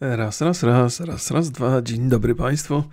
[0.00, 1.82] Raz, raz, raz, raz, raz, dwa.
[1.82, 2.84] Dzień dobry Państwu.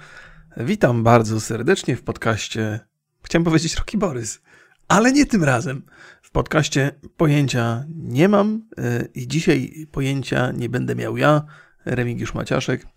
[0.58, 2.80] Witam bardzo serdecznie w podcaście.
[3.24, 4.42] Chciałem powiedzieć Roki Borys,
[4.88, 5.86] ale nie tym razem.
[6.22, 11.46] W podcaście pojęcia nie mam yy, i dzisiaj pojęcia nie będę miał ja,
[11.86, 12.88] Remigiusz Maciaszek.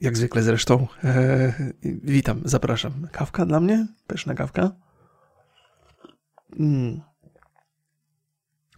[0.00, 0.86] Jak zwykle zresztą.
[1.04, 3.08] Yy, witam, zapraszam.
[3.12, 3.86] Kawka dla mnie?
[4.06, 4.70] Pyszna kawka?
[6.58, 7.00] Mm.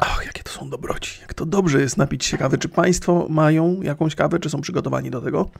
[0.01, 1.21] Jakie to są dobroci.
[1.21, 2.59] Jak to dobrze jest napić się kawy.
[2.59, 5.51] Czy Państwo mają jakąś kawę, czy są przygotowani do tego?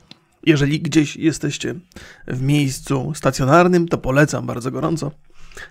[0.45, 1.75] Jeżeli gdzieś jesteście
[2.27, 5.11] w miejscu stacjonarnym, to polecam bardzo gorąco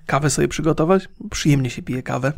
[0.07, 1.09] kawę sobie przygotować.
[1.31, 2.33] Przyjemnie się pije kawę.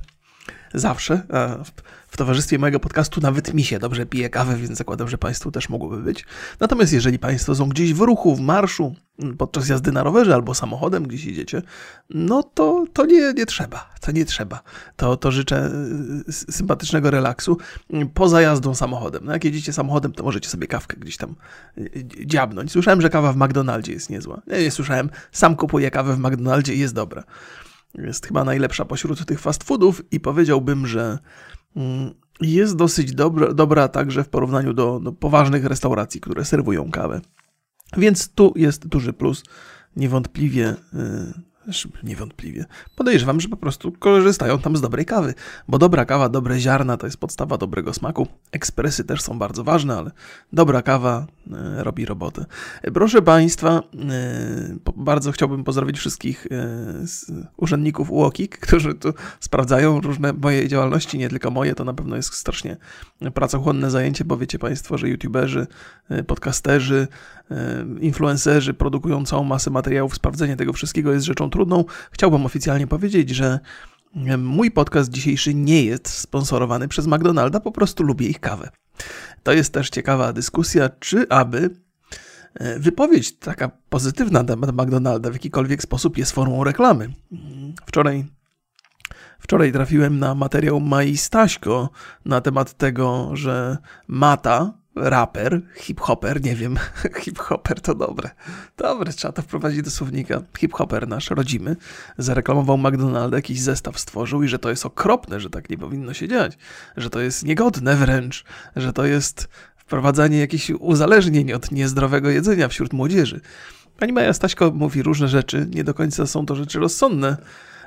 [0.74, 1.22] Zawsze.
[1.28, 1.64] A
[2.08, 5.68] w towarzystwie mojego podcastu nawet mi się dobrze pije kawę, więc zakładam, że Państwu też
[5.68, 6.24] mogłoby być.
[6.60, 8.94] Natomiast jeżeli Państwo są gdzieś w ruchu, w marszu,
[9.38, 11.62] podczas jazdy na rowerze albo samochodem gdzieś jedziecie,
[12.10, 13.92] no to, to nie, nie trzeba.
[14.00, 14.62] To nie trzeba.
[14.96, 15.70] To, to życzę
[16.28, 17.58] y, sympatycznego relaksu
[18.14, 19.24] poza jazdą samochodem.
[19.24, 21.34] No jak jedziecie samochodem, to możecie sobie kawkę gdzieś tam
[21.78, 22.72] y, dziabnąć.
[22.72, 24.42] Słyszałem, że kawa w McDonaldzie jest niezła.
[24.46, 25.10] Ja nie słyszałem.
[25.32, 27.24] Sam kupuję kawę w McDonaldzie i jest dobra.
[27.94, 31.18] Jest chyba najlepsza pośród tych fast foodów i powiedziałbym, że
[31.76, 37.20] mm, jest dosyć dobra, dobra także w porównaniu do, do poważnych restauracji, które serwują kawę.
[37.96, 39.44] Więc tu jest duży plus.
[39.96, 40.76] Niewątpliwie y,
[42.02, 42.64] Niewątpliwie.
[42.96, 45.34] Podejrzewam, że po prostu korzystają tam z dobrej kawy,
[45.68, 48.26] bo dobra kawa, dobre ziarna to jest podstawa dobrego smaku.
[48.52, 50.10] Ekspresy też są bardzo ważne, ale
[50.52, 52.44] dobra kawa e, robi robotę.
[52.94, 53.82] Proszę Państwa, e,
[54.96, 61.50] bardzo chciałbym pozdrowić wszystkich e, urzędników UOKiK, którzy tu sprawdzają różne moje działalności, nie tylko
[61.50, 62.76] moje, to na pewno jest strasznie
[63.34, 65.66] pracochłonne zajęcie, bo wiecie Państwo, że youtuberzy,
[66.26, 67.08] podcasterzy,
[68.00, 73.60] influencerzy produkują całą masę materiałów, sprawdzenie tego wszystkiego jest rzeczą trudną, chciałbym oficjalnie powiedzieć, że
[74.38, 78.70] mój podcast dzisiejszy nie jest sponsorowany przez McDonalda, po prostu lubię ich kawę.
[79.42, 81.70] To jest też ciekawa dyskusja, czy aby
[82.54, 87.08] e, wypowiedź taka pozytywna na temat McDonalda w jakikolwiek sposób jest formą reklamy.
[87.86, 88.24] Wczoraj
[89.42, 91.90] Wczoraj trafiłem na materiał Mai Staśko
[92.24, 96.78] na temat tego, że Mata, raper, hip-hopper, nie wiem,
[97.22, 98.30] hip-hopper to dobre.
[98.76, 100.42] Dobre, trzeba to wprowadzić do słownika.
[100.58, 101.76] Hip-hopper nasz rodzimy
[102.18, 106.28] zareklamował McDonalda, jakiś zestaw stworzył i że to jest okropne, że tak nie powinno się
[106.28, 106.58] dziać,
[106.96, 108.44] że to jest niegodne wręcz,
[108.76, 113.40] że to jest wprowadzanie jakichś uzależnień od niezdrowego jedzenia wśród młodzieży.
[113.98, 117.36] Pani Maja Staśko mówi różne rzeczy, nie do końca są to rzeczy rozsądne,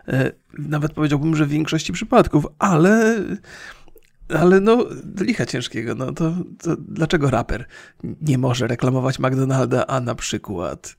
[0.08, 3.20] e, nawet powiedziałbym, że w większości przypadków, ale
[4.30, 4.86] ale no,
[5.20, 7.66] licha ciężkiego, no to, to, dlaczego raper
[8.22, 10.96] nie może reklamować McDonalda, a na przykład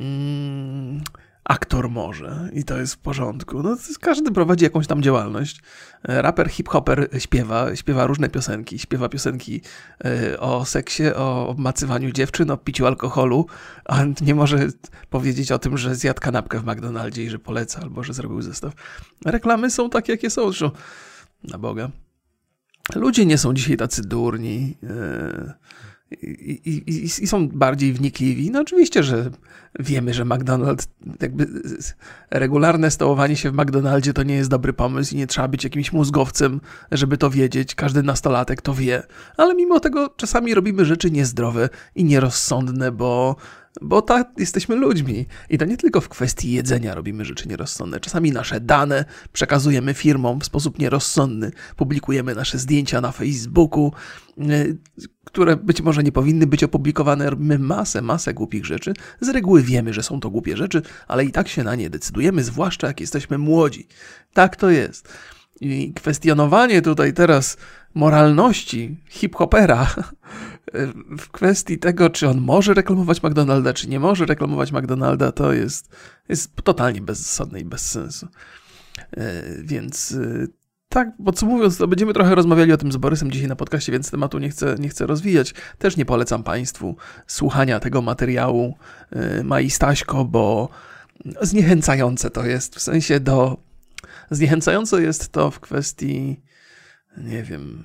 [0.00, 1.00] mm,
[1.44, 3.62] aktor może i to jest w porządku.
[3.62, 5.60] No, każdy prowadzi jakąś tam działalność.
[6.04, 8.78] Raper, hip-hopper śpiewa, śpiewa różne piosenki.
[8.78, 9.60] Śpiewa piosenki
[10.04, 13.46] e, o seksie, o obmacywaniu dziewczyn, o piciu alkoholu,
[13.84, 14.58] a nie może
[15.10, 18.72] powiedzieć o tym, że zjadł kanapkę w McDonaldzie i że poleca, albo że zrobił zestaw.
[19.24, 20.46] Reklamy są takie, jakie są.
[20.46, 20.70] Zresztą,
[21.44, 21.90] na Boga.
[22.94, 25.54] Ludzie nie są dzisiaj tacy durni e,
[26.22, 28.50] i, i, i, i, są bardziej wnikliwi.
[28.50, 29.30] No oczywiście, że
[29.78, 30.88] wiemy, że McDonald's,
[31.20, 31.46] jakby
[32.30, 35.92] regularne stołowanie się w McDonaldzie to nie jest dobry pomysł i nie trzeba być jakimś
[35.92, 36.60] mózgowcem,
[36.92, 37.74] żeby to wiedzieć.
[37.74, 39.02] Każdy nastolatek to wie.
[39.36, 43.36] Ale mimo tego czasami robimy rzeczy niezdrowe i nierozsądne, bo
[43.80, 45.26] bo tak jesteśmy ludźmi.
[45.50, 48.00] I to nie tylko w kwestii jedzenia robimy rzeczy nierozsądne.
[48.00, 51.50] Czasami nasze dane przekazujemy firmom w sposób nierozsądny.
[51.76, 53.92] Publikujemy nasze zdjęcia na Facebooku,
[54.38, 54.78] y,
[55.24, 57.30] które być może nie powinny być opublikowane.
[57.30, 58.94] Robimy masę, masę głupich rzeczy.
[59.20, 62.44] Z reguły wiemy, że są to głupie rzeczy, ale i tak się na nie decydujemy,
[62.44, 63.86] zwłaszcza jak jesteśmy młodzi.
[64.32, 65.08] Tak to jest.
[65.60, 67.56] I kwestionowanie tutaj teraz
[67.94, 69.86] moralności hip-hopera
[71.18, 75.96] w kwestii tego, czy on może reklamować McDonalda, czy nie może reklamować McDonalda, to jest,
[76.28, 78.28] jest totalnie bezzasadne i bez sensu.
[79.16, 80.46] E, więc e,
[80.88, 84.38] tak, podsumowując, to będziemy trochę rozmawiali o tym z Borysem dzisiaj na podcaście, więc tematu
[84.38, 85.54] nie chcę, nie chcę rozwijać.
[85.78, 86.96] Też nie polecam Państwu
[87.26, 88.76] słuchania tego materiału
[89.10, 90.68] e, Mai Staśko, bo
[91.40, 93.69] zniechęcające to jest, w sensie do...
[94.30, 96.40] Zniechęcające jest to w kwestii,
[97.16, 97.84] nie wiem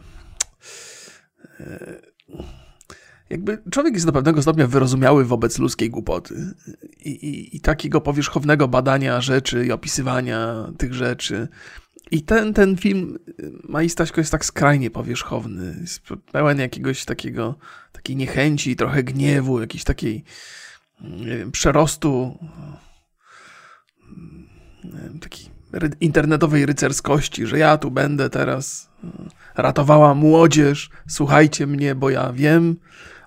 [3.30, 6.53] jakby człowiek jest do pewnego stopnia wyrozumiały wobec ludzkiej głupoty
[7.00, 11.47] I, i, i, takiego powierzchownego badania rzeczy i opisywania tych rzeczy.
[12.12, 13.19] I ten, ten film
[13.63, 16.01] Maistaśko jest tak skrajnie powierzchowny, jest
[16.31, 17.56] pełen jakiegoś takiego,
[17.91, 20.24] takiej niechęci, trochę gniewu, jakiejś takiej
[21.01, 22.38] nie wiem, przerostu,
[24.83, 25.54] wiem, taki
[26.01, 28.89] internetowej rycerskości, że ja tu będę teraz
[29.56, 32.75] ratowała młodzież, słuchajcie mnie, bo ja wiem,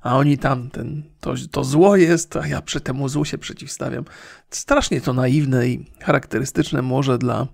[0.03, 4.05] a oni tam, ten, to, to zło jest, a ja przy temu złu się przeciwstawiam.
[4.51, 7.47] Strasznie to naiwne i charakterystyczne może dla,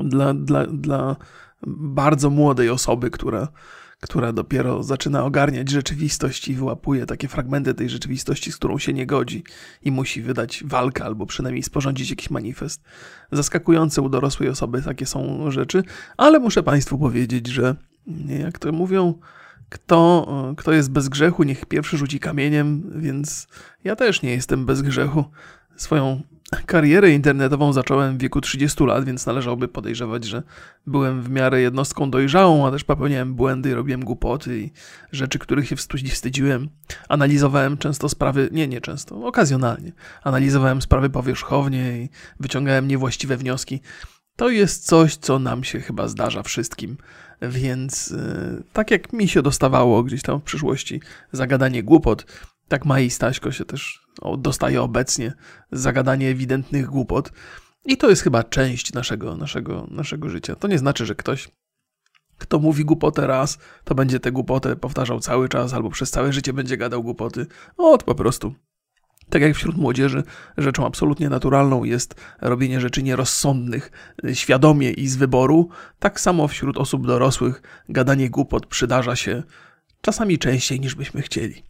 [0.00, 1.16] dla, dla, dla
[1.66, 3.48] bardzo młodej osoby, która,
[4.00, 9.06] która dopiero zaczyna ogarniać rzeczywistość i wyłapuje takie fragmenty tej rzeczywistości, z którą się nie
[9.06, 9.44] godzi
[9.82, 12.82] i musi wydać walkę albo przynajmniej sporządzić jakiś manifest.
[13.32, 15.82] Zaskakujące u dorosłej osoby takie są rzeczy,
[16.16, 17.76] ale muszę Państwu powiedzieć, że
[18.26, 19.14] jak to mówią,
[19.68, 23.46] kto, kto jest bez grzechu, niech pierwszy rzuci kamieniem, więc
[23.84, 25.24] ja też nie jestem bez grzechu.
[25.76, 26.22] Swoją
[26.66, 30.42] karierę internetową zacząłem w wieku 30 lat, więc należałoby podejrzewać, że
[30.86, 34.70] byłem w miarę jednostką dojrzałą, a też popełniałem błędy, robiłem głupoty i
[35.12, 36.68] rzeczy, których się wstydziłem.
[37.08, 39.92] Analizowałem często sprawy, nie, nie często, okazjonalnie.
[40.22, 42.08] Analizowałem sprawy powierzchownie i
[42.40, 43.80] wyciągałem niewłaściwe wnioski.
[44.36, 46.96] To jest coś, co nam się chyba zdarza wszystkim.
[47.42, 51.00] Więc e, tak jak mi się dostawało gdzieś tam w przyszłości
[51.32, 52.26] zagadanie głupot,
[52.68, 53.99] tak Mai Staśko się też
[54.38, 55.32] dostaje obecnie
[55.72, 57.32] zagadanie ewidentnych głupot.
[57.84, 60.56] I to jest chyba część naszego, naszego, naszego życia.
[60.56, 61.48] To nie znaczy, że ktoś,
[62.38, 66.52] kto mówi głupotę raz, to będzie tę głupotę powtarzał cały czas albo przez całe życie
[66.52, 67.46] będzie gadał głupoty.
[67.76, 68.54] O, to po prostu
[69.30, 70.22] tak jak wśród młodzieży
[70.58, 73.90] rzeczą absolutnie naturalną jest robienie rzeczy nierozsądnych
[74.32, 75.68] świadomie i z wyboru,
[75.98, 79.42] tak samo wśród osób dorosłych gadanie głupot przydarza się
[80.00, 81.62] czasami częściej niż byśmy chcieli.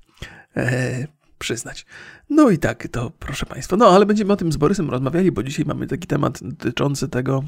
[0.57, 1.07] Eee,
[1.41, 1.87] przyznać.
[2.31, 3.77] No i tak, to proszę Państwa.
[3.77, 7.45] No ale będziemy o tym z Borysem rozmawiali, bo dzisiaj mamy taki temat dotyczący tego,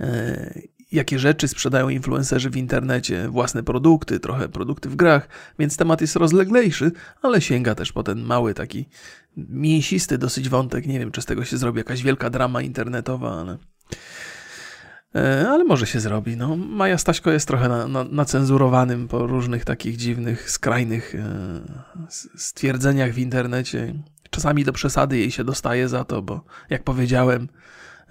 [0.00, 0.60] e,
[0.92, 6.16] jakie rzeczy sprzedają influencerzy w internecie, własne produkty, trochę produkty w grach, więc temat jest
[6.16, 6.92] rozleglejszy,
[7.22, 8.88] ale sięga też po ten mały taki
[9.36, 10.86] mięsisty dosyć wątek.
[10.86, 13.58] Nie wiem, czy z tego się zrobi jakaś wielka drama internetowa, ale...
[15.16, 16.36] E, ale może się zrobi.
[16.36, 21.60] No, Maja Staśko jest trochę na, na, nacenzurowanym po różnych takich dziwnych, skrajnych e,
[22.36, 23.94] stwierdzeniach w internecie.
[24.30, 27.48] Czasami do przesady jej się dostaje za to, bo jak powiedziałem,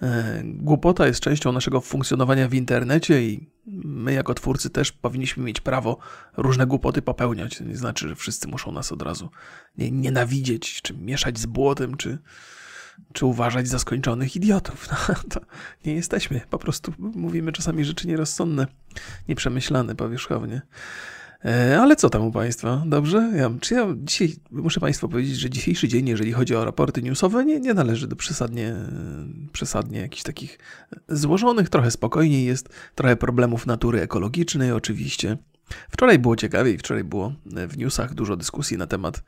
[0.01, 3.49] E, głupota jest częścią naszego funkcjonowania w internecie i
[3.85, 5.97] my jako twórcy też powinniśmy mieć prawo
[6.37, 7.57] różne głupoty popełniać.
[7.57, 9.29] To nie znaczy, że wszyscy muszą nas od razu
[9.77, 12.17] nienawidzieć, czy mieszać z błotem, czy,
[13.13, 14.87] czy uważać za skończonych idiotów.
[15.09, 15.39] No, to
[15.85, 16.41] nie jesteśmy.
[16.49, 18.67] Po prostu mówimy czasami rzeczy nierozsądne,
[19.27, 20.61] nieprzemyślane powierzchownie.
[21.45, 22.83] E, ale co tam u Państwa?
[22.85, 23.31] Dobrze?
[23.35, 27.45] Ja, czy ja dzisiaj muszę Państwu powiedzieć, że dzisiejszy dzień, jeżeli chodzi o raporty newsowe,
[27.45, 28.75] nie, nie należy do przesadnie,
[29.51, 30.59] przesadnie jakichś takich
[31.09, 35.37] złożonych, trochę spokojniej jest, trochę problemów natury ekologicznej oczywiście.
[35.89, 39.23] Wczoraj było ciekawiej, wczoraj było w newsach dużo dyskusji na temat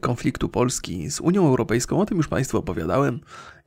[0.00, 2.00] konfliktu Polski z Unią Europejską.
[2.00, 3.20] O tym już Państwu opowiadałem.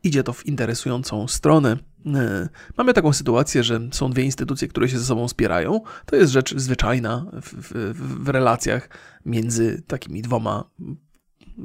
[0.04, 1.78] Idzie to w interesującą stronę.
[2.16, 5.82] E, mamy taką sytuację, że są dwie instytucje, które się ze sobą spierają.
[6.06, 8.90] To jest rzecz zwyczajna w, w, w relacjach
[9.26, 10.70] między takimi dwoma,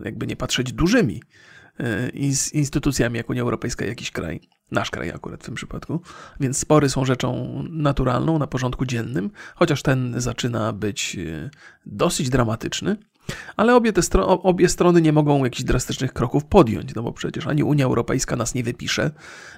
[0.04, 1.22] jakby nie patrzeć, dużymi
[1.80, 2.08] e,
[2.52, 4.40] instytucjami, jak Unia Europejska i jakiś kraj.
[4.70, 6.00] Nasz kraj akurat w tym przypadku.
[6.40, 11.50] Więc spory są rzeczą naturalną na porządku dziennym, chociaż ten zaczyna być e,
[11.86, 12.96] dosyć dramatyczny.
[13.56, 17.62] Ale obie, te obie strony nie mogą jakichś drastycznych kroków podjąć, no bo przecież ani
[17.62, 19.10] Unia Europejska nas nie wypisze,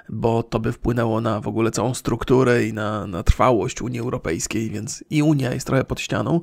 [0.08, 4.70] bo to by wpłynęło na w ogóle całą strukturę i na, na trwałość Unii Europejskiej,
[4.70, 6.40] więc i Unia jest trochę pod ścianą.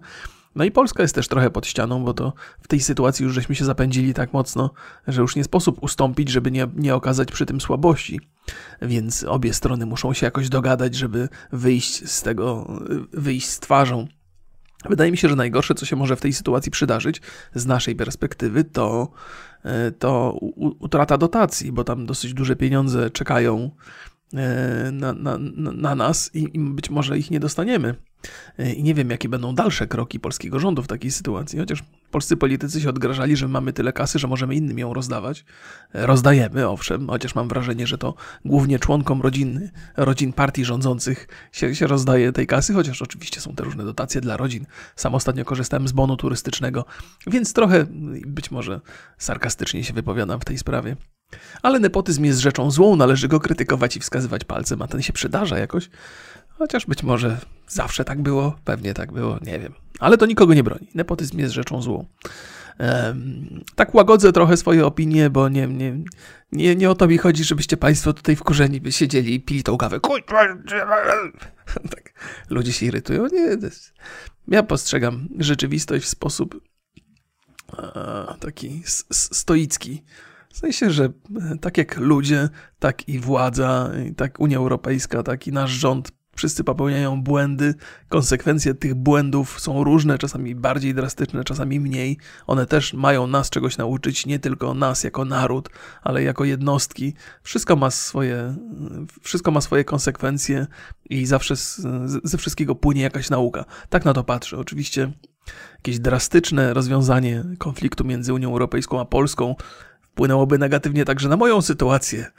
[0.55, 3.55] No i Polska jest też trochę pod ścianą, bo to w tej sytuacji już żeśmy
[3.55, 4.71] się zapędzili tak mocno,
[5.07, 8.19] że już nie sposób ustąpić, żeby nie, nie okazać przy tym słabości.
[8.81, 12.67] Więc obie strony muszą się jakoś dogadać, żeby wyjść z tego,
[13.13, 14.07] wyjść z twarzą.
[14.89, 17.21] Wydaje mi się, że najgorsze, co się może w tej sytuacji przydarzyć
[17.55, 19.11] z naszej perspektywy, to,
[19.63, 20.31] e, to
[20.79, 23.71] utrata dotacji, bo tam dosyć duże pieniądze czekają
[24.33, 25.37] e, na, na,
[25.73, 27.95] na nas i, i być może ich nie dostaniemy.
[28.59, 32.37] E, I nie wiem, jakie będą dalsze kroki polskiego rządu w takiej sytuacji, chociaż polscy
[32.37, 35.45] politycy się odgrażali, że mamy tyle kasy, że możemy innym ją rozdawać.
[35.93, 38.13] E, rozdajemy, owszem, chociaż mam wrażenie, że to
[38.45, 43.63] głównie członkom rodzin, rodzin partii rządzących się, się rozdaje tej kasy, chociaż oczywiście są te
[43.63, 44.65] różne dotacje dla rodzin.
[44.95, 46.85] Sam ostatnio korzystałem z bonu turystycznego,
[47.27, 47.85] więc trochę
[48.25, 48.81] być może
[49.17, 50.95] sarkastycznie się wypowiadam w tej sprawie.
[51.61, 55.57] Ale nepotyzm jest rzeczą złą, należy go krytykować i wskazywać palcem, a ten się przydarza
[55.57, 55.89] jakoś.
[56.57, 59.73] Chociaż być może zawsze tak było, pewnie tak było, nie wiem.
[59.99, 60.87] Ale to nikogo nie broni.
[60.95, 62.05] Nepotyzm jest rzeczą złą.
[62.79, 65.97] Um, tak łagodzę trochę swoje opinie, bo nie, nie,
[66.51, 69.77] nie, nie o to mi chodzi, żebyście Państwo tutaj wkurzeni by siedzieli i pili tą
[69.77, 69.99] kawę.
[71.95, 72.13] tak,
[72.49, 73.27] ludzie się irytują.
[73.27, 73.57] Nie.
[74.47, 76.61] Ja postrzegam rzeczywistość w sposób
[77.77, 80.03] e, taki stoicki
[80.49, 81.09] W sensie, że
[81.61, 87.23] tak jak ludzie, tak i władza, tak Unia Europejska, tak i nasz rząd Wszyscy popełniają
[87.23, 87.73] błędy,
[88.09, 92.17] konsekwencje tych błędów są różne, czasami bardziej drastyczne, czasami mniej.
[92.47, 95.69] One też mają nas czegoś nauczyć, nie tylko nas jako naród,
[96.01, 97.13] ale jako jednostki.
[97.43, 98.55] Wszystko ma swoje,
[99.21, 100.67] wszystko ma swoje konsekwencje
[101.09, 101.81] i zawsze z,
[102.23, 103.65] ze wszystkiego płynie jakaś nauka.
[103.89, 104.57] Tak na to patrzę.
[104.57, 105.11] Oczywiście
[105.75, 109.55] jakieś drastyczne rozwiązanie konfliktu między Unią Europejską a Polską
[110.01, 112.31] wpłynęłoby negatywnie także na moją sytuację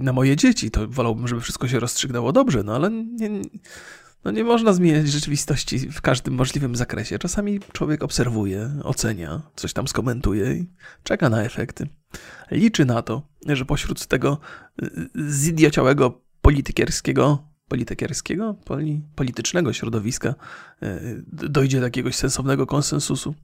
[0.00, 3.30] na moje dzieci, to wolałbym, żeby wszystko się rozstrzygnęło dobrze, no ale nie,
[4.24, 7.18] no nie można zmieniać rzeczywistości w każdym możliwym zakresie.
[7.18, 10.70] Czasami człowiek obserwuje, ocenia, coś tam skomentuje i
[11.02, 11.88] czeka na efekty.
[12.50, 14.38] Liczy na to, że pośród tego
[15.28, 20.34] zidiociałego politykierskiego politykierskiego, poli, politycznego środowiska
[20.82, 21.00] e,
[21.32, 23.34] dojdzie do jakiegoś sensownego konsensusu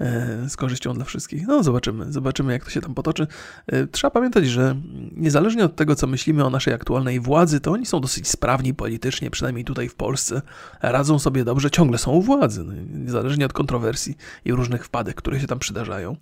[0.00, 1.46] e, z korzyścią dla wszystkich.
[1.46, 3.26] No, zobaczymy, zobaczymy, jak to się tam potoczy.
[3.66, 4.76] E, trzeba pamiętać, że
[5.12, 9.30] niezależnie od tego, co myślimy o naszej aktualnej władzy, to oni są dosyć sprawni politycznie,
[9.30, 10.42] przynajmniej tutaj w Polsce.
[10.82, 15.40] Radzą sobie dobrze, ciągle są u władzy, no, niezależnie od kontrowersji i różnych wpadek, które
[15.40, 16.16] się tam przydarzają.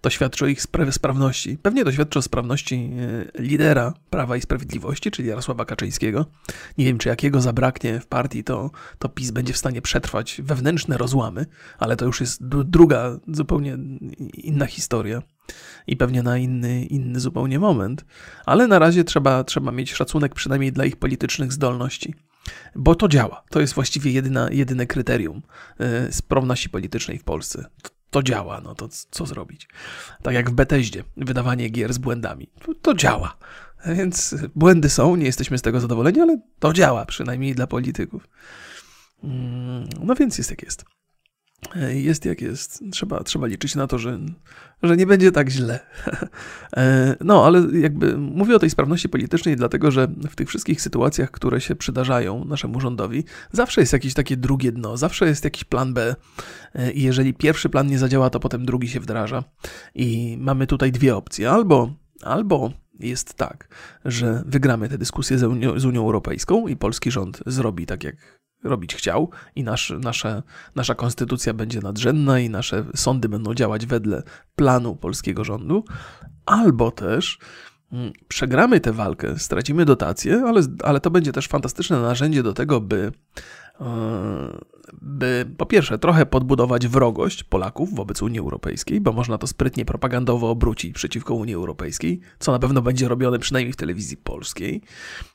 [0.00, 1.58] To świadczy o ich sprawności.
[1.62, 2.90] Pewnie to świadczy o sprawności
[3.36, 6.26] e, lidera Prawa i Sprawiedliwości, czyli Jarosława Kaczyńskiego.
[6.78, 10.98] Nie wiem, czy jakiego zabraknie w partii, to, to PiS będzie w stanie przetrwać wewnętrzne
[10.98, 11.46] rozłamy,
[11.78, 13.78] ale to już jest druga, zupełnie
[14.34, 15.22] inna historia
[15.86, 18.04] i pewnie na inny, inny zupełnie moment.
[18.46, 22.14] Ale na razie trzeba, trzeba mieć szacunek przynajmniej dla ich politycznych zdolności.
[22.76, 23.44] Bo to działa.
[23.50, 25.42] To jest właściwie jedyna, jedyne kryterium
[25.78, 27.66] e, sprawności politycznej w Polsce
[28.12, 29.68] to działa, no to co zrobić?
[30.22, 32.50] Tak jak w Beteździe, wydawanie gier z błędami.
[32.66, 33.36] To, to, działa.
[33.86, 38.28] Więc błędy są, nie jesteśmy z tego zadowoleni, ale to działa, przynajmniej dla polityków.
[39.24, 40.84] Mm, no więc jest jak jest.
[41.94, 42.84] Jest jak jest.
[42.90, 44.18] Trzeba, trzeba liczyć na to, że,
[44.82, 45.80] że nie będzie tak źle.
[46.76, 51.30] E, no, ale jakby mówię o tej sprawności politycznej, dlatego że w tych wszystkich sytuacjach,
[51.30, 55.94] które się przydarzają naszemu rządowi, zawsze jest jakieś takie drugie dno, zawsze jest jakiś plan
[55.94, 56.16] B.
[56.74, 59.44] E, I jeżeli pierwszy plan nie zadziała, to potem drugi się wdraża.
[59.94, 61.50] I mamy tutaj dwie opcje.
[61.50, 63.68] Albo, albo jest tak,
[64.04, 68.41] że wygramy tę dyskusję z Unią, z Unią Europejską i polski rząd zrobi tak, jak
[68.64, 70.42] robić chciał i nasz, nasze,
[70.74, 74.22] nasza konstytucja będzie nadrzędna i nasze sądy będą działać wedle
[74.56, 75.84] planu polskiego rządu,
[76.46, 77.38] albo też
[77.92, 82.80] mm, przegramy tę walkę, stracimy dotacje, ale, ale to będzie też fantastyczne narzędzie do tego,
[82.80, 83.12] by,
[83.80, 83.86] e,
[85.02, 90.50] by po pierwsze trochę podbudować wrogość Polaków wobec Unii Europejskiej, bo można to sprytnie propagandowo
[90.50, 94.82] obrócić przeciwko Unii Europejskiej, co na pewno będzie robione przynajmniej w telewizji polskiej.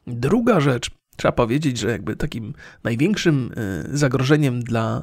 [0.08, 3.52] Druga rzecz, Trzeba powiedzieć, że jakby takim największym
[3.92, 5.02] e, zagrożeniem dla e,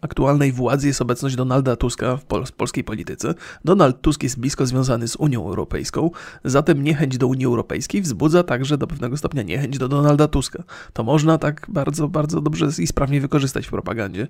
[0.00, 3.34] aktualnej władzy jest obecność Donalda Tuska w pol polskiej polityce.
[3.64, 6.10] Donald Tusk jest blisko związany z Unią Europejską,
[6.44, 10.62] zatem niechęć do Unii Europejskiej wzbudza także do pewnego stopnia niechęć do Donalda Tuska.
[10.92, 14.28] To można tak bardzo, bardzo dobrze i sprawnie wykorzystać w propagandzie.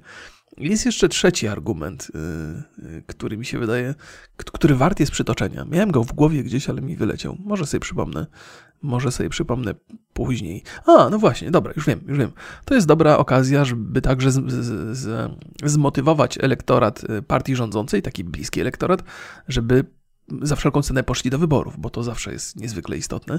[0.59, 3.95] Jest jeszcze trzeci argument, e, który mi się wydaje,
[4.37, 5.65] który wart jest przytoczenia.
[5.65, 7.37] Miałem go w głowie gdzieś, ale mi wyleciał.
[7.45, 8.27] Może sobie przypomnę.
[8.83, 9.75] Może sobie przypomnę
[10.13, 10.63] później.
[10.87, 12.31] A, no właśnie, dobra, już wiem, już wiem.
[12.65, 15.33] To jest dobra okazja, żeby także z, z, z,
[15.65, 19.05] zmotywować elektorat y, partii rządzącej, taki bliski elektorat,
[19.49, 19.85] żeby
[20.43, 23.39] za wszelką cenę poszli do wyborów, bo to zawsze jest niezwykle istotne,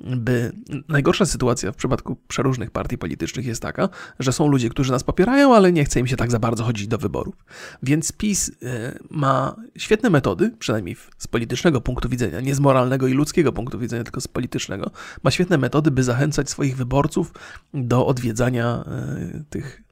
[0.00, 0.52] by
[0.88, 3.88] najgorsza sytuacja w przypadku przeróżnych partii politycznych jest taka,
[4.18, 6.88] że są ludzie, którzy nas popierają, ale nie chce im się tak za bardzo chodzić
[6.88, 7.34] do wyborów.
[7.82, 13.12] Więc PiS e, ma świetne metody, przynajmniej z politycznego punktu widzenia, nie z moralnego i
[13.12, 14.90] ludzkiego punktu widzenia, tylko z politycznego,
[15.22, 17.32] ma świetne metody, by zachęcać swoich wyborców
[17.74, 19.82] do odwiedzania e, tych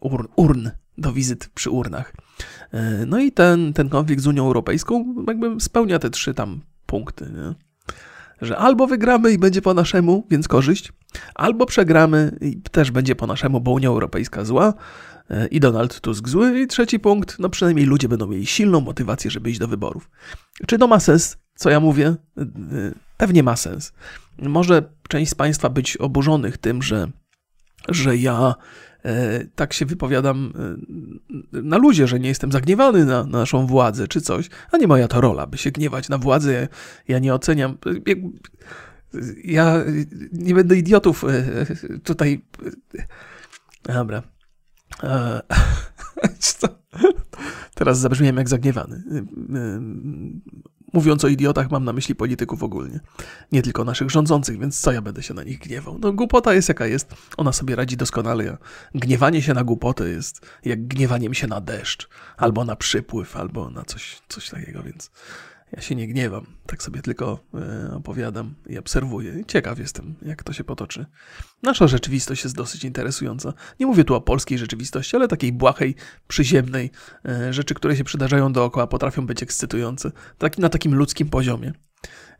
[0.00, 2.12] urn, urn do wizyt przy urnach.
[2.72, 7.24] E, no i ten, ten konflikt z Unią Europejską jakby spełnia te trzy tam punkty.
[7.24, 7.54] Nie?
[8.42, 10.92] Że albo wygramy i będzie po naszemu, więc korzyść,
[11.34, 14.74] albo przegramy i też będzie po naszemu, bo Unia Europejska zła
[15.30, 16.60] e, i Donald Tusk zły.
[16.60, 20.10] I trzeci punkt, no przynajmniej ludzie będą mieli silną motywację, żeby iść do wyborów.
[20.66, 22.06] Czy to ma sens, co ja mówię?
[22.06, 22.44] E,
[23.16, 23.92] pewnie ma sens.
[24.38, 27.08] Może część z Państwa być oburzonych tym, że,
[27.88, 28.54] że ja
[29.54, 30.52] tak się wypowiadam
[31.52, 34.86] e, na luzie, że nie jestem zagniewany na, na naszą władzę czy coś, a nie
[34.86, 36.68] moja to rola, by się gniewać na władzę.
[37.08, 37.78] Ja nie oceniam.
[39.44, 39.84] Ja
[40.32, 41.66] nie będę idiotów e,
[42.04, 42.44] tutaj.
[43.82, 44.22] Dobra.
[47.74, 49.02] Teraz zabrzmiałem jak zagniewany.
[50.92, 53.00] Mówiąc o idiotach, mam na myśli polityków ogólnie.
[53.52, 55.98] Nie tylko naszych rządzących, więc co ja będę się na nich gniewał?
[55.98, 57.14] No głupota jest jaka jest.
[57.36, 58.56] Ona sobie radzi doskonale.
[58.94, 63.84] Gniewanie się na głupotę jest jak gniewaniem się na deszcz, albo na przypływ, albo na
[63.84, 65.10] coś, coś takiego, więc
[65.72, 69.44] Ja się nie gniewam, tak sobie tylko e, opowiadam i obserwuję.
[69.46, 71.06] Ciekaw jestem, jak to się potoczy.
[71.62, 73.52] Nasza rzeczywistość jest dosyć interesująca.
[73.80, 75.94] Nie mówię tu o polskiej rzeczywistości, ale takiej błahej,
[76.28, 76.90] przyziemnej.
[77.24, 80.12] E, rzeczy, które się przydarzają dookoła, potrafią być ekscytujące.
[80.38, 81.72] Taki, na takim ludzkim poziomie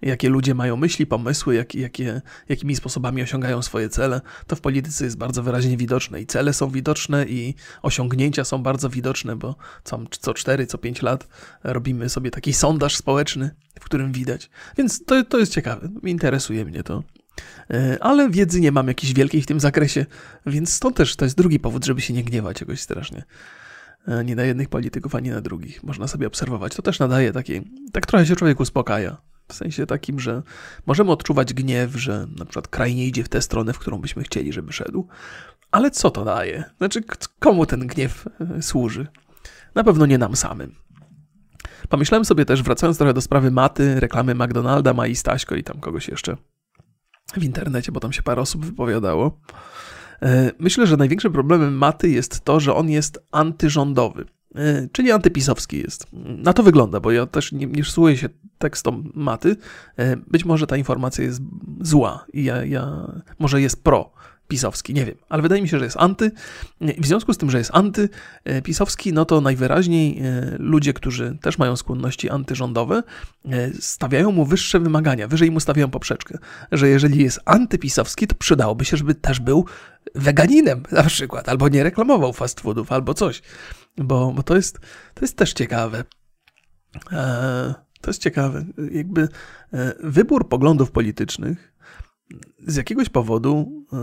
[0.02, 5.04] jakie ludzie mają myśli, pomysły, jak, jakie, jakimi sposobami osiągają swoje cele, to w polityce
[5.04, 6.20] jest bardzo wyraźnie widoczne.
[6.20, 11.02] I cele są widoczne, i osiągnięcia są bardzo widoczne, bo co, co 4, co 5
[11.02, 11.28] lat
[11.64, 13.50] robimy sobie taki sondaż społeczny,
[13.80, 14.50] w którym widać.
[14.78, 17.02] Więc to, to jest ciekawe, interesuje mnie to.
[17.70, 20.06] E, ale wiedzy nie mam jakiejś wielkiej w tym zakresie,
[20.46, 23.24] więc to też to jest drugi powód, żeby się nie gniewać jakoś strasznie.
[24.24, 25.82] Nie na jednych polityków, ani na drugich.
[25.82, 26.74] Można sobie obserwować.
[26.74, 27.62] To też nadaje takiej,
[27.92, 29.29] tak trochę się człowiek uspokaja.
[29.50, 30.42] W sensie takim, że
[30.86, 34.22] możemy odczuwać gniew, że na przykład kraj nie idzie w tę stronę, w którą byśmy
[34.22, 35.08] chcieli, żeby szedł.
[35.70, 36.64] Ale co to daje?
[36.78, 37.02] Znaczy,
[37.38, 38.28] komu ten gniew
[38.58, 39.06] e, służy?
[39.74, 40.74] Na pewno nie nam samym.
[41.88, 46.08] Pomyślałem sobie też, wracając trochę do sprawy Maty, reklamy McDonalda, Mai Staśko i tam kogoś
[46.08, 46.36] jeszcze
[47.36, 49.40] w internecie, bo tam się parę osób wypowiadało.
[50.22, 54.24] E, myślę, że największym problemem Maty jest to, że on jest antyrządowy.
[54.54, 56.06] E, czyli antypisowski jest.
[56.12, 57.84] Na to wygląda, bo ja też nie, nie
[58.16, 58.28] się
[58.58, 59.56] tekstom maty.
[59.96, 61.42] E, być może ta informacja jest
[61.80, 64.12] zła i ja, ja może jest pro
[64.50, 66.30] pisowski, nie wiem, ale wydaje mi się, że jest anty.
[66.80, 71.76] W związku z tym, że jest antypisowski, no to najwyraźniej e, ludzie, którzy też mają
[71.76, 73.02] skłonności antyrządowe,
[73.80, 76.38] stawiają mu wyższe wymagania, wyżej mu stawiają poprzeczkę,
[76.72, 79.64] że jeżeli jest antypisowski, to przydałoby się, żeby też był
[80.14, 83.42] weganinem na przykład, albo nie reklamował fast foodów, albo coś
[83.96, 84.78] bo, bo to, jest,
[85.14, 86.04] to jest też ciekawe.
[87.12, 88.64] E, to jest ciekawe.
[88.92, 89.28] Jakby
[89.72, 91.69] e, wybór poglądów politycznych
[92.66, 93.96] z jakiegoś powodu e,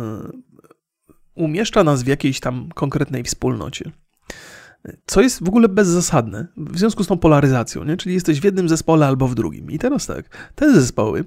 [1.36, 3.92] umieszcza nas w jakiejś tam konkretnej wspólnocie.
[5.06, 7.98] Co jest w ogóle bezzasadne w związku z tą polaryzacją, nie?
[7.98, 9.72] czyli jesteś w jednym zespole albo w drugim.
[9.72, 11.26] I teraz tak, te zespoły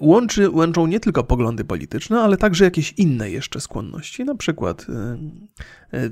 [0.00, 4.24] łączy, łączą nie tylko poglądy polityczne, ale także jakieś inne jeszcze skłonności.
[4.24, 5.18] Na przykład, e,
[5.98, 6.10] e,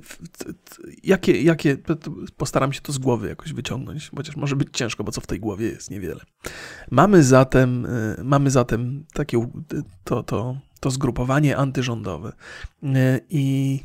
[1.02, 1.76] jakie, jakie
[2.36, 5.40] postaram się to z głowy jakoś wyciągnąć, chociaż może być ciężko, bo co w tej
[5.40, 6.20] głowie jest niewiele.
[6.90, 7.86] Mamy zatem,
[8.24, 9.48] mamy zatem takie
[10.04, 12.32] to, to, to zgrupowanie antyrządowe
[13.30, 13.80] i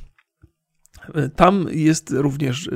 [1.35, 2.69] tam jest również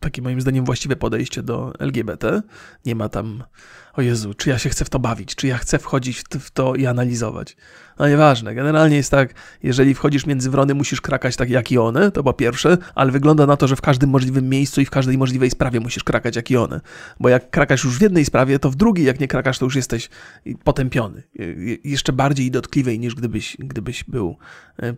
[0.00, 2.42] takie moim zdaniem właściwe podejście do LGBT.
[2.86, 3.44] Nie ma tam
[3.92, 6.74] o Jezu, czy ja się chcę w to bawić, czy ja chcę wchodzić w to
[6.74, 7.56] i analizować.
[7.98, 12.10] No nieważne, generalnie jest tak, jeżeli wchodzisz między wrony, musisz krakać tak jak i one,
[12.10, 15.18] to po pierwsze, ale wygląda na to, że w każdym możliwym miejscu i w każdej
[15.18, 16.80] możliwej sprawie musisz krakać jak i one.
[17.20, 19.76] Bo jak krakasz już w jednej sprawie, to w drugiej, jak nie krakasz, to już
[19.76, 20.08] jesteś
[20.64, 21.22] potępiony.
[21.84, 24.36] Jeszcze bardziej dotkliwej niż gdybyś, gdybyś był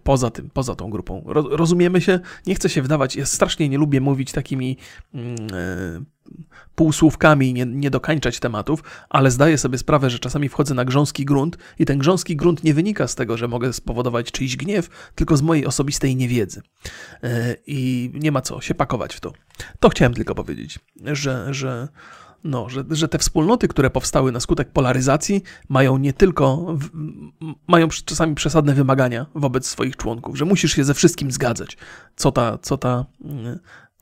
[0.02, 1.24] poza tym, poza tą grupą.
[1.26, 2.20] Rozumiemy się?
[2.46, 4.76] Nie chcę się wdawać, ja strasznie nie lubię mówić takimi
[5.14, 6.06] mm,
[6.74, 11.58] półsłówkami nie, nie dokańczać tematów, ale zdaję sobie sprawę, że czasami wchodzę na grząski grunt
[11.78, 15.42] i ten grząski grunt nie wynika z tego, że mogę spowodować czyjś gniew, tylko z
[15.42, 16.62] mojej osobistej niewiedzy.
[17.22, 19.32] E, I nie ma co się pakować w to.
[19.80, 21.88] To chciałem tylko powiedzieć, że, że
[22.44, 26.88] no, że, że te wspólnoty, które powstały na skutek polaryzacji, mają nie tylko, w,
[27.68, 31.76] mają czasami przesadne wymagania wobec swoich członków, że musisz się ze wszystkim zgadzać,
[32.16, 33.04] co ta, co ta,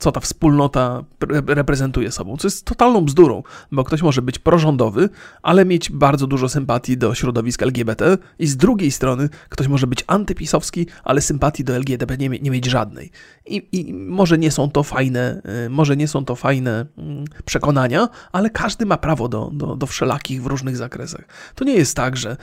[0.00, 1.04] co ta wspólnota
[1.46, 5.08] reprezentuje sobą, co jest totalną bzdurą, bo ktoś może być prorządowy,
[5.42, 10.04] ale mieć bardzo dużo sympatii do środowisk LGBT i z drugiej strony ktoś może być
[10.06, 13.10] antypisowski, ale sympatii do LGBT nie, nie mieć żadnej.
[13.46, 18.08] I, I, może nie są to fajne, y, może nie są to fajne mm, przekonania,
[18.32, 21.24] ale każdy ma prawo do, do, do wszelakich w różnych zakresach.
[21.54, 22.36] To nie jest tak, że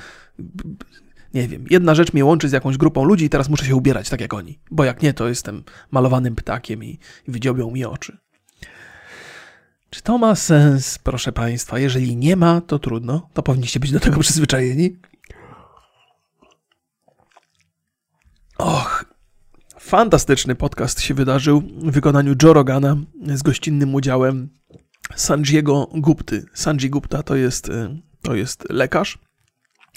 [1.37, 4.09] nie wiem, jedna rzecz mnie łączy z jakąś grupą ludzi i teraz muszę się ubierać
[4.09, 8.17] tak jak oni, bo jak nie, to jestem malowanym ptakiem i, i wydziobią mi oczy.
[9.89, 11.79] Czy to ma sens, proszę Państwa?
[11.79, 14.97] Jeżeli nie ma, to trudno, to powinniście być do tego przyzwyczajeni.
[18.57, 19.05] Och,
[19.79, 22.97] fantastyczny podcast się wydarzył w wykonaniu Joe Rogana
[23.35, 24.49] z gościnnym udziałem
[25.15, 26.45] Sanjiego Gupty.
[26.53, 29.26] Sanji Gupta to jest, y, to jest lekarz,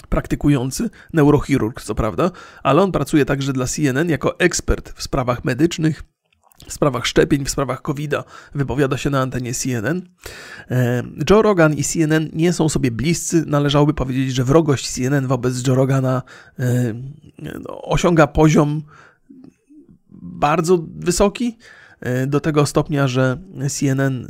[0.09, 2.31] praktykujący, neurochirurg co prawda,
[2.63, 6.03] ale on pracuje także dla CNN jako ekspert w sprawach medycznych,
[6.67, 8.23] w sprawach szczepień, w sprawach COVID-a,
[8.55, 10.01] wypowiada się na antenie CNN.
[10.71, 13.43] E, Joe Rogan i CNN nie są sobie bliscy.
[13.45, 16.21] Należałoby powiedzieć, że wrogość CNN wobec Joe Rogana
[16.59, 16.93] e,
[17.39, 18.81] no, osiąga poziom
[20.21, 21.57] bardzo wysoki,
[21.99, 24.27] e, do tego stopnia, że CNN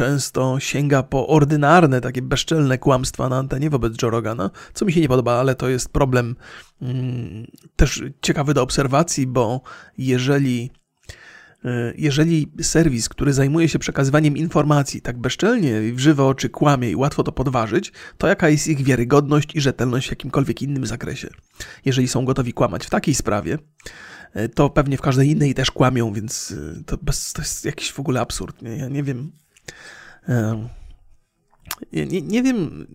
[0.00, 5.00] często sięga po ordynarne, takie bezczelne kłamstwa na antenie wobec Joe Rogana, co mi się
[5.00, 6.36] nie podoba, ale to jest problem
[6.82, 9.60] mm, też ciekawy do obserwacji, bo
[9.98, 10.70] jeżeli
[11.64, 16.90] E, jeżeli serwis, który zajmuje się przekazywaniem informacji tak bezczelnie i w żywe oczy kłamie
[16.90, 21.28] i łatwo to podważyć, to jaka jest ich wiarygodność i rzetelność w jakimkolwiek innym zakresie?
[21.84, 23.58] Jeżeli są gotowi kłamać w takiej sprawie,
[24.34, 27.92] e, to pewnie w każdej innej też kłamią, więc e, to, bez, to jest jakiś
[27.92, 28.62] w ogóle absurd.
[28.62, 28.76] Nie?
[28.76, 29.32] Ja nie wiem.
[31.92, 32.86] Nie, nie, wiem,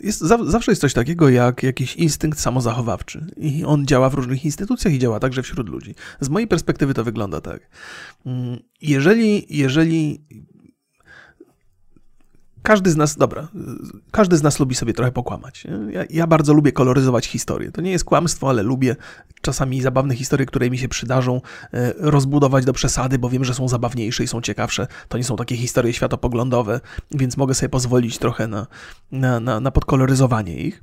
[0.00, 4.94] jest, zawsze jest coś takiego jak jakiś instynkt samozachowawczy i on działa w różnych instytucjach
[4.94, 5.94] i działa także wśród ludzi.
[6.20, 7.68] Z mojej perspektywy to wygląda tak.
[8.26, 10.24] Mm, jeżeli, jeżeli
[12.64, 13.48] każdy z nas, dobra,
[14.10, 15.64] każdy z nas lubi sobie trochę pokłamać.
[15.90, 17.72] Ja, ja, bardzo lubię koloryzować historię.
[17.72, 18.96] To nie jest kłamstwo, ale lubię
[19.40, 21.40] czasami zabawne historie, które mi się przydarzą,
[21.72, 24.86] e, rozbudować do przesady, bo wiem, że są zabawniejsze i są ciekawsze.
[25.08, 28.66] To nie są takie historie światopoglądowe, więc mogę sobie pozwolić trochę na,
[29.12, 30.82] na, na, na podkoloryzowanie ich.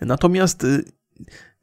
[0.00, 0.84] Natomiast y,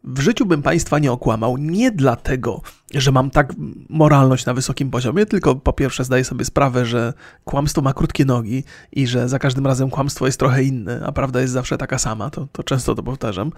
[0.03, 2.61] w życiu bym Państwa nie okłamał, nie dlatego,
[2.93, 3.53] że mam tak
[3.89, 7.13] moralność na wysokim poziomie, tylko po pierwsze zdaję sobie sprawę, że
[7.45, 11.41] kłamstwo ma krótkie nogi i że za każdym razem kłamstwo jest trochę inne, a prawda
[11.41, 13.51] jest zawsze taka sama, to, to często to powtarzam.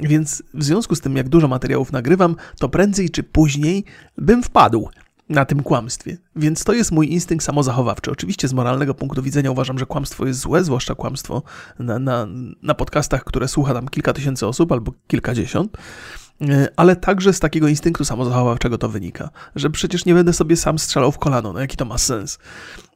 [0.00, 3.84] Więc w związku z tym, jak dużo materiałów nagrywam, to prędzej czy później
[4.18, 4.88] bym wpadł
[5.28, 6.16] na tym kłamstwie.
[6.36, 8.10] Więc to jest mój instynkt samozachowawczy.
[8.10, 11.42] Oczywiście z moralnego punktu widzenia uważam, że kłamstwo jest złe, zwłaszcza kłamstwo
[11.78, 12.26] na, na,
[12.62, 15.76] na podcastach, które słucha tam kilka tysięcy osób albo kilkadziesiąt.
[16.40, 20.78] E, ale także z takiego instynktu samozachowawczego to wynika, że przecież nie będę sobie sam
[20.78, 22.38] strzelał w kolano, no jaki to ma sens.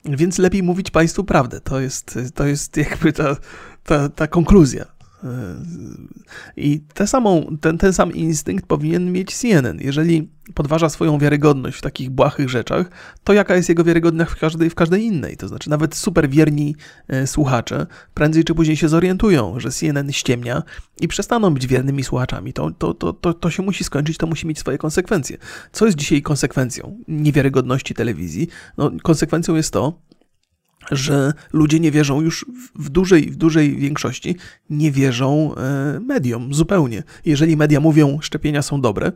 [0.05, 1.61] Więc lepiej mówić Państwu prawdę.
[1.61, 3.37] To jest, to jest jakby ta,
[3.85, 4.98] ta, ta konkluzja.
[6.57, 9.79] I tę samą, ten, ten sam instynkt powinien mieć CNN.
[9.81, 12.91] Jeżeli podważa swoją wiarygodność w takich błahych rzeczach,
[13.25, 15.37] to jaka jest jego wiarygodność w każdej, w każdej innej?
[15.37, 16.77] To znaczy, nawet super wierni
[17.09, 20.63] e, słuchacze prędzej czy później się zorientują, że CNN ściemnia
[21.01, 22.53] i przestaną być wiernymi słuchaczami.
[22.53, 25.37] To, to, to, to, to się musi skończyć, to musi mieć swoje konsekwencje.
[25.73, 28.49] Co jest dzisiaj konsekwencją niewiarygodności telewizji?
[28.77, 30.01] No, konsekwencją jest to,
[30.91, 34.37] że ludzie nie wierzą już w dużej, w dużej większości,
[34.71, 37.03] nie wierzą e, mediom zupełnie.
[37.25, 39.13] Jeżeli media mówią, szczepienia są dobre,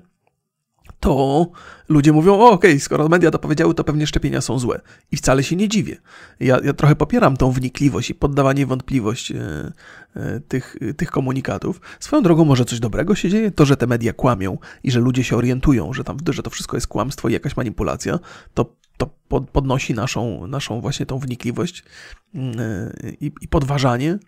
[1.02, 1.46] to
[1.88, 4.80] ludzie mówią, o okej, okay, skoro media to powiedziały, to pewnie szczepienia są złe.
[5.12, 5.96] I wcale się nie dziwię.
[6.40, 9.72] Ja, ja trochę popieram tą wnikliwość i poddawanie wątpliwość e,
[10.16, 11.80] e, tych, tych komunikatów.
[12.00, 15.24] Swoją drogą może coś dobrego się dzieje, to, że te media kłamią i że ludzie
[15.24, 18.18] się orientują, że, tam, że to wszystko jest kłamstwo i jakaś manipulacja,
[18.54, 21.84] to to podnosi naszą, naszą właśnie tą wnikliwość
[22.34, 22.56] mm,
[23.20, 24.18] i, i podważanie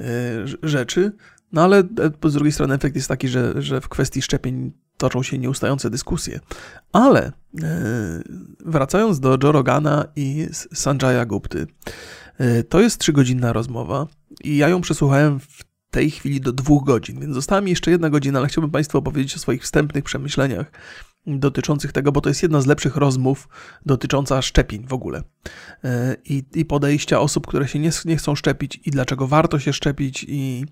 [0.00, 0.04] e,
[0.62, 1.12] rzeczy.
[1.52, 1.78] No ale
[2.24, 5.90] e, z drugiej strony efekt jest taki, że, że w kwestii szczepień toczą się nieustające
[5.90, 6.40] dyskusje.
[6.92, 7.32] Ale e,
[8.66, 11.66] wracając do Joe Rogana i Sanjaya Gupty,
[12.68, 14.06] to jest trzygodzinna rozmowa
[14.44, 18.10] i ja ją przesłuchałem w tej chwili do dwóch godzin, więc została mi jeszcze jedna
[18.10, 20.72] godzina, ale chciałbym Państwu opowiedzieć o swoich wstępnych przemyśleniach
[21.28, 23.48] dotyczących tego, bo to jest jedna z lepszych rozmów
[23.86, 25.22] dotycząca szczepień w ogóle.
[25.84, 29.72] E, I, i podejścia osób, które się nie, nie chcą szczepić i dlaczego warto się
[29.72, 30.64] szczepić i,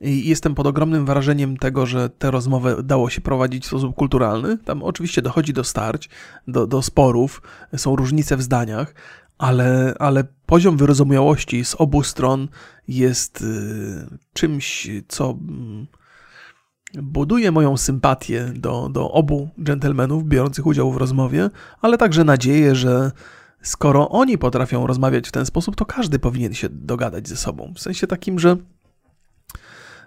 [0.00, 4.58] i jestem pod ogromnym wrażeniem tego, że tę rozmowę dało się prowadzić w sposób kulturalny.
[4.58, 6.08] Tam oczywiście dochodzi do starć,
[6.48, 7.42] do, do sporów,
[7.76, 8.94] są różnice w zdaniach,
[9.38, 12.48] ale, ale poziom wyrozumiałości z obu stron
[12.88, 15.86] jest y, czymś, co mm,
[16.94, 21.50] buduje moją sympatię do, do obu dżentelmenów biorących udział w rozmowie,
[21.80, 23.12] ale także nadzieję, że
[23.62, 27.72] skoro oni potrafią rozmawiać w ten sposób, to każdy powinien się dogadać ze sobą.
[27.76, 28.56] W sensie takim, że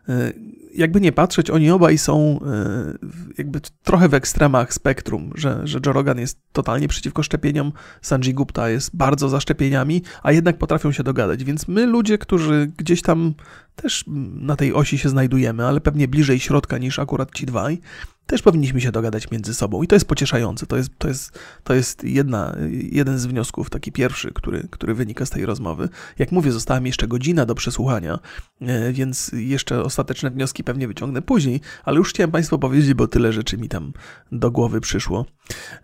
[0.10, 0.34] y,
[0.74, 2.94] jakby nie patrzeć, oni obaj są e,
[3.38, 8.70] jakby trochę w ekstremach spektrum, że, że Joe Rogan jest totalnie przeciwko szczepieniom, Sanjay Gupta
[8.70, 11.44] jest bardzo za szczepieniami, a jednak potrafią się dogadać.
[11.44, 13.34] Więc my, ludzie, którzy gdzieś tam
[13.76, 17.82] też na tej osi się znajdujemy, ale pewnie bliżej środka niż akurat ci dwaj,
[18.26, 20.66] też powinniśmy się dogadać między sobą i to jest pocieszające.
[20.66, 25.26] To jest, to jest, to jest jedna, jeden z wniosków, taki pierwszy, który, który wynika
[25.26, 25.90] z tej rozmowy.
[26.20, 28.20] Jak mówię, została mi jeszcze godzina do przesłuchania,
[28.62, 33.34] e, więc jeszcze ostateczne wnioski pewnie wyciągnę później, ale już chciałem Państwu powiedzieć, bo tyle
[33.34, 33.94] rzeczy mi tam
[34.32, 35.26] do głowy przyszło.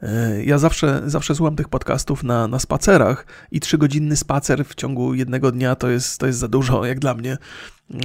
[0.01, 5.13] E, ja zawsze, zawsze słucham tych podcastów na, na spacerach i trzygodzinny spacer w ciągu
[5.13, 7.37] jednego dnia to jest, to jest za dużo, jak dla mnie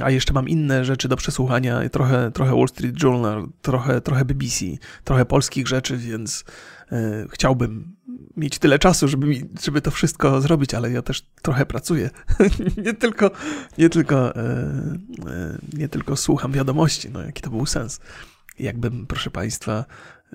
[0.03, 4.65] a jeszcze mam inne rzeczy do przesłuchania, trochę, trochę Wall Street Journal, trochę, trochę BBC,
[5.03, 6.45] trochę polskich rzeczy, więc
[6.91, 7.95] e, chciałbym
[8.37, 12.09] mieć tyle czasu, żeby, mi, żeby to wszystko zrobić, ale ja też trochę pracuję.
[12.85, 13.31] nie tylko,
[13.77, 14.41] nie tylko, e,
[15.27, 17.99] e, nie tylko słucham wiadomości, no jaki to był sens.
[18.59, 19.85] Jakbym, proszę Państwa,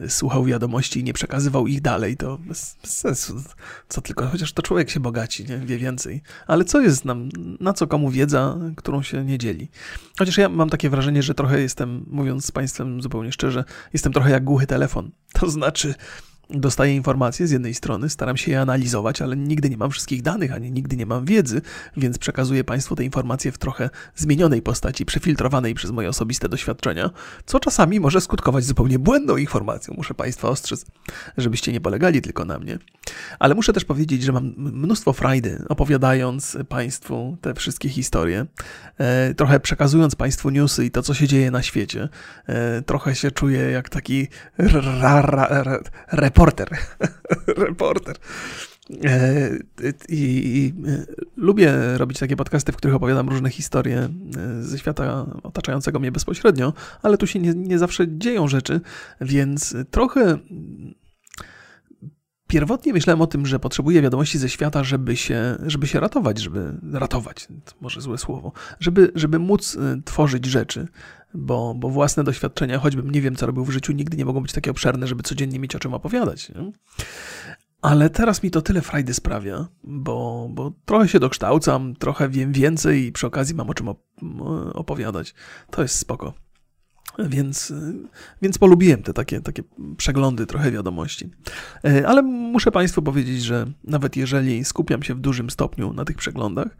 [0.08, 3.42] słuchał wiadomości i nie przekazywał ich dalej, to bez, bez, sensu.
[3.88, 5.58] Co tylko, chociaż to człowiek się bogaci, nie?
[5.58, 6.22] wie więcej.
[6.46, 7.28] Ale co jest nam,
[7.60, 9.68] na co komu wiedza, którą się nie dzieli?
[10.18, 14.30] Chociaż ja mam takie wrażenie, że trochę jestem, mówiąc z Państwem zupełnie szczerze, jestem trochę
[14.30, 15.10] jak głuchy telefon.
[15.32, 15.94] To znaczy,
[16.52, 20.52] dostaję informacje z jednej strony, staram się je analizować, ale nigdy nie mam wszystkich danych,
[20.52, 21.62] ani nigdy nie mam wiedzy,
[21.96, 27.10] więc przekazuję Państwu te informacje w trochę zmienionej postaci, przefiltrowanej przez moje osobiste doświadczenia,
[27.46, 29.94] co czasami może skutkować zupełnie błędną informacją.
[29.96, 30.86] Muszę Państwa ostrzec,
[31.36, 32.78] żebyście nie polegali tylko na mnie.
[33.38, 38.46] Ale muszę też powiedzieć, że mam mnóstwo frajdy opowiadając Państwu te wszystkie historie,
[38.98, 42.08] e, trochę przekazując Państwu newsy i to, co się dzieje na świecie.
[42.46, 44.28] E, trochę się czuję jak taki
[46.40, 46.78] reporter.
[47.66, 48.16] reporter.
[49.04, 49.50] E,
[50.08, 50.74] I,
[51.36, 54.08] lubię robić takie podcasty, w których opowiadam różne historie
[54.60, 56.72] ze świata otaczającego mnie bezpośrednio,
[57.02, 58.80] ale tu się nie, nie zawsze dzieją rzeczy,
[59.20, 60.38] więc trochę
[62.50, 66.72] Pierwotnie myślałem o tym, że potrzebuję wiadomości ze świata, żeby się, żeby się ratować, żeby
[66.92, 70.88] ratować, to może złe słowo, żeby, żeby móc tworzyć rzeczy,
[71.34, 74.52] bo, bo własne doświadczenia, choćbym nie wiem, co robił w życiu, nigdy nie mogą być
[74.52, 76.48] takie obszerne, żeby codziennie mieć o czym opowiadać.
[76.48, 76.72] Nie?
[77.82, 83.06] Ale teraz mi to tyle frajdy sprawia, bo, bo trochę się dokształcam, trochę wiem więcej
[83.06, 83.88] i przy okazji mam o czym
[84.74, 85.34] opowiadać.
[85.70, 86.34] To jest spoko.
[87.18, 87.72] Więc,
[88.42, 89.62] więc polubiłem te takie, takie
[89.96, 91.30] przeglądy, trochę wiadomości.
[91.84, 96.16] E, ale muszę Państwu powiedzieć, że nawet jeżeli skupiam się w dużym stopniu na tych
[96.16, 96.76] przeglądach,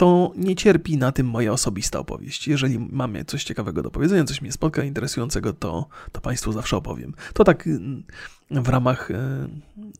[0.00, 2.48] to nie cierpi na tym moja osobista opowieść.
[2.48, 7.14] Jeżeli mam coś ciekawego do powiedzenia, coś mnie spotka interesującego, to, to Państwu zawsze opowiem.
[7.34, 8.02] To tak mm,
[8.50, 9.48] w ramach, e,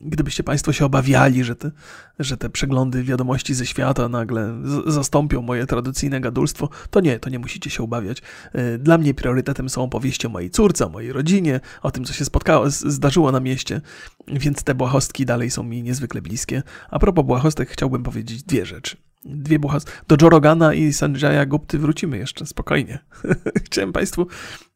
[0.01, 1.71] gdybyście Państwo się obawiali, że te,
[2.19, 4.55] że te przeglądy wiadomości ze świata nagle
[4.87, 8.23] zastąpią moje tradycyjne gadulstwo, to nie, to nie musicie się obawiać.
[8.53, 12.13] E, dla mnie priorytetem są opowieści o mojej córce, o mojej rodzinie, o tym, co
[12.13, 13.81] się spotkało, zdarzyło na mieście,
[14.29, 16.63] więc te błahostki dalej są mi niezwykle bliskie.
[16.91, 20.03] A propos błahostek chciałbym powiedzieć dwie rzeczy dwie buchactwa.
[20.09, 22.99] Do Jorogana i Sanjaya Gupty wrócimy jeszcze, spokojnie.
[23.67, 24.27] Chciałem Państwu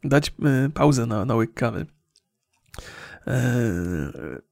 [0.04, 0.28] dać
[0.66, 1.86] y, pauzę na, na łyk kawy.
[3.26, 3.42] E,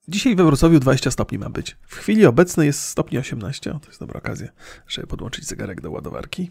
[0.09, 1.77] dzisiaj we Wrocławiu 20 stopni ma być.
[1.87, 3.71] W chwili obecnej jest stopni 18.
[3.71, 4.49] to jest dobra okazja,
[4.89, 6.51] żeby podłączyć zegarek do ładowarki,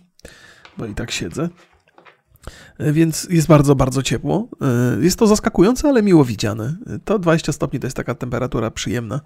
[0.78, 1.50] bo i tak siedzę.
[2.78, 4.48] E, więc jest bardzo, bardzo ciepło.
[4.62, 6.76] E, jest to zaskakujące, ale miło widziane.
[7.06, 9.22] To 20 stopni to jest taka temperatura przyjemna,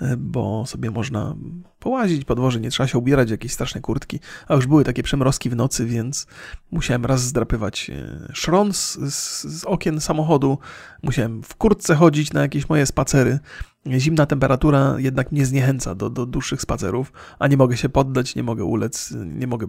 [0.00, 1.34] e, bo sobie można
[1.78, 4.20] połazić po nie trzeba się ubierać w jakieś straszne kurtki.
[4.48, 6.26] A już były takie przemrozki w nocy, więc
[6.70, 7.90] musiałem raz zdrapywać
[8.32, 10.58] szron z, z, z okien samochodu,
[11.02, 13.38] musiałem w kurtce chodzić na jakieś moje spacery
[13.86, 18.42] zimna temperatura jednak mnie zniechęca do, do dłuższych spacerów, a nie mogę się poddać, nie
[18.42, 19.66] mogę ulec, nie mogę,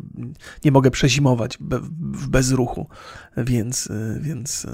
[0.66, 1.58] nie mogę przezimować
[2.00, 2.88] w bezruchu,
[3.38, 3.90] więc,
[4.22, 4.68] więc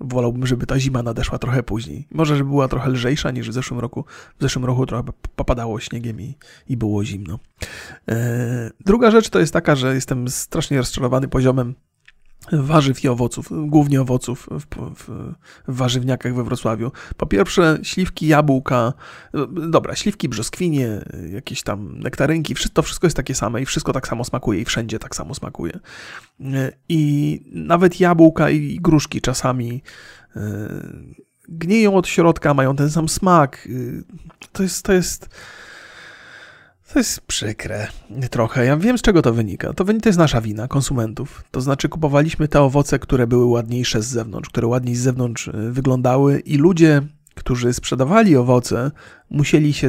[0.00, 2.08] wolałbym, żeby ta zima nadeszła trochę później.
[2.10, 4.04] Może, żeby była trochę lżejsza niż w zeszłym roku.
[4.38, 5.04] W zeszłym roku trochę
[5.36, 6.36] popadało śniegiem i,
[6.68, 7.38] i było zimno.
[8.08, 11.74] E, druga rzecz to jest taka, że jestem strasznie rozczarowany poziomem
[12.52, 15.10] warzyw i owoców, głównie owoców w, w,
[15.66, 16.92] w, warzywniakach we Wrocławiu.
[17.16, 18.92] Po pierwsze śliwki, jabłka,
[19.70, 24.24] dobra, śliwki, brzoskwinie, jakieś tam nektarynki, to wszystko jest takie same i wszystko tak samo
[24.24, 25.78] smakuje i wszędzie tak samo smakuje.
[26.88, 29.82] I nawet jabłka i gruszki czasami
[30.36, 30.40] e,
[31.48, 33.68] gnieją od środka, mają ten sam smak.
[34.52, 35.28] To jest, to jest
[36.92, 37.88] to jest przykre
[38.30, 38.64] trochę.
[38.64, 39.72] Ja wiem, z czego to wynika.
[39.72, 41.44] To, to jest nasza wina, konsumentów.
[41.50, 45.52] To znaczy, kupowaliśmy te owoce, które były ładniejsze z zewnątrz, które ładniej z zewnątrz y,
[45.52, 47.02] wyglądały, i ludzie,
[47.34, 48.90] którzy sprzedawali owoce,
[49.30, 49.88] musieli, się,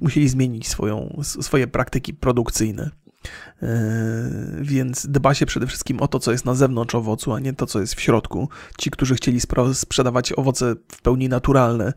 [0.00, 2.90] musieli zmienić swoją, swoje praktyki produkcyjne.
[3.62, 3.68] Yy,
[4.60, 7.66] więc dba się przede wszystkim o to, co jest na zewnątrz owocu, a nie to,
[7.66, 8.48] co jest w środku.
[8.78, 9.40] Ci, którzy chcieli
[9.72, 11.92] sprzedawać owoce w pełni naturalne,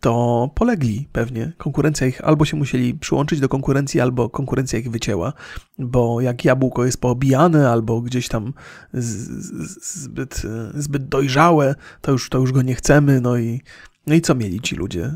[0.00, 1.52] to polegli pewnie.
[1.58, 5.32] Konkurencja ich albo się musieli przyłączyć do konkurencji, albo konkurencja ich wycięła,
[5.78, 8.52] bo jak jabłko jest poobijane, albo gdzieś tam
[8.92, 10.42] zbyt,
[10.74, 13.20] zbyt dojrzałe, to już, to już go nie chcemy.
[13.20, 13.60] No i,
[14.06, 15.12] no i co mieli ci ludzie?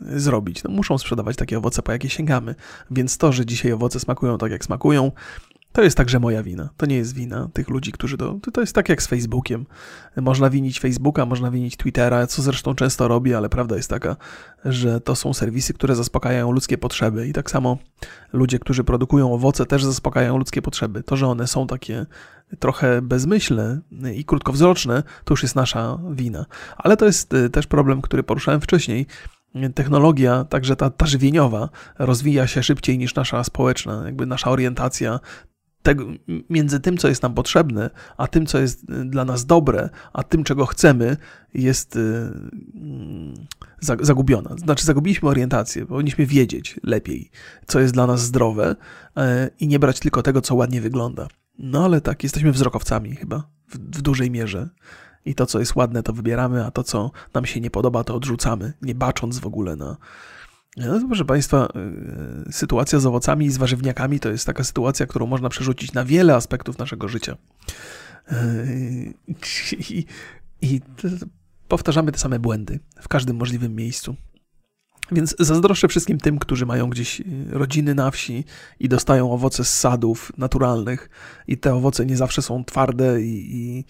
[0.00, 0.62] zrobić.
[0.62, 2.54] No, muszą sprzedawać takie owoce, po jakie sięgamy.
[2.90, 5.12] Więc to, że dzisiaj owoce smakują tak, jak smakują,
[5.76, 6.68] to jest także moja wina.
[6.76, 8.38] To nie jest wina tych ludzi, którzy to.
[8.52, 9.66] To jest tak jak z Facebookiem.
[10.16, 14.16] Można winić Facebooka, można winić Twittera, co zresztą często robię, ale prawda jest taka,
[14.64, 17.28] że to są serwisy, które zaspokajają ludzkie potrzeby.
[17.28, 17.78] I tak samo
[18.32, 21.02] ludzie, którzy produkują owoce, też zaspokajają ludzkie potrzeby.
[21.02, 22.06] To, że one są takie
[22.58, 23.80] trochę bezmyślne
[24.14, 26.46] i krótkowzroczne, to już jest nasza wina.
[26.76, 29.06] Ale to jest y, też problem, który poruszałem wcześniej
[29.74, 35.20] technologia, także ta, ta żywieniowa, rozwija się szybciej niż nasza społeczna, jakby nasza orientacja
[35.86, 36.06] tego,
[36.50, 40.22] między tym, co jest nam potrzebne, a tym, co jest y, dla nas dobre, a
[40.22, 41.16] tym, czego chcemy,
[41.54, 42.30] jest y,
[43.80, 44.56] zagubiona.
[44.56, 47.30] Znaczy, zagubiliśmy orientację, powinniśmy wiedzieć lepiej,
[47.66, 48.76] co jest dla nas zdrowe
[49.16, 51.28] e, i nie brać tylko tego, co ładnie wygląda.
[51.58, 54.68] No ale tak, jesteśmy wzrokowcami chyba w, w dużej mierze
[55.24, 58.14] I to, co jest ładne, to wybieramy, a to, co nam się nie podoba, to
[58.14, 59.96] odrzucamy, nie bacząc w ogóle na.
[60.76, 61.68] No, proszę Państwa,
[62.48, 66.04] y, sytuacja z owocami i z warzywniakami to jest taka sytuacja, którą można przerzucić na
[66.04, 67.36] wiele aspektów naszego życia.
[68.32, 69.14] Y,
[69.90, 70.04] I,
[70.62, 70.80] i
[71.68, 74.16] powtarzamy te same błędy w każdym możliwym miejscu.
[75.12, 78.44] Więc zazdroszczę wszystkim tym, którzy mają gdzieś y, rodziny na wsi
[78.80, 81.10] i dostają owoce z sadów naturalnych
[81.46, 83.84] i te owoce nie zawsze są twarde i, i,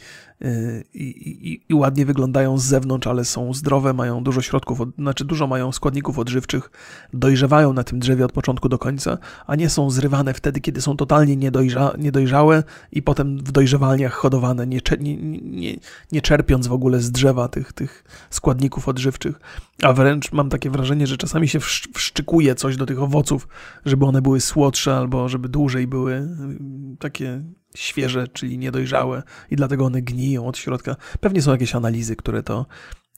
[0.44, 5.46] y, i, i ładnie wyglądają z zewnątrz, ale są zdrowe, mają dużo środków, znaczy dużo
[5.46, 6.70] mają składników odżywczych,
[7.12, 10.96] dojrzewają na tym drzewie od początku do końca, a nie są zrywane wtedy, kiedy są
[10.96, 15.77] totalnie niedojrza, niedojrzałe i potem w dojrzewalniach hodowane, nie, nie, nie,
[16.12, 19.40] nie czerpiąc w ogóle z drzewa tych, tych składników odżywczych.
[19.83, 21.61] A wręcz mam takie wrażenie, że czasami się
[21.94, 23.49] wszczykuje coś do tych owoców,
[23.85, 27.42] żeby one były słodsze albo żeby dłużej były mm, takie
[27.77, 30.97] świeże, czyli niedojrzałe i dlatego one gniją od środka.
[31.21, 32.67] Pewnie są jakieś analizy, które to,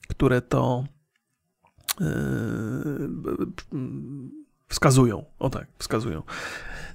[0.07, 0.83] które to
[1.99, 2.07] yy,
[4.69, 5.25] wskazują.
[5.39, 6.23] O tak, wskazują.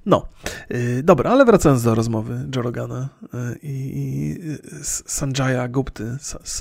[0.07, 0.27] No,
[0.71, 4.39] yy, dobra, ale wracając do rozmowy Jorogana yy, i
[5.07, 6.17] Sanjaya Gupty,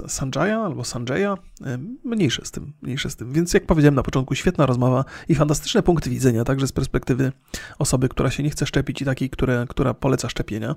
[0.08, 3.34] Sanjaya albo Sanjaya, yy, mniejsze z tym, mniejsze z tym.
[3.34, 7.32] Więc jak powiedziałem na początku, świetna rozmowa i fantastyczne punkty widzenia, także z perspektywy
[7.80, 10.76] osoby, która się nie chce szczepić i takiej, które, która poleca szczepienia.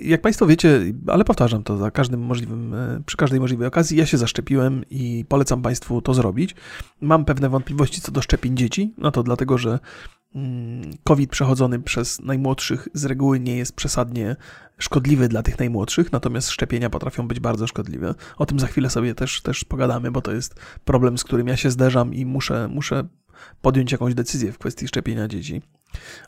[0.00, 2.74] Jak Państwo wiecie, ale powtarzam to za każdym możliwym,
[3.06, 6.54] przy każdej możliwej okazji, ja się zaszczepiłem i polecam Państwu to zrobić.
[7.00, 9.78] Mam pewne wątpliwości co do szczepień dzieci, no to dlatego, że
[11.04, 14.36] COVID przechodzony przez najmłodszych z reguły nie jest przesadnie
[14.78, 18.14] szkodliwy dla tych najmłodszych, natomiast szczepienia potrafią być bardzo szkodliwe.
[18.36, 21.56] O tym za chwilę sobie też, też pogadamy, bo to jest problem, z którym ja
[21.56, 23.04] się zderzam i muszę, muszę
[23.62, 25.62] podjąć jakąś decyzję w kwestii szczepienia dzieci.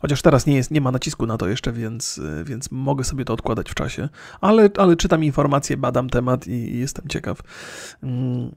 [0.00, 3.32] Chociaż teraz nie, jest, nie ma nacisku na to jeszcze, więc, więc mogę sobie to
[3.32, 4.08] odkładać w czasie,
[4.40, 7.40] ale, ale czytam informacje, badam temat i, i jestem ciekaw.
[8.02, 8.56] Mm,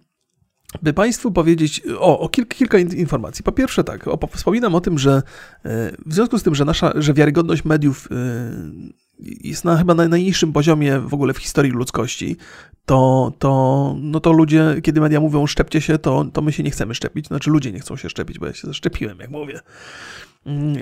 [0.82, 3.43] by Państwu powiedzieć o, o kilka, kilka, informacji.
[3.43, 5.12] Po pierwsze, tak, o, wspominam o tym, że
[5.65, 8.15] e, w związku z tym, że nasza, że wiarygodność mediów e,
[9.19, 12.38] jest na chyba na najniższym poziomie w ogóle w historii ludzkości,
[12.86, 16.71] to, to, no to ludzie, kiedy media mówią szczepcie się, to, to my się nie
[16.71, 17.27] chcemy szczepić.
[17.27, 19.60] Znaczy ludzie nie chcą się szczepić, bo ja się zaszczepiłem, jak mówię.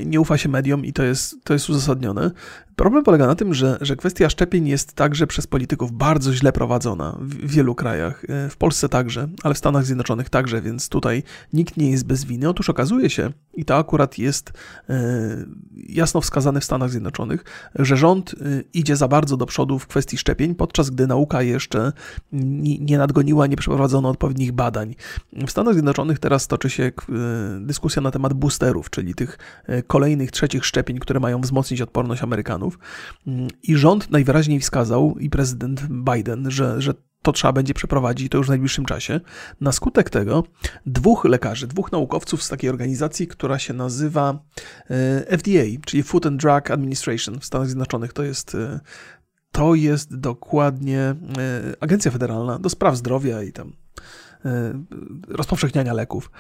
[0.05, 2.31] Nie ufa się mediom i to jest, to jest uzasadnione.
[2.77, 7.17] Problem polega na tym, że, że kwestia szczepień jest także przez polityków bardzo źle prowadzona
[7.21, 8.23] w wielu krajach.
[8.29, 12.25] E, w Polsce także, ale w Stanach Zjednoczonych także, więc tutaj nikt nie jest bez
[12.25, 12.49] winy.
[12.49, 14.53] Otóż okazuje się, i to akurat jest
[14.89, 14.99] e,
[15.89, 17.43] jasno wskazane w Stanach Zjednoczonych,
[17.75, 18.35] że rząd e,
[18.73, 21.91] idzie za bardzo do przodu w kwestii szczepień, podczas gdy nauka jeszcze
[22.31, 24.95] nie nadgoniła, nie przeprowadzono odpowiednich badań.
[25.33, 26.91] W Stanach Zjednoczonych teraz toczy się
[27.59, 29.37] dyskusja na temat boosterów, czyli tych
[29.87, 32.79] kolejnych trzecich szczepień, które mają wzmocnić odporność Amerykanów.
[33.63, 38.47] I rząd najwyraźniej wskazał, i prezydent Biden, że, że to trzeba będzie przeprowadzić to już
[38.47, 39.19] w najbliższym czasie.
[39.61, 40.43] Na skutek tego
[40.85, 44.39] dwóch lekarzy, dwóch naukowców z takiej organizacji, która się nazywa
[44.89, 48.13] e, FDA, czyli Food and Drug Administration w Stanach Zjednoczonych.
[48.13, 48.79] To jest, e,
[49.51, 51.15] to jest dokładnie e,
[51.79, 53.73] Agencja Federalna do Spraw Zdrowia i tam
[55.27, 56.31] rozpowszechniania leków.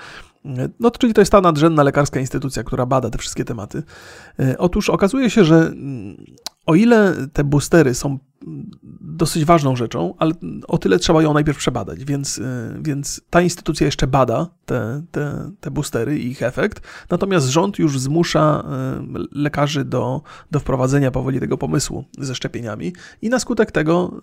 [0.79, 3.83] No, czyli to jest ta nadrzędna lekarska instytucja, która bada te wszystkie tematy.
[4.57, 6.25] Otóż okazuje się, że mm,
[6.65, 8.19] o ile te boostery są
[9.01, 10.33] dosyć ważną rzeczą, ale
[10.67, 12.43] o tyle trzeba ją najpierw przebadać, więc, y,
[12.81, 17.99] więc ta instytucja jeszcze bada te, te, te boostery i ich efekt, natomiast rząd już
[17.99, 18.63] zmusza
[19.15, 20.21] y, lekarzy do,
[20.51, 22.93] do wprowadzenia powoli tego pomysłu ze szczepieniami.
[23.21, 24.19] I na skutek tego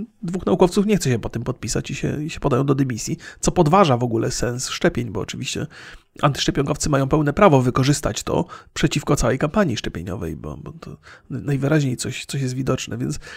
[0.00, 2.74] y, dwóch naukowców nie chce się po tym podpisać i się, i się podają do
[2.74, 5.66] dymisji, co podważa w ogóle sens szczepień, bo oczywiście
[6.22, 10.96] antyszczepionkowcy mają pełne prawo wykorzystać to przeciwko całej kampanii szczepieniowej, bo, bo to
[11.30, 13.18] najwyraźniej coś, coś jest widoczne, więc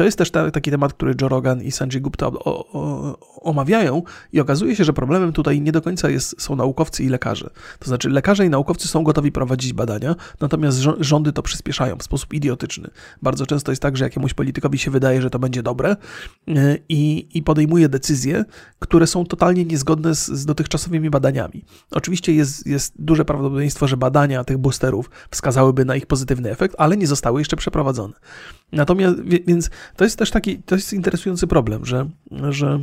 [0.00, 4.02] to jest też ta, taki temat, który Joe Rogan i Sanjay Gupta o, o, omawiają
[4.32, 7.50] i okazuje się, że problemem tutaj nie do końca jest, są naukowcy i lekarze.
[7.78, 12.34] To znaczy lekarze i naukowcy są gotowi prowadzić badania, natomiast rządy to przyspieszają w sposób
[12.34, 12.90] idiotyczny.
[13.22, 15.96] Bardzo często jest tak, że jakiemuś politykowi się wydaje, że to będzie dobre
[16.48, 18.44] e, i, i podejmuje decyzje,
[18.78, 21.64] które są totalnie niezgodne z, z dotychczasowymi badaniami.
[21.90, 26.96] Oczywiście jest, jest duże prawdopodobieństwo, że badania tych boosterów wskazałyby na ich pozytywny efekt, ale
[26.96, 28.14] nie zostały jeszcze przeprowadzone.
[28.72, 32.08] Natomiast, więc to jest też taki, to jest interesujący problem, że,
[32.50, 32.80] że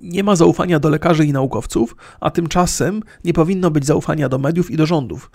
[0.00, 4.70] nie ma zaufania do lekarzy i naukowców, a tymczasem nie powinno być zaufania do mediów
[4.70, 5.30] i do rządów,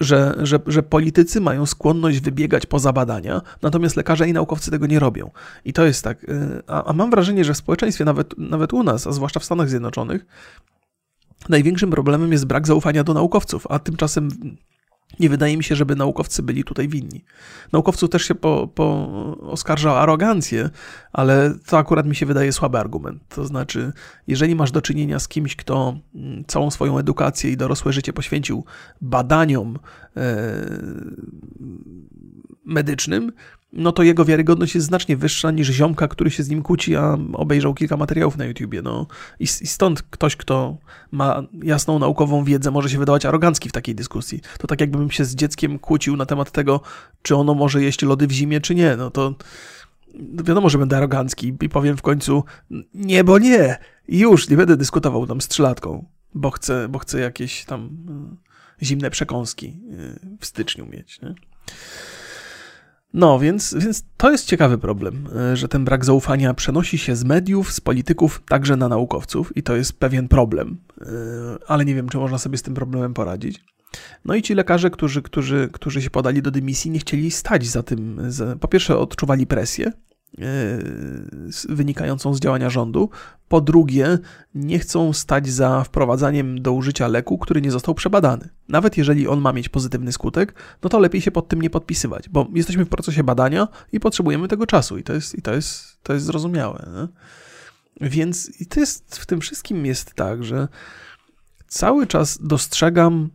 [0.00, 4.98] że, że, że politycy mają skłonność wybiegać poza badania, natomiast lekarze i naukowcy tego nie
[4.98, 5.30] robią.
[5.64, 6.24] I to jest tak.
[6.24, 9.44] Y, a, a mam wrażenie, że w społeczeństwie, nawet, nawet u nas, a zwłaszcza w
[9.44, 10.26] Stanach Zjednoczonych,
[11.48, 14.28] największym problemem jest brak zaufania do naukowców, a tymczasem
[15.18, 17.24] Nie wydaje mi się, żeby naukowcy byli tutaj winni.
[17.72, 19.06] Naukowców też się po, po
[19.40, 20.70] oskarża o arogancję,
[21.12, 23.22] ale to akurat mi się wydaje słaby argument.
[23.28, 23.92] To znaczy,
[24.26, 28.64] jeżeli masz do czynienia z kimś, kto mm, całą swoją edukację i dorosłe życie poświęcił
[29.00, 29.78] badaniom
[30.16, 30.20] e,
[32.64, 33.32] medycznym,
[33.72, 37.18] no to jego wiarygodność jest znacznie wyższa niż ziomka, który się z nim kłóci, a
[37.32, 38.82] obejrzał kilka materiałów na YouTubie.
[38.82, 39.06] No.
[39.40, 40.76] I, I stąd ktoś, kto
[41.12, 44.40] ma jasną naukową wiedzę, może się wydawać arogancki w takiej dyskusji.
[44.58, 46.80] To tak jakbym się z dzieckiem kłócił na temat tego,
[47.22, 48.96] czy ono może jeść lody w zimie, czy nie.
[48.96, 49.34] No to
[50.44, 52.44] wiadomo, że będę arogancki i powiem w końcu
[52.94, 53.78] nie, bo nie.
[54.08, 56.04] I już nie będę dyskutował tam z trzylatką,
[56.34, 57.90] bo chcę, bo chcę jakieś tam
[58.82, 61.20] y, zimne przekąski y, w styczniu mieć.
[61.20, 61.34] Nie?
[63.14, 67.24] No, więc, więc to jest ciekawy problem, e, że ten brak zaufania przenosi się z
[67.24, 71.04] mediów, z polityków, także na naukowców i to jest pewien problem, e,
[71.66, 73.64] ale nie wiem, czy można sobie z tym problemem poradzić.
[74.24, 77.82] No i ci lekarze, którzy, którzy, którzy się podali do dymisji, nie chcieli stać za
[77.82, 78.20] tym.
[78.60, 79.92] Po pierwsze, odczuwali presję,
[81.68, 83.10] wynikającą z działania rządu.
[83.48, 84.18] Po drugie,
[84.54, 88.48] nie chcą stać za wprowadzaniem do użycia leku, który nie został przebadany.
[88.68, 92.28] Nawet jeżeli on ma mieć pozytywny skutek, no to lepiej się pod tym nie podpisywać,
[92.28, 96.02] bo jesteśmy w procesie badania i potrzebujemy tego czasu i to jest, i to jest,
[96.02, 96.88] to jest zrozumiałe.
[96.96, 97.08] Nie?
[98.08, 100.68] Więc i to jest, w tym wszystkim jest tak, że
[101.68, 103.30] cały czas dostrzegam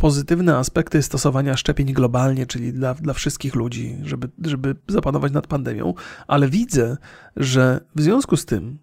[0.00, 5.94] pozytywne aspekty stosowania szczepień globalnie, czyli dla, dla wszystkich ludzi, żeby, żeby zapanować nad pandemią,
[6.26, 6.96] ale widzę,
[7.36, 8.78] że w związku z tym,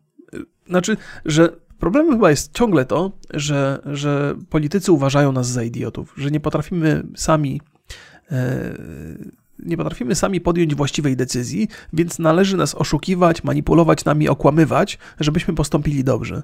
[0.67, 1.49] znaczy, że
[1.79, 7.03] problemem chyba jest ciągle to, że, że politycy uważają nas za idiotów, że nie potrafimy
[7.15, 7.61] sami.
[8.31, 8.73] E,
[9.59, 16.03] nie potrafimy sami podjąć właściwej decyzji, więc należy nas oszukiwać, manipulować nami, okłamywać, żebyśmy postąpili
[16.03, 16.43] dobrze.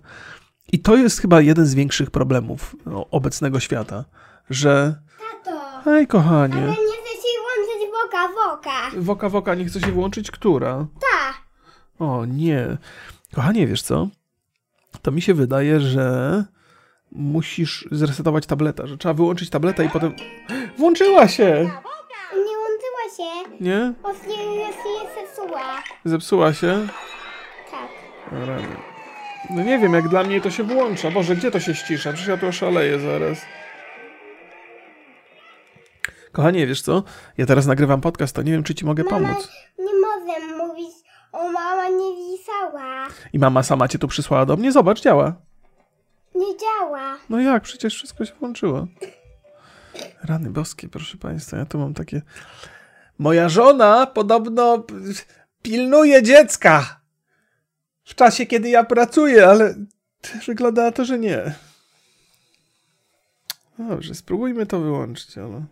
[0.72, 4.06] I to jest chyba jeden z większych problemów no, obecnego świata
[4.50, 4.96] że...
[5.44, 5.82] Tato!
[5.84, 6.56] Hej, kochanie.
[6.56, 9.02] Ale nie chcę się włączyć woka, woka.
[9.02, 10.86] Woka, woka, nie chce się włączyć która?
[11.02, 11.34] Ta.
[12.06, 12.78] O, nie.
[13.36, 14.08] Kochanie, wiesz co?
[15.02, 16.44] To mi się wydaje, że
[17.12, 20.14] musisz zresetować tableta, że trzeba wyłączyć tableta i potem...
[20.78, 21.70] Włączyła się!
[22.34, 23.56] Nie łączyła się.
[23.60, 23.94] Nie?
[24.02, 25.84] Właśnie się zepsuła.
[26.06, 26.88] Zepsuła się?
[27.72, 27.90] Tak.
[28.32, 28.76] Rany.
[29.50, 31.12] No nie wiem, jak dla mnie to się włącza.
[31.12, 32.14] Boże, gdzie to się ścisza?
[32.14, 33.46] Przecież ja tu oszaleję zaraz.
[36.34, 37.04] Kochanie, wiesz co?
[37.38, 39.50] Ja teraz nagrywam podcast, to nie wiem, czy ci mogę Mama, pomóc.
[39.80, 40.96] nie mogę mówić.
[41.32, 43.08] O, mama nie wisała.
[43.34, 44.72] I mama sama cię tu przysłała do mnie.
[44.72, 45.36] Zobacz, działa.
[46.36, 47.18] Nie działa.
[47.30, 47.64] No jak?
[47.64, 48.88] Przecież wszystko się włączyło.
[50.24, 51.58] Rany boskie, proszę państwa.
[51.58, 52.22] Ja tu mam takie...
[53.20, 54.84] Moja żona podobno
[55.62, 57.00] pilnuje dziecka.
[58.04, 59.76] W czasie, kiedy ja pracuję, ale
[60.48, 61.54] wygląda na to, że nie.
[63.80, 65.66] Dobrze, spróbujmy to wyłączyć, ale...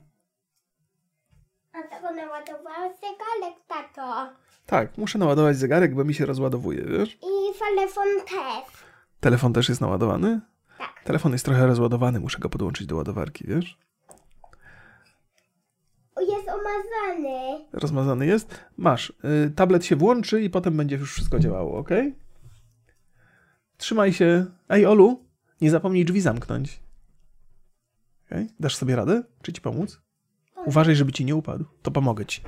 [1.74, 4.34] A to naładowała zegarek, tato.
[4.66, 7.14] Tak, muszę naładować zegarek, bo mi się rozładowuje, wiesz?
[7.16, 8.74] I telefon też.
[9.20, 10.42] Telefon też jest naładowany?
[10.78, 11.04] Tak.
[11.04, 13.78] Telefon jest trochę rozładowany, muszę go podłączyć do ładowarki, wiesz?
[16.30, 17.66] Jest omazany.
[17.74, 18.60] Rozmazany jest?
[18.78, 19.14] Masz.
[19.48, 21.90] Y, tablet się włączy i potem będzie już wszystko działało, ok?
[23.78, 24.46] Trzymaj się.
[24.70, 25.26] Ej, Olu,
[25.62, 26.80] nie zapomnij drzwi zamknąć.
[28.26, 28.48] Okay?
[28.60, 29.24] Dasz sobie radę?
[29.42, 30.02] Czy ci pomóc?
[30.66, 31.66] Uważaj, żeby ci nie upadł.
[31.82, 32.42] To pomogę ci.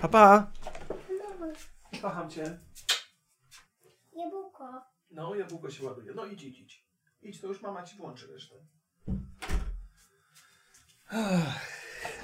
[0.00, 0.50] Papa!
[2.02, 2.58] Kocham cię.
[4.16, 4.82] Jabłko.
[5.10, 6.12] No, jabłko się ładuje.
[6.14, 6.84] No idź, idź, idź.
[7.22, 8.54] Idź, to już mama ci włączy resztę.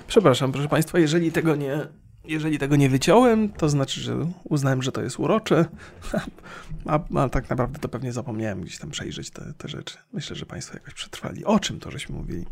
[0.06, 1.86] Przepraszam, proszę Państwa, jeżeli tego nie,
[2.24, 5.64] jeżeli tego nie wyciąłem, to znaczy, że uznałem, że to jest urocze,
[6.86, 9.98] a, a tak naprawdę to pewnie zapomniałem gdzieś tam przejrzeć te, te rzeczy.
[10.12, 11.44] Myślę, że Państwo jakoś przetrwali.
[11.44, 12.46] O czym to żeśmy mówili?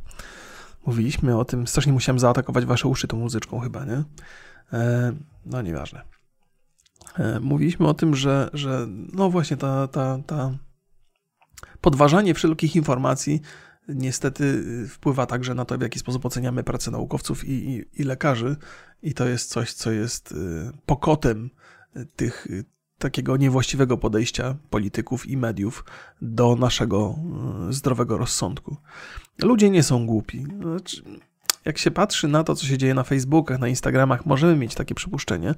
[0.89, 4.05] Mówiliśmy o tym, strasznie musiałem zaatakować Wasze uszy tą muzyczką chyba, nie?
[4.73, 5.13] E,
[5.47, 6.03] no nieważne.
[7.19, 10.59] E, mówiliśmy o tym, że, że no właśnie ta, ta, ta
[11.81, 13.41] podważanie wszelkich informacji
[13.89, 18.57] niestety wpływa także na to, w jaki sposób oceniamy pracę naukowców i, i, i lekarzy.
[19.03, 20.35] I to jest coś, co jest y,
[20.87, 21.51] pokotem
[22.17, 22.65] tych y,
[22.99, 25.85] takiego niewłaściwego podejścia polityków i mediów
[26.23, 27.19] do naszego
[27.69, 28.77] y, zdrowego rozsądku.
[29.43, 30.47] Ludzie nie są głupi.
[30.63, 31.03] Znaczy,
[31.65, 34.95] jak się patrzy na to, co się dzieje na Facebookach, na Instagramach, możemy mieć takie
[34.95, 35.55] przypuszczenie,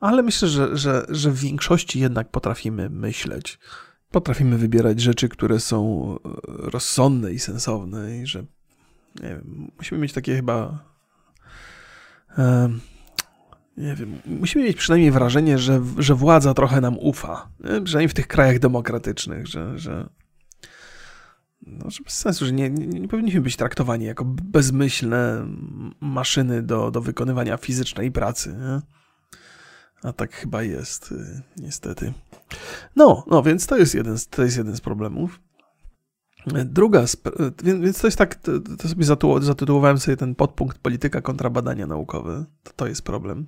[0.00, 3.58] ale myślę, że, że, że w większości jednak potrafimy myśleć.
[4.10, 8.44] Potrafimy wybierać rzeczy, które są e, rozsądne i sensowne, i że
[9.22, 10.88] nie wiem, musimy mieć takie chyba.
[13.78, 17.48] Nie wiem, musimy mieć przynajmniej wrażenie, że, że władza trochę nam ufa.
[17.60, 17.80] Nie?
[17.80, 20.08] Przynajmniej w tych krajach demokratycznych, że, że
[21.62, 25.46] no, że bez sensu, że nie, nie, nie powinniśmy być traktowani jako bezmyślne
[26.00, 28.52] maszyny do, do wykonywania fizycznej pracy.
[28.52, 28.80] Nie?
[30.02, 32.12] A tak chyba jest, y, niestety.
[32.96, 35.40] No, no więc to jest jeden, to jest jeden z problemów.
[36.46, 37.04] Druga,
[37.64, 39.04] więc, to jest tak, to, to sobie
[39.40, 42.44] zatytułowałem sobie ten podpunkt polityka kontra badania naukowe.
[42.62, 43.46] To, to jest problem.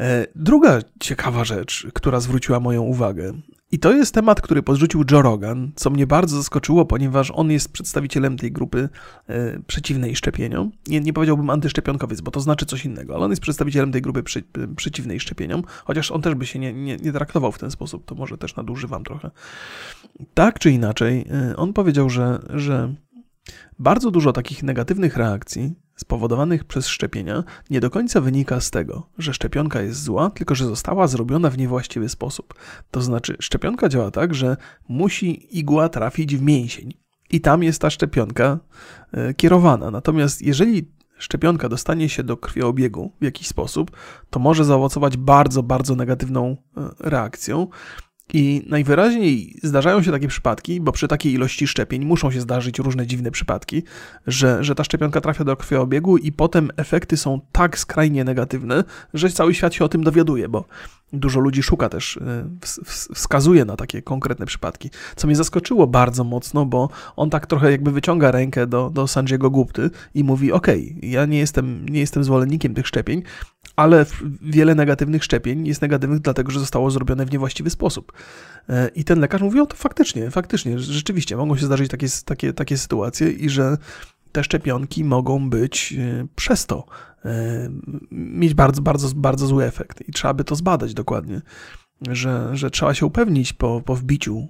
[0.00, 3.32] E, druga ciekawa rzecz, która zwróciła moją uwagę,
[3.72, 7.72] i to jest temat, który podrzucił Joe Rogan, co mnie bardzo zaskoczyło, ponieważ on jest
[7.72, 8.88] przedstawicielem tej grupy
[9.26, 10.70] e, przeciwnej szczepieniom.
[10.86, 14.22] Nie, nie powiedziałbym antyszczepionkowiec, bo to znaczy coś innego, ale on jest przedstawicielem tej grupy
[14.22, 17.70] przy, e, przeciwnej szczepieniom, chociaż on też by się nie, nie, nie traktował w ten
[17.70, 19.30] sposób, to może też nadużywam trochę.
[20.34, 22.94] Tak czy inaczej, e, on powiedział, że, że
[23.78, 29.34] bardzo dużo takich negatywnych reakcji spowodowanych przez szczepienia nie do końca wynika z tego, że
[29.34, 32.54] szczepionka jest zła, tylko że została zrobiona w niewłaściwy sposób.
[32.90, 34.56] To znaczy, szczepionka działa tak, że
[34.88, 36.94] musi igła trafić w mięsień
[37.30, 38.58] i tam jest ta szczepionka
[39.12, 39.90] e, kierowana.
[39.90, 43.90] Natomiast jeżeli szczepionka dostanie się do krwiobiegu w jakiś sposób,
[44.30, 47.66] to może zaowocować bardzo, bardzo negatywną e, reakcją.
[48.34, 53.06] I najwyraźniej zdarzają się takie przypadki, bo przy takiej ilości szczepień muszą się zdarzyć różne
[53.06, 53.82] dziwne przypadki,
[54.26, 59.30] że, że ta szczepionka trafia do krwiobiegu i potem efekty są tak skrajnie negatywne, że
[59.30, 60.64] cały świat się o tym dowiaduje, bo
[61.12, 62.20] dużo ludzi szuka też, y,
[63.14, 64.90] wskazuje na takie konkretne przypadki.
[65.16, 69.50] Co mnie zaskoczyło bardzo mocno, bo on tak trochę jakby wyciąga rękę do, do Sanjiego
[69.50, 70.66] Gupty i mówi: OK,
[71.02, 73.22] ja nie jestem, nie jestem zwolennikiem tych szczepień,
[73.78, 74.06] ale
[74.42, 78.12] wiele negatywnych szczepień jest negatywnych dlatego, że zostało zrobione w niewłaściwy sposób.
[78.68, 82.52] E, I ten lekarz mówi, o to faktycznie, faktycznie, rzeczywiście mogą się zdarzyć takie, takie,
[82.52, 83.76] takie sytuacje i że
[84.32, 86.84] te szczepionki mogą być e, przez to
[87.24, 87.68] e,
[88.10, 91.40] mieć bardzo, bardzo, bardzo zły efekt i trzeba by to zbadać dokładnie
[92.10, 94.48] że, że trzeba się upewnić po, po wbiciu,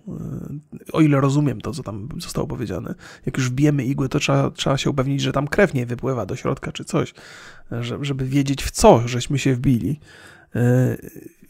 [0.93, 2.95] o ile rozumiem to, co tam zostało powiedziane.
[3.27, 6.37] Jak już wbijemy igłę, to trzeba, trzeba się upewnić, że tam krew nie wypływa do
[6.37, 7.15] środka czy coś,
[8.01, 10.01] żeby wiedzieć w co żeśmy się wbili.
[10.55, 10.97] E,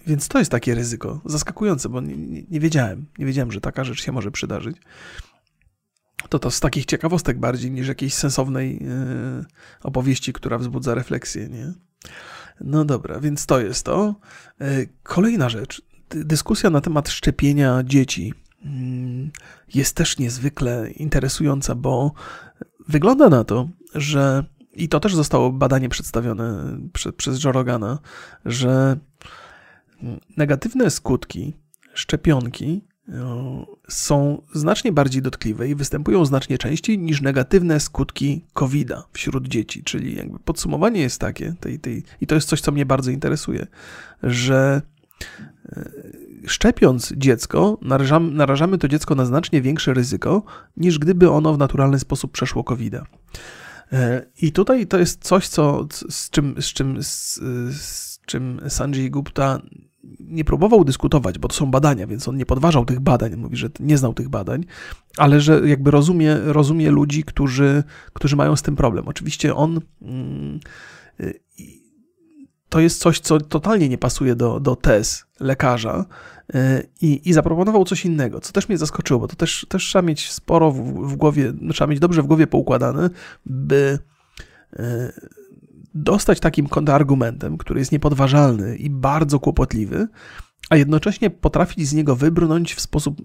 [0.06, 3.84] więc to jest takie ryzyko zaskakujące, bo nie, nie, nie wiedziałem, nie wiedziałem, że taka
[3.84, 4.76] rzecz się może przydarzyć.
[6.28, 9.44] To to z takich ciekawostek bardziej niż jakiejś sensownej e,
[9.82, 11.72] opowieści, która wzbudza refleksję, nie?
[12.60, 14.14] No dobra, więc to jest to.
[15.02, 19.30] Kolejna rzecz dyskusja na temat szczepienia dzieci mm,
[19.74, 22.12] jest też niezwykle interesująca, bo
[22.88, 24.44] wygląda na to, że
[24.78, 27.98] i to też zostało badanie przedstawione prze, przez Jorogana,
[28.44, 28.96] że
[30.36, 31.56] negatywne skutki
[31.94, 32.84] szczepionki
[33.88, 39.82] są znacznie bardziej dotkliwe i występują znacznie częściej niż negatywne skutki COVID-a wśród dzieci.
[39.84, 43.66] Czyli jakby podsumowanie jest takie, tej, tej, i to jest coś, co mnie bardzo interesuje,
[44.22, 44.82] że
[46.46, 50.42] szczepiąc dziecko, narażamy, narażamy to dziecko na znacznie większe ryzyko,
[50.76, 53.02] niż gdyby ono w naturalny sposób przeszło covid -a.
[53.92, 57.34] E, I tutaj to jest coś, co, z, czym, z, czym, z,
[57.76, 59.60] z czym Sanjay Gupta
[60.20, 63.68] nie próbował dyskutować, bo to są badania, więc on nie podważał tych badań, mówi, że
[63.80, 64.64] nie znał tych badań,
[65.16, 67.82] ale że jakby rozumie, rozumie ludzi, którzy,
[68.12, 69.08] którzy mają z tym problem.
[69.08, 69.80] Oczywiście on.
[70.02, 70.60] Mm,
[72.68, 76.04] to jest coś, co totalnie nie pasuje do, do tez lekarza
[76.54, 80.02] e, i, i zaproponował coś innego, co też mnie zaskoczyło, bo to też, też trzeba
[80.02, 83.10] mieć sporo w, w głowie, trzeba mieć dobrze w głowie poukładane,
[83.46, 83.98] by
[84.72, 85.12] e,
[85.94, 90.08] dostać takim kontrargumentem, który jest niepodważalny i bardzo kłopotliwy,
[90.70, 93.20] a jednocześnie potrafić z niego wybrnąć w sposób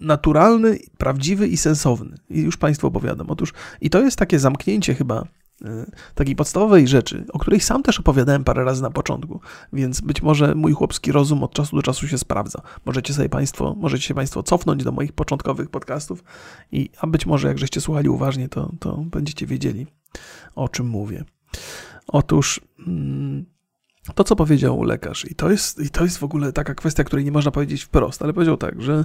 [0.00, 2.16] naturalny, prawdziwy i sensowny.
[2.30, 3.30] I już Państwu opowiadam.
[3.30, 5.24] Otóż, i to jest takie zamknięcie chyba
[6.14, 9.40] takiej podstawowej rzeczy, o której sam też opowiadałem parę razy na początku,
[9.72, 12.62] więc być może mój chłopski rozum od czasu do czasu się sprawdza.
[12.84, 16.24] Możecie sobie Państwo, możecie się Państwo cofnąć do moich początkowych podcastów,
[16.72, 19.86] i, a być może jak żeście słuchali uważnie, to, to będziecie wiedzieli,
[20.54, 21.24] o czym mówię.
[22.08, 23.44] Otóż mm,
[24.14, 27.24] to, co powiedział lekarz, i to, jest, i to jest w ogóle taka kwestia, której
[27.24, 29.04] nie można powiedzieć wprost, ale powiedział tak, że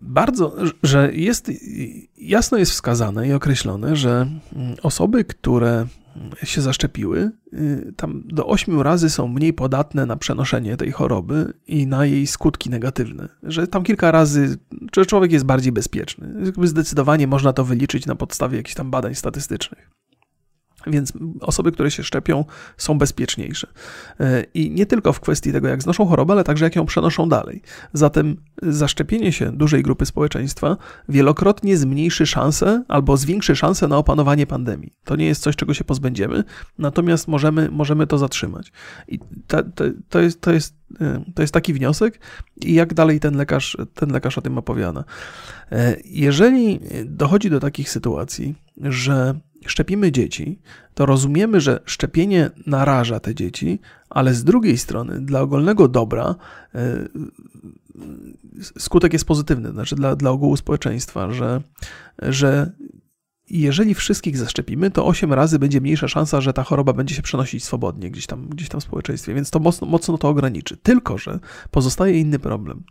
[0.00, 1.50] bardzo, że jest,
[2.18, 4.26] jasno jest wskazane i określone, że
[4.56, 5.86] mm, osoby, które
[6.44, 11.86] się zaszczepiły, y, tam do 8 razy są mniej podatne na przenoszenie tej choroby i
[11.86, 13.28] na jej skutki negatywne.
[13.42, 14.58] Że tam kilka razy,
[15.06, 16.52] człowiek jest bardziej bezpieczny.
[16.62, 19.90] Zdecydowanie można to wyliczyć na podstawie jakichś tam badań statystycznych.
[20.86, 22.44] Więc osoby, które się szczepią,
[22.76, 23.66] są bezpieczniejsze.
[24.20, 27.28] E, I nie tylko w kwestii tego, jak znoszą chorobę, ale także jak ją przenoszą
[27.28, 27.62] dalej.
[27.92, 30.76] Zatem zaszczepienie się dużej grupy społeczeństwa
[31.08, 34.92] wielokrotnie zmniejszy szanse albo zwiększy szanse na opanowanie pandemii.
[35.04, 36.44] To nie jest coś, czego się pozbędziemy,
[36.78, 38.72] natomiast możemy, możemy to zatrzymać.
[39.08, 42.20] I to, to, to, jest, to, jest, e, to jest taki wniosek,
[42.60, 45.04] i jak dalej ten lekarz, ten lekarz o tym opowiada.
[45.72, 49.34] E, jeżeli dochodzi do takich sytuacji, że
[49.70, 50.58] szczepimy dzieci,
[50.94, 56.34] to rozumiemy, że szczepienie naraża te dzieci, ale z drugiej strony dla ogólnego dobra
[56.74, 57.08] e,
[58.78, 61.62] skutek jest pozytywny, znaczy dla, dla ogółu społeczeństwa, że,
[62.18, 62.72] że
[63.50, 67.64] jeżeli wszystkich zaszczepimy, to 8 razy będzie mniejsza szansa, że ta choroba będzie się przenosić
[67.64, 70.76] swobodnie gdzieś tam, gdzieś tam w społeczeństwie, więc to mocno, mocno to ograniczy.
[70.76, 71.38] Tylko, że
[71.70, 72.84] pozostaje inny problem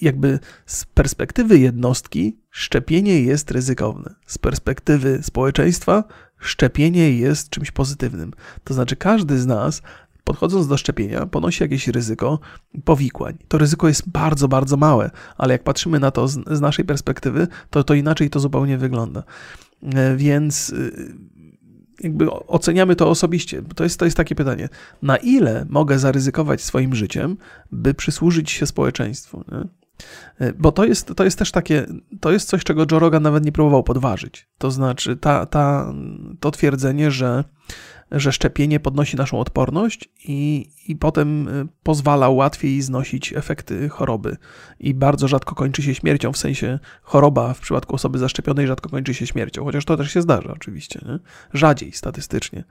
[0.00, 4.14] jakby z perspektywy jednostki szczepienie jest ryzykowne.
[4.26, 6.04] Z perspektywy społeczeństwa
[6.38, 8.32] szczepienie jest czymś pozytywnym.
[8.64, 9.82] To znaczy każdy z nas
[10.24, 12.38] podchodząc do szczepienia, ponosi jakieś ryzyko
[12.84, 13.38] powikłań.
[13.48, 17.84] To ryzyko jest bardzo, bardzo małe, ale jak patrzymy na to z, naszej perspektywy, to,
[17.84, 19.22] to inaczej to zupełnie wygląda.
[19.82, 21.14] E, więc y,
[22.00, 23.62] jakby oceniamy to osobiście.
[23.74, 24.68] To jest, to jest takie pytanie.
[25.02, 27.36] Na ile mogę zaryzykować swoim życiem,
[27.72, 29.44] by przysłużyć się społeczeństwu?
[29.52, 29.80] Nie?
[30.38, 31.86] E, bo to jest, to jest też takie,
[32.20, 34.48] to jest coś, czego Joe Rogan nawet nie próbował podważyć.
[34.58, 35.94] To znaczy ta, ta,
[36.40, 37.44] to twierdzenie, że
[38.12, 44.36] że szczepienie podnosi naszą odporność i, i potem y, pozwala łatwiej znosić efekty choroby.
[44.80, 49.14] I bardzo rzadko kończy się śmiercią, w sensie choroba w przypadku osoby zaszczepionej rzadko kończy
[49.14, 51.18] się śmiercią, chociaż to też się zdarza oczywiście, nie?
[51.52, 52.64] rzadziej statystycznie.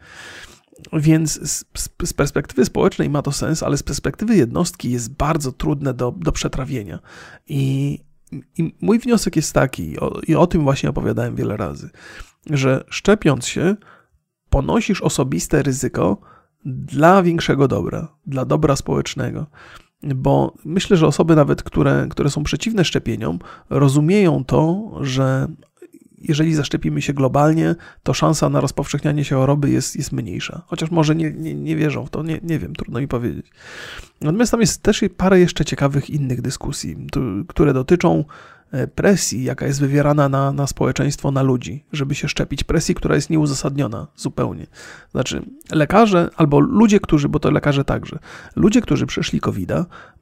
[0.94, 1.66] Więc z,
[2.04, 6.32] z, perspektywy społecznej ma to sens, ale z perspektywy jednostki jest bardzo trudne do, do
[6.32, 7.00] przetrawienia.
[7.48, 8.00] I,
[8.58, 11.90] I mój wniosek jest taki, o, i o tym właśnie opowiadałem wiele razy,
[12.50, 13.76] że szczepiąc się,
[14.50, 16.18] ponosisz osobiste ryzyko
[16.66, 19.45] dla większego dobra, dla dobra społecznego.
[20.04, 23.39] Bo myślę, że osoby nawet, które, które są przeciwne szczepieniom,
[23.70, 25.47] rozumieją to, że
[26.22, 30.62] jeżeli zaszczepimy się globalnie, to szansa na rozpowszechnianie się choroby jest, jest mniejsza.
[30.68, 33.52] Chociaż może nie, nie, nie wierzą w to, nie, nie wiem, trudno mi powiedzieć.
[34.22, 37.08] Natomiast tam jest też parę jeszcze ciekawych innych dyskusji,
[37.47, 38.26] które dotyczą
[38.95, 42.63] presji, jaka jest wywierana na, na społeczeństwo, na ludzi, żeby się szczepić.
[42.63, 44.67] Presji, która jest nieuzasadniona zupełnie.
[45.11, 45.41] Znaczy,
[45.72, 48.20] lekarze albo ludzie, którzy, bo to lekarze także,
[48.55, 49.72] ludzie, którzy przeszli covid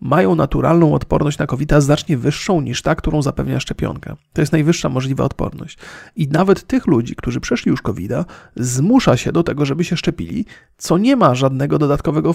[0.01, 4.17] mają naturalną odporność na covid znacznie wyższą niż ta, którą zapewnia szczepionka.
[4.33, 5.77] To jest najwyższa możliwa odporność.
[6.15, 8.11] I nawet tych ludzi, którzy przeszli już covid
[8.55, 10.45] zmusza się do tego, żeby się szczepili,
[10.77, 12.33] co nie ma żadnego dodatkowego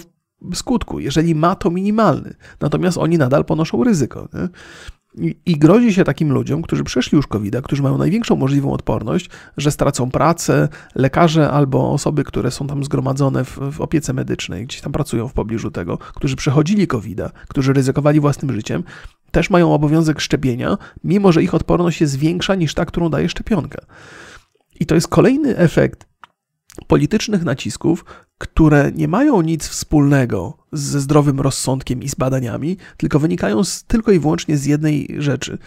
[0.55, 1.01] skutku.
[1.01, 2.35] Jeżeli ma, to minimalny.
[2.61, 4.29] Natomiast oni nadal ponoszą ryzyko.
[4.35, 4.49] Nie?
[5.47, 9.71] I grozi się takim ludziom, którzy przeszli już covid którzy mają największą możliwą odporność, że
[9.71, 14.93] stracą pracę, lekarze albo osoby, które są tam zgromadzone w, w opiece medycznej, gdzieś tam
[14.93, 18.83] pracują w pobliżu tego, którzy przechodzili covid którzy ryzykowali własnym życiem,
[19.31, 23.79] też mają obowiązek szczepienia, mimo że ich odporność jest większa niż ta, którą daje szczepionka.
[24.81, 26.12] I to jest kolejny efekt
[26.87, 28.05] politycznych nacisków,
[28.39, 34.13] które nie mają nic wspólnego ze zdrowym rozsądkiem i z badaniami, tylko wynikają z, tylko
[34.13, 35.59] i wyłącznie z jednej rzeczy.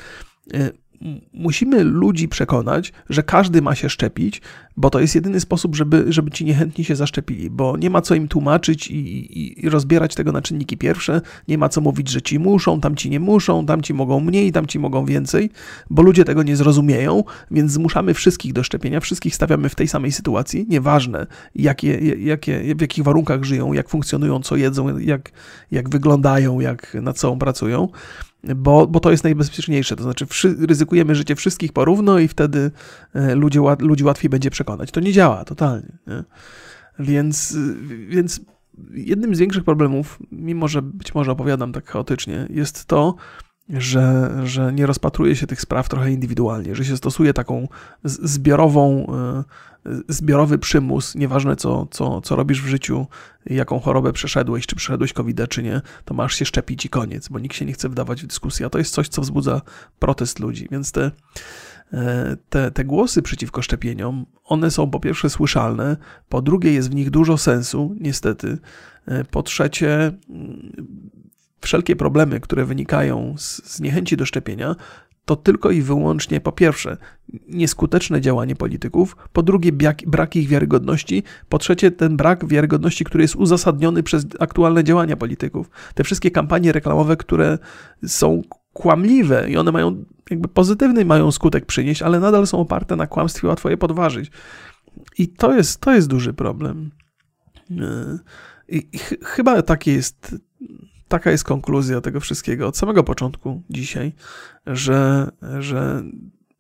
[1.34, 4.42] Musimy ludzi przekonać, że każdy ma się szczepić,
[4.78, 8.16] bo to jest jedyny sposób, żeby, żeby ci niechętni się zaszczepili, bo nie ma co
[8.16, 12.22] im tłumaczyć i, i, i rozbierać tego na czynniki pierwsze, nie ma co mówić, że
[12.22, 15.50] ci muszą, tam ci nie muszą, tam ci mogą mniej, tam ci mogą więcej,
[15.90, 20.12] bo ludzie tego nie zrozumieją, więc zmuszamy wszystkich do szczepienia, wszystkich stawiamy w tej samej
[20.12, 25.32] sytuacji, nieważne jakie, jakie, w jakich warunkach żyją, jak funkcjonują, co jedzą, jak,
[25.72, 27.88] jak wyglądają, jak nad sobą pracują
[28.56, 29.96] bo, bo to jest najbezpieczniejsze.
[29.96, 32.72] To znaczy, wszy, ryzykujemy życie wszystkich porówno i wtedy
[33.14, 34.92] e, ludzie, ludzi łatwiej będzie przekonać.
[34.92, 35.98] To nie działa totalnie.
[36.08, 36.24] Nie?
[37.00, 37.58] Więc,
[38.08, 38.42] więc
[38.94, 43.16] jednym z większych problemów, mimo że być może opowiadam tak chaotycznie, jest to,
[43.70, 47.68] że, że nie rozpatruje się tych spraw trochę indywidualnie, że się stosuje taką
[48.04, 49.44] zbiorową, e,
[50.08, 53.08] zbiorowy przymus, nieważne co, co, co robisz w życiu,
[53.46, 57.40] jaką chorobę przeszedłeś, czy przeszedłeś covid czy nie, to masz się szczepić i koniec, bo
[57.40, 59.62] nikt się nie chce wdawać w dyskusję, a to jest coś, co wzbudza
[60.00, 61.12] protest ludzi, więc te,
[61.94, 65.98] e, te, te głosy przeciwko szczepieniom, one są po pierwsze słyszalne,
[66.30, 68.58] po drugie jest w nich dużo sensu, niestety,
[69.06, 70.12] e, po trzecie
[71.62, 74.76] wszelkie problemy, które wynikają z, z niechęci do szczepienia,
[75.26, 76.98] to tylko i wyłącznie po pierwsze
[77.48, 79.72] nieskuteczne działanie polityków, po drugie
[80.08, 85.70] brak, ich wiarygodności, po trzecie ten brak wiarygodności, który jest uzasadniony przez aktualne działania polityków.
[85.96, 87.58] Te wszystkie kampanie reklamowe, które
[88.08, 88.42] są
[88.74, 93.48] kłamliwe i one mają jakby pozytywny mają skutek przynieść, ale nadal są oparte na kłamstwie,
[93.48, 94.32] łatwo je podważyć.
[95.18, 96.92] I to jest, to jest duży problem.
[98.70, 100.36] I, i ch chyba takie jest,
[101.16, 104.14] taka jest konkluzja tego wszystkiego od samego początku dzisiaj,
[104.68, 106.04] że, że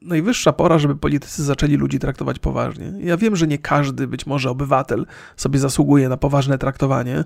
[0.01, 2.93] najwyższa pora, żeby politycy zaczęli ludzi traktować poważnie.
[2.99, 5.05] Ja wiem, że nie każdy, być może obywatel,
[5.37, 7.23] sobie zasługuje na poważne traktowanie,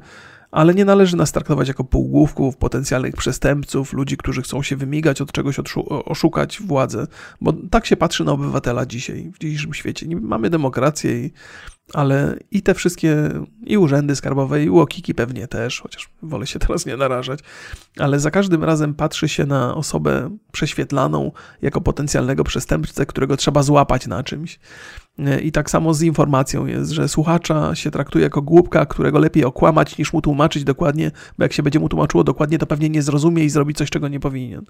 [0.51, 5.31] ale nie należy nas traktować jako półgłówków, potencjalnych przestępców, ludzi, którzy chcą się wymigać od
[5.31, 5.59] czegoś,
[6.05, 7.07] oszukać władzę,
[7.41, 10.07] bo tak się patrzy na obywatela dzisiaj, w dzisiejszym świecie.
[10.21, 11.31] Mamy demokrację, i,
[11.93, 13.29] ale i te wszystkie,
[13.65, 17.39] i urzędy skarbowe, i łokiki pewnie też, chociaż wolę się teraz nie narażać,
[17.97, 21.31] ale za każdym razem patrzy się na osobę prześwietlaną
[21.61, 24.59] jako potencjalnego przestępcę, którego trzeba złapać na czymś.
[25.43, 29.97] I tak samo z informacją jest, że słuchacza się traktuje jako głupka, którego lepiej okłamać
[29.97, 33.43] niż mu tłumaczyć dokładnie, bo jak się będzie mu tłumaczyło dokładnie, to pewnie nie zrozumie
[33.43, 34.65] i zrobi coś, czego nie powinien.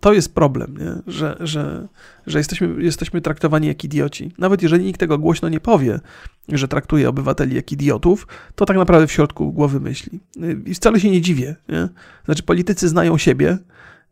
[0.00, 1.12] To jest problem, nie?
[1.12, 1.88] Że, że,
[2.26, 4.32] że jesteśmy, jesteśmy traktowani jak idioci.
[4.38, 6.00] Nawet jeżeli nikt tego głośno nie powie,
[6.48, 10.20] że traktuje obywateli jak idiotów, to tak naprawdę w środku głowy myśli.
[10.66, 11.56] I wcale się nie dziwię.
[11.68, 11.88] Nie?
[12.24, 13.58] Znaczy, politycy znają siebie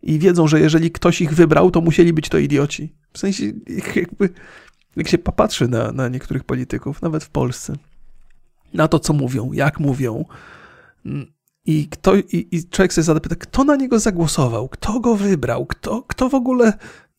[0.02, 2.92] i wiedzą, że jeżeli ktoś ich wybrał, to musieli być to idioci.
[3.12, 3.44] W sensie,
[3.96, 4.28] jakby
[4.96, 7.76] jak się popatrzy na, na niektórych polityków, nawet w Polsce,
[8.74, 10.24] na to, co mówią, jak mówią,
[11.06, 11.34] mm,
[11.66, 15.66] i, kto, i, i człowiek sobie zada pytanie, kto na niego zagłosował, kto go wybrał,
[15.66, 16.72] kto, kto w ogóle,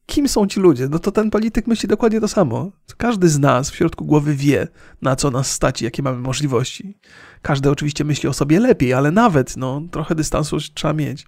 [0.05, 0.89] kim są ci ludzie?
[0.89, 2.71] No to ten polityk myśli dokładnie to samo.
[2.97, 4.67] Każdy z nas w środku głowy wie,
[5.01, 6.97] na co nas stać jakie mamy możliwości.
[7.41, 11.25] Każdy oczywiście myśli o sobie lepiej, ale nawet, no, trochę dystansu trzeba mieć.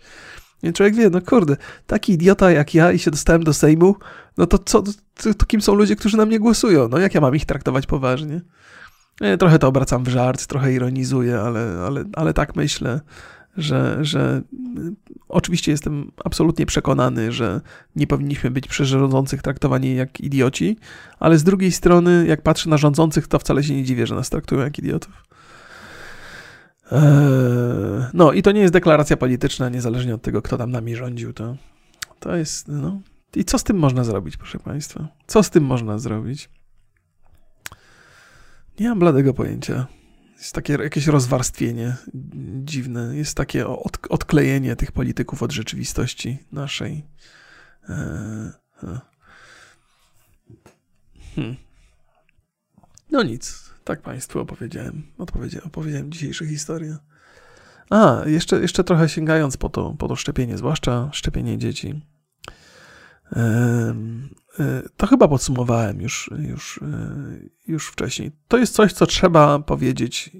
[0.64, 3.96] I człowiek wie, no kurde, taki idiota jak ja i się dostałem do Sejmu,
[4.38, 6.88] no to co, to, to kim są ludzie, którzy na mnie głosują?
[6.88, 8.42] No jak ja mam ich traktować poważnie?
[9.40, 13.02] Trochę to obracam w żart, trochę ironizuję, ale, ale, ale tak myślę,
[13.58, 14.42] że, że
[15.30, 17.62] oczywiście jestem absolutnie przekonany, że
[17.96, 20.78] nie powinniśmy być przez rządzących traktowani jak idioci,
[21.20, 24.30] ale z drugiej strony, jak patrzę na rządzących, to wcale się nie dziwię, że nas
[24.30, 25.24] traktują jak idiotów.
[26.92, 31.34] Eee, no i to nie jest deklaracja polityczna, niezależnie od tego, kto tam nami rządził.
[31.34, 31.58] To,
[32.20, 33.02] to jest, no.
[33.36, 35.08] I co z tym można zrobić, proszę Państwa?
[35.28, 36.50] Co z tym można zrobić?
[38.80, 39.88] Nie mam bladego pojęcia.
[40.38, 41.96] Jest takie jakieś rozwarstwienie
[42.64, 43.18] dziwne.
[43.18, 47.06] Jest takie od, odklejenie tych polityków od rzeczywistości naszej.
[47.90, 48.52] Eee,
[51.36, 51.56] hmm.
[53.12, 53.67] No nic.
[53.88, 55.04] Tak Państwu opowiedziałem.
[55.18, 56.46] Odpowiedziałem, opowiedziałem dzisiejszą.
[57.90, 62.02] A, jeszcze, jeszcze trochę sięgając po to, po to szczepienie, zwłaszcza szczepienie dzieci.
[63.36, 63.96] E,
[64.98, 67.16] to chyba podsumowałem już, już, e,
[67.68, 68.32] już wcześniej.
[68.48, 70.32] To jest coś, co trzeba powiedzieć.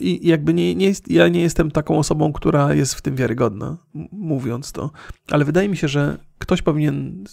[0.00, 3.78] I jakby nie, nie jest, ja nie jestem taką osobą, która jest w tym wiarygodna,
[4.12, 4.90] mówiąc to,
[5.30, 7.24] ale wydaje mi się, że ktoś powinien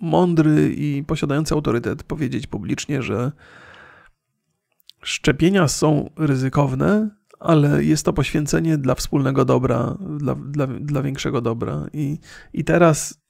[0.00, 3.32] mądry i posiadający autorytet powiedzieć publicznie, że
[5.02, 7.10] szczepienia są ryzykowne,
[7.40, 11.86] ale jest to poświęcenie dla wspólnego dobra, dla, dla, dla większego dobra.
[11.92, 12.18] I,
[12.52, 13.20] I teraz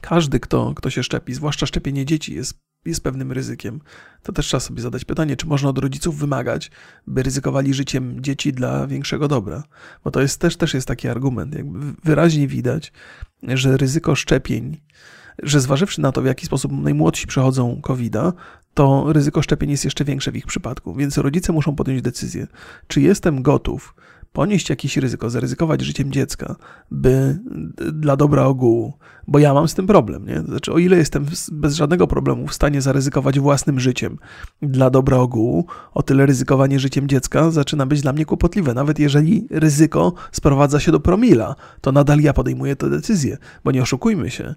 [0.00, 3.80] każdy, kto, kto się szczepi, zwłaszcza szczepienie dzieci, jest, jest pewnym ryzykiem.
[4.22, 6.70] To też trzeba sobie zadać pytanie, czy można od rodziców wymagać,
[7.06, 9.62] by ryzykowali życiem dzieci dla większego dobra.
[10.04, 11.54] Bo to jest też, też jest taki argument.
[11.54, 12.92] Jakby wyraźnie widać,
[13.42, 14.80] że ryzyko szczepień
[15.42, 18.16] że zważywszy na to, w jaki sposób najmłodsi przechodzą covid
[18.74, 20.94] to ryzyko szczepień jest jeszcze większe w ich przypadku.
[20.94, 22.46] Więc rodzice muszą podjąć decyzję,
[22.86, 23.94] czy jestem gotów
[24.32, 26.56] ponieść jakieś ryzyko, zaryzykować życiem dziecka,
[26.90, 27.38] by
[27.92, 28.92] dla dobra ogółu,
[29.28, 30.40] bo ja mam z tym problem, nie?
[30.40, 34.18] Znaczy, o ile jestem bez żadnego problemu w stanie zaryzykować własnym życiem
[34.62, 38.74] dla dobra ogółu, o tyle ryzykowanie życiem dziecka zaczyna być dla mnie kłopotliwe.
[38.74, 43.82] Nawet jeżeli ryzyko sprowadza się do promila, to nadal ja podejmuję tę decyzję, bo nie
[43.82, 44.54] oszukujmy się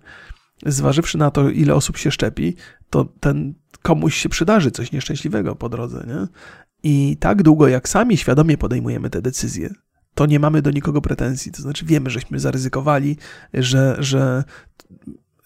[0.65, 2.55] zważywszy na to, ile osób się szczepi,
[2.89, 6.27] to ten komuś się przydarzy coś nieszczęśliwego po drodze, nie?
[6.83, 9.73] I tak długo, jak sami świadomie podejmujemy te decyzje,
[10.13, 11.51] to nie mamy do nikogo pretensji.
[11.51, 13.17] To znaczy, wiemy, żeśmy zaryzykowali,
[13.53, 14.43] że, że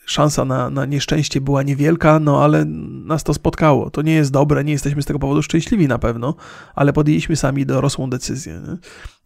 [0.05, 2.65] szansa na, na nieszczęście była niewielka, no ale
[3.05, 3.89] nas to spotkało.
[3.89, 6.35] To nie jest dobre, nie jesteśmy z tego powodu szczęśliwi na pewno,
[6.75, 8.61] ale podjęliśmy sami dorosłą decyzję.
[8.67, 8.77] Nie?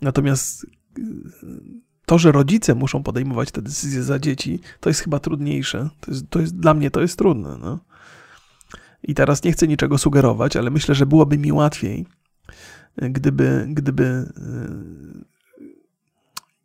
[0.01, 0.65] Natomiast
[2.07, 5.89] to, że rodzice muszą podejmować te decyzje za dzieci, to jest chyba trudniejsze.
[5.99, 7.57] To jest, to jest dla mnie to jest trudne.
[7.61, 7.79] No.
[9.03, 12.05] I teraz nie chcę niczego sugerować, ale myślę, że byłoby mi łatwiej,
[12.97, 14.33] gdyby, gdyby,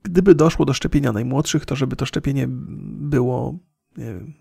[0.02, 3.58] gdyby doszło do szczepienia najmłodszych, to żeby to szczepienie było
[3.96, 4.34] wiem,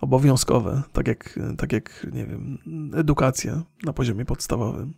[0.00, 2.58] obowiązkowe, tak jak, tak jak nie wiem,
[2.94, 4.94] edukacja na poziomie podstawowym.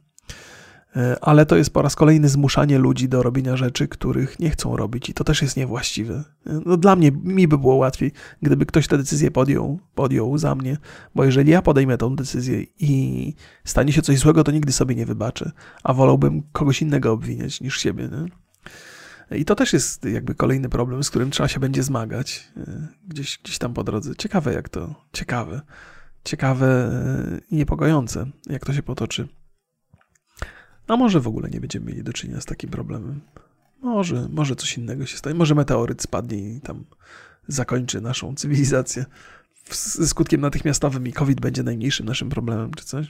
[0.96, 4.76] E, ale to jest po raz kolejny zmuszanie ludzi do robienia rzeczy, których nie chcą
[4.76, 6.24] robić i to też jest niewłaściwe.
[6.46, 8.12] E, no dla mnie, mi by było łatwiej,
[8.42, 10.76] gdyby ktoś tę decyzję podjął, podjął za mnie,
[11.14, 13.34] bo jeżeli ja podejmę tą decyzję i
[13.64, 15.52] stanie się coś złego, to nigdy sobie nie wybaczę,
[15.84, 18.08] a wolałbym kogoś innego obwiniać niż siebie.
[18.08, 18.40] Nie?
[19.38, 23.38] I to też jest jakby kolejny problem, z którym trzeba się będzie zmagać e, gdzieś,
[23.44, 24.16] gdzieś tam po drodze.
[24.16, 25.60] Ciekawe jak to, ciekawe,
[26.24, 26.90] ciekawe
[27.50, 29.28] i niepokojące, jak to się potoczy.
[30.90, 33.20] A może w ogóle nie będziemy mieli do czynienia z takim problemem.
[33.82, 35.36] Może, może coś innego się stanie.
[35.36, 36.84] Może meteoryt spadnie i tam
[37.48, 39.04] zakończy naszą cywilizację
[39.70, 43.06] ze skutkiem natychmiastowym i COVID będzie najmniejszym naszym problemem, czy coś.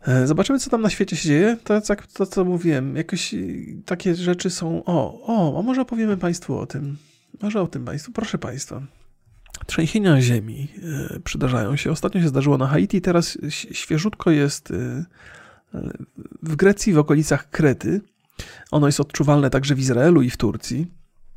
[0.00, 1.56] E, zobaczymy, co tam na świecie się dzieje.
[1.64, 3.34] To, to, to co mówiłem, jakoś
[3.84, 4.84] takie rzeczy są.
[4.84, 6.96] O, o, a może opowiemy Państwu o tym.
[7.42, 8.12] Może o tym Państwu.
[8.12, 8.82] Proszę Państwa.
[9.66, 10.68] Trzęsienia ziemi
[11.14, 11.90] e, przydarzają się.
[11.90, 13.38] Ostatnio się zdarzyło na Haiti, teraz
[13.72, 15.04] świeżutko jest e,
[16.42, 18.00] w Grecji, w okolicach Krety.
[18.70, 20.86] Ono jest odczuwalne także w Izraelu i w Turcji.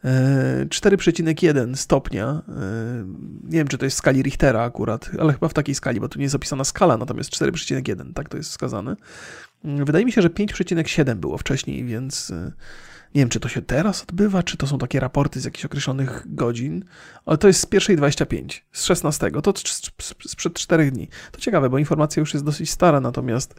[0.04, 2.42] 4,1 stopnia.
[2.48, 3.04] E,
[3.44, 6.08] nie wiem, czy to jest w skali Richtera akurat, ale chyba w takiej skali, bo
[6.08, 8.96] tu nie jest opisana skala, natomiast 4,1, tak to jest wskazane.
[9.64, 12.52] Wydaje mi się, że 5,7 było wcześniej, więc e,
[13.14, 16.22] nie wiem, czy to się teraz odbywa, czy to są takie raporty z jakichś określonych
[16.26, 16.84] godzin,
[17.26, 19.52] ale to jest z pierwszej 25, z 16, to
[20.26, 21.08] sprzed 4 dni.
[21.32, 23.54] To ciekawe, bo informacja już jest dosyć stara, natomiast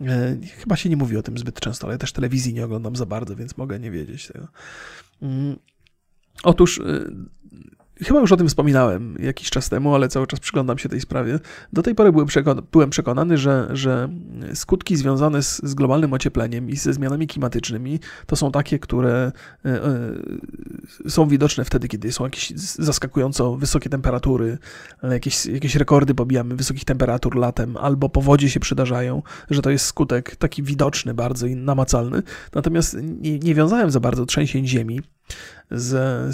[0.00, 2.96] e, chyba się nie mówi o tym zbyt często, ale ja też telewizji nie oglądam
[2.96, 4.48] za bardzo, więc mogę nie wiedzieć tego.
[6.42, 7.12] Otóż y,
[8.04, 11.38] Chyba już o tym wspominałem jakiś czas temu, ale cały czas przyglądam się tej sprawie.
[11.72, 14.08] Do tej pory byłem, przekon byłem przekonany, że, że
[14.54, 19.32] skutki związane z, z, globalnym ociepleniem i ze zmianami klimatycznymi to są takie, które
[19.66, 19.68] y,
[21.06, 24.58] y, są widoczne wtedy, kiedy są jakieś zaskakująco wysokie temperatury,
[25.02, 30.36] jakieś, jakieś rekordy pobijamy wysokich temperatur latem, albo powodzie się przydarzają, że to jest skutek
[30.36, 32.22] taki widoczny bardzo i namacalny.
[32.54, 35.00] Natomiast nie, nie wiązałem za bardzo trzęsień ziemi
[35.70, 36.26] ze,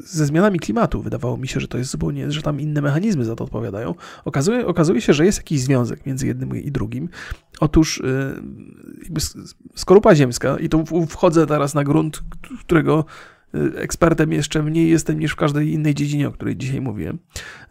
[0.00, 1.02] ze zmianami klimatu.
[1.02, 3.94] Wydawało mi się, że to jest zupełnie, że tam inne mechanizmy za to odpowiadają.
[4.24, 7.08] Okazuje, okazuje się, że jest jakiś związek między jednym i drugim.
[7.60, 8.42] Otóż y,
[9.74, 12.22] skorupa ziemska, i tu wchodzę teraz na grunt,
[12.60, 13.04] którego
[13.76, 17.18] ekspertem jeszcze mniej jestem niż w każdej innej dziedzinie, o której dzisiaj mówiłem.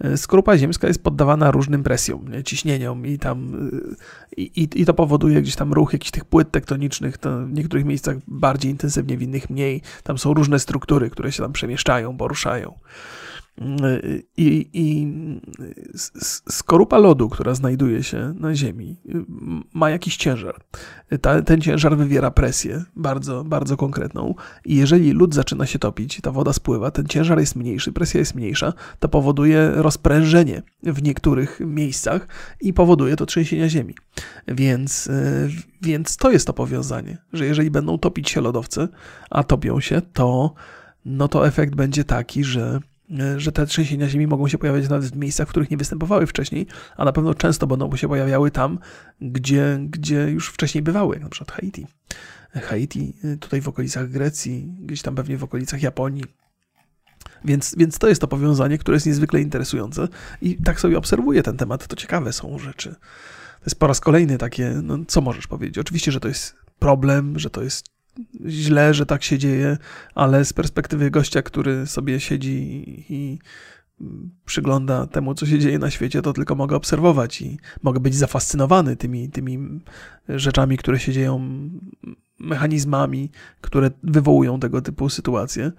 [0.05, 2.43] Y, skorupa ziemska jest poddawana różnym presjom, nie?
[2.43, 7.17] ciśnieniom i tam y, i, i to powoduje gdzieś tam ruch jakichś tych płyt tektonicznych,
[7.47, 9.81] w niektórych miejscach bardziej intensywnie, w innych mniej.
[10.03, 12.73] Tam są różne struktury, które się tam przemieszczają, poruszają.
[14.37, 15.07] I, i
[16.49, 18.97] skorupa lodu, która znajduje się na Ziemi,
[19.73, 20.55] ma jakiś ciężar.
[21.21, 24.35] Ta, ten ciężar wywiera presję bardzo, bardzo konkretną.
[24.65, 28.35] I jeżeli lód zaczyna się topić, ta woda spływa, ten ciężar jest mniejszy, presja jest
[28.35, 32.27] mniejsza, to powoduje rozprężenie w niektórych miejscach
[32.61, 33.95] i powoduje to trzęsienia Ziemi.
[34.47, 35.49] Więc, e,
[35.81, 38.87] więc to jest to powiązanie, że jeżeli będą topić się lodowce,
[39.29, 40.53] a topią się, to,
[41.05, 42.79] no to efekt będzie taki, że
[43.37, 46.67] że te trzęsienia ziemi mogą się pojawiać nawet w miejscach, w których nie występowały wcześniej,
[46.97, 48.79] a na pewno często będą się pojawiały tam,
[49.21, 51.87] gdzie, gdzie już wcześniej bywały, przykład Haiti.
[52.53, 56.25] Haiti, e, tutaj w okolicach Grecji, gdzieś tam pewnie w okolicach Japonii.
[57.45, 60.07] Więc, więc to jest to powiązanie, które jest niezwykle interesujące
[60.41, 61.87] i tak sobie obserwuję ten temat.
[61.87, 62.89] To ciekawe są rzeczy.
[63.59, 65.77] To jest po raz kolejny takie, no co możesz powiedzieć?
[65.77, 67.85] Oczywiście, że to jest problem, że to jest
[68.47, 69.77] źle, że tak się dzieje,
[70.15, 73.39] ale z perspektywy gościa, który sobie siedzi i
[74.45, 78.95] przygląda temu, co się dzieje na świecie, to tylko mogę obserwować i mogę być zafascynowany
[78.95, 79.79] tymi, tymi
[80.29, 81.41] rzeczami, które się dzieją,
[82.39, 85.71] mechanizmami, które wywołują tego typu sytuacje.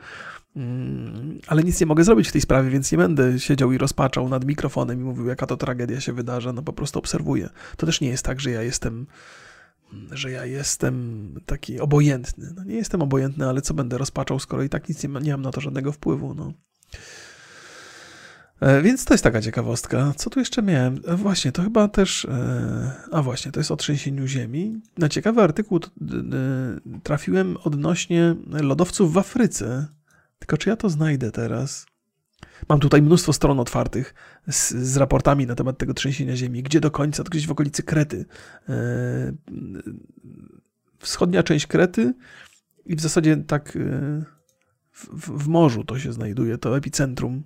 [0.57, 4.29] Mm, ale nic nie mogę zrobić w tej sprawie, więc nie będę siedział i rozpaczał
[4.29, 6.53] nad mikrofonem i mówił, jaka to tragedia się wydarza.
[6.53, 7.49] No po prostu obserwuję.
[7.77, 9.07] To też nie jest tak, że ja jestem
[10.11, 12.53] że ja jestem taki obojętny.
[12.57, 15.31] No nie jestem obojętny, ale co będę rozpaczał, skoro i tak nic nie, ma, nie
[15.31, 16.35] mam na to żadnego wpływu.
[16.35, 16.53] No.
[18.61, 20.13] E, więc to jest taka ciekawostka.
[20.17, 21.01] Co tu jeszcze miałem?
[21.07, 22.25] E, właśnie, to chyba też.
[22.25, 24.81] E, a właśnie, to jest o trzęsieniu ziemi.
[24.99, 25.81] Na ciekawy artykuł
[27.03, 29.87] trafiłem odnośnie lodowców w Afryce.
[30.39, 31.87] Tylko czy ja to znajdę teraz?
[32.69, 34.15] Mam tutaj mnóstwo stron otwartych
[34.51, 36.63] z, z, raportami na temat tego trzęsienia ziemi.
[36.63, 37.23] Gdzie do końca?
[37.23, 38.27] Gdzieś w okolicy Krety.
[38.69, 38.75] E,
[40.99, 42.15] wschodnia część Krety
[42.87, 43.81] i w zasadzie tak e,
[44.93, 45.09] w,
[45.45, 47.43] w morzu to się znajduje, to epicentrum.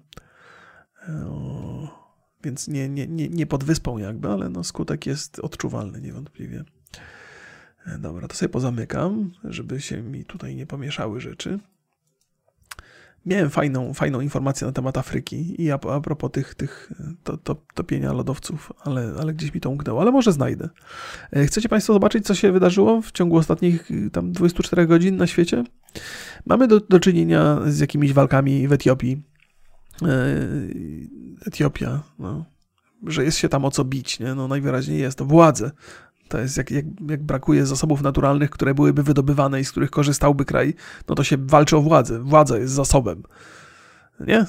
[1.28, 2.04] O,
[2.44, 6.64] więc nie, nie, nie, nie pod wyspą jakby, ale no skutek jest odczuwalny niewątpliwie.
[7.98, 11.58] Dobra, to sobie pozamykam, żeby się mi tutaj nie pomieszały rzeczy.
[13.26, 16.92] Miałem fajną, fajną informację na temat Afryki i a, a propos tych, tych
[17.24, 20.68] to, to, topienia lodowców, ale, ale gdzieś mi to umknęło, ale może znajdę.
[21.32, 25.64] E, chcecie Państwo zobaczyć, co się wydarzyło w ciągu ostatnich tam 24 godzin na świecie?
[26.46, 29.22] Mamy do, do czynienia z jakimiś walkami w Etiopii.
[30.02, 30.06] E,
[31.46, 32.44] Etiopia, no,
[33.06, 34.34] że jest się tam o co bić, nie?
[34.34, 35.70] No najwyraźniej jest to władze
[36.28, 40.44] to jest jak, jak, jak, brakuje zasobów naturalnych, które byłyby wydobywane i z których korzystałby
[40.44, 40.74] kraj,
[41.08, 42.18] no to się walczy o władzę.
[42.18, 43.22] Władza jest zasobem.
[44.20, 44.46] Nie?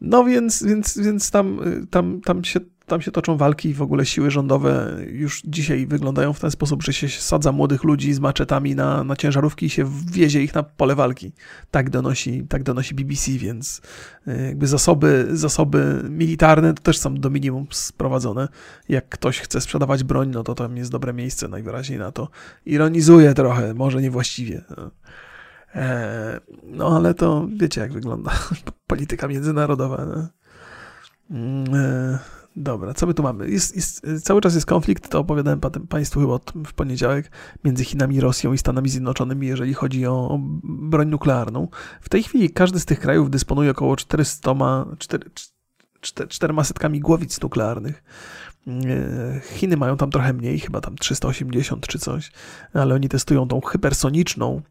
[0.00, 4.06] No więc, więc, więc tam, tam, tam się tam się toczą walki i w ogóle
[4.06, 8.74] siły rządowe już dzisiaj wyglądają w ten sposób, że się sadza młodych ludzi z maczetami
[8.74, 11.32] na, na ciężarówki i się wiezie ich na pole walki.
[11.70, 13.82] Tak donosi, tak donosi BBC, więc
[14.26, 18.48] e, jakby zasoby, zasoby militarne to też są do minimum sprowadzone.
[18.88, 22.28] Jak ktoś chce sprzedawać broń, no to tam jest dobre miejsce najwyraźniej na to.
[22.66, 24.62] Ironizuje trochę, może niewłaściwie.
[25.74, 28.30] E, no ale to wiecie, jak wygląda
[28.86, 30.06] polityka międzynarodowa.
[30.06, 30.28] No.
[32.56, 33.50] Dobra, co my tu mamy?
[33.50, 37.30] Jest, jest, cały czas jest konflikt, to opowiadałem Państwu chyba w poniedziałek,
[37.64, 41.68] między Chinami, Rosją i Stanami Zjednoczonymi, jeżeli chodzi o, o broń nuklearną.
[42.00, 44.54] W tej chwili każdy z tych krajów dysponuje około 400,
[44.98, 45.30] 4,
[46.00, 48.02] 400 setkami głowic nuklearnych.
[48.66, 52.32] E, Chiny mają tam trochę mniej, chyba tam 380 czy coś,
[52.74, 54.62] ale oni testują tą hypersoniczną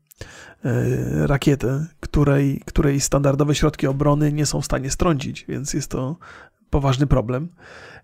[0.65, 6.17] e, rakietę, której, której standardowe środki obrony nie są w stanie strącić, więc jest to
[6.69, 7.49] poważny problem.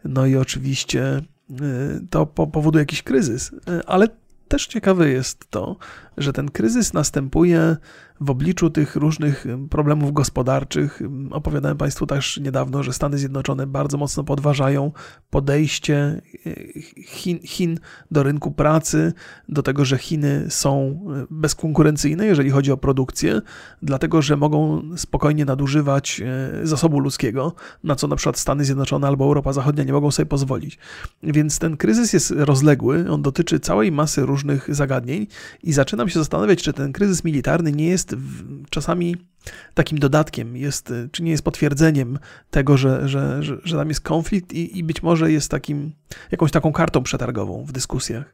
[0.03, 4.07] No i oczywiście y, to powoduje jakiś kryzys, y, ale
[4.47, 5.77] też ciekawe jest to,
[6.17, 7.77] że ten kryzys następuje
[8.21, 11.01] w obliczu tych różnych problemów gospodarczych.
[11.31, 14.91] Opowiadałem Państwu też niedawno, że Stany Zjednoczone bardzo mocno podważają
[15.29, 16.51] podejście e,
[17.05, 17.79] Chin, Chin,
[18.11, 19.13] do rynku pracy,
[19.49, 23.41] do tego, że Chiny są e, bezkonkurencyjne, jeżeli chodzi o produkcję,
[23.81, 27.53] dlatego że mogą spokojnie nadużywać e, zasobu ludzkiego,
[27.83, 30.77] na co na przykład Stany Zjednoczone albo Europa Zachodnia nie mogą sobie pozwolić.
[31.23, 35.27] Więc ten kryzys jest rozległy, on dotyczy całej masy różnych zagadnień
[35.63, 35.73] i
[36.05, 38.15] zaczynam się zastanawiać, czy ten kryzys militarny nie jest
[38.69, 39.15] czasami
[39.73, 42.19] takim dodatkiem, jest, czy nie jest potwierdzeniem
[42.51, 45.91] tego, że, że, że, że tam jest konflikt i, i być może jest takim,
[46.31, 48.33] jakąś taką kartą przetargową w dyskusjach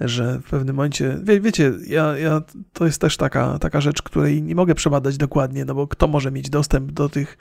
[0.00, 2.42] że w pewnym momencie, wie, wiecie, ja, ja,
[2.72, 6.30] to jest też taka, taka rzecz, której nie mogę przebadać dokładnie, no bo kto może
[6.30, 7.38] mieć dostęp do tych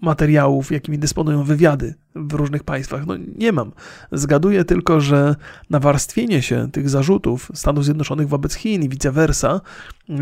[0.00, 3.06] materiałów, jakimi dysponują wywiady w różnych państwach.
[3.06, 3.72] No nie mam.
[4.12, 5.36] Zgaduję tylko, że
[5.70, 9.60] nawarstwienie się tych zarzutów Stanów Zjednoczonych wobec Chin i vice versa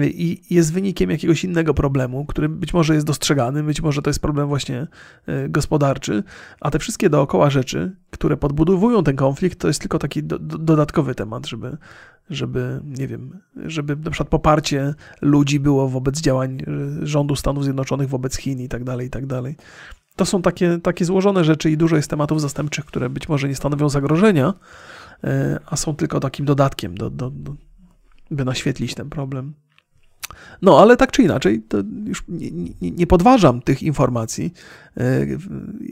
[0.03, 4.21] i jest wynikiem jakiegoś innego problemu, który być może jest dostrzegany, być może to jest
[4.21, 4.87] problem właśnie
[5.27, 6.23] e, gospodarczy,
[6.61, 10.59] a te wszystkie dookoła rzeczy, które podbudowują ten konflikt, to jest tylko taki do, do,
[10.59, 11.77] dodatkowy temat, żeby,
[12.31, 16.63] żeby, nie wiem, żeby na przykład poparcie ludzi było wobec działań
[17.03, 19.57] e, rządu Stanów Zjednoczonych wobec Chin i tak dalej, i tak dalej.
[20.17, 23.57] To są takie, takie złożone rzeczy i dużo jest tematów zastępczych, które być może nie
[23.57, 24.55] stanowią zagrożenia,
[25.25, 27.55] e, a są tylko takim dodatkiem, do, do, do,
[28.31, 29.55] by naświetlić ten problem.
[30.63, 34.55] No, ale tak czy inaczej, to już nie, nie, nie, podważam tych informacji.
[34.97, 35.27] E,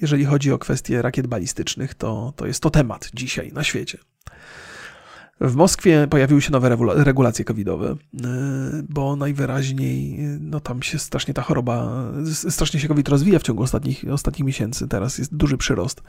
[0.00, 3.98] jeżeli chodzi o kwestie rakiet balistycznych, to, to jest to temat dzisiaj na świecie.
[5.40, 7.96] W Moskwie pojawiły się nowe regulacje covidowe, e,
[8.88, 14.04] bo najwyraźniej no tam się strasznie ta choroba, strasznie się COVID rozwija w ciągu ostatnich,
[14.12, 14.88] ostatnich miesięcy.
[14.88, 16.02] Teraz jest duży przyrost.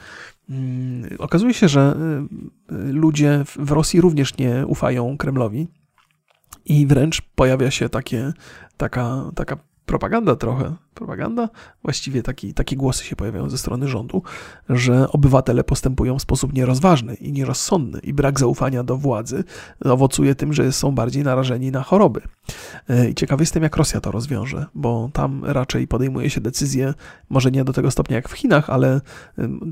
[0.49, 1.95] Mm, okazuje się, że
[2.71, 5.67] e, ludzie w Rosji również nie ufają Kremlowi
[6.65, 8.33] i wręcz pojawia się takie,
[8.77, 11.49] taka, taka propaganda trochę, propaganda,
[11.83, 14.23] właściwie taki, takie głosy się pojawiają ze strony rządu,
[14.69, 19.43] że obywatele postępują w sposób nierozważny i nierozsądny i brak zaufania do władzy
[19.85, 22.21] owocuje tym, że są bardziej narażeni na choroby.
[22.89, 26.93] E, I ciekawy jestem, jak Rosja to rozwiąże, bo tam raczej podejmuje się decyzje,
[27.29, 29.01] może nie do tego stopnia jak w Chinach, ale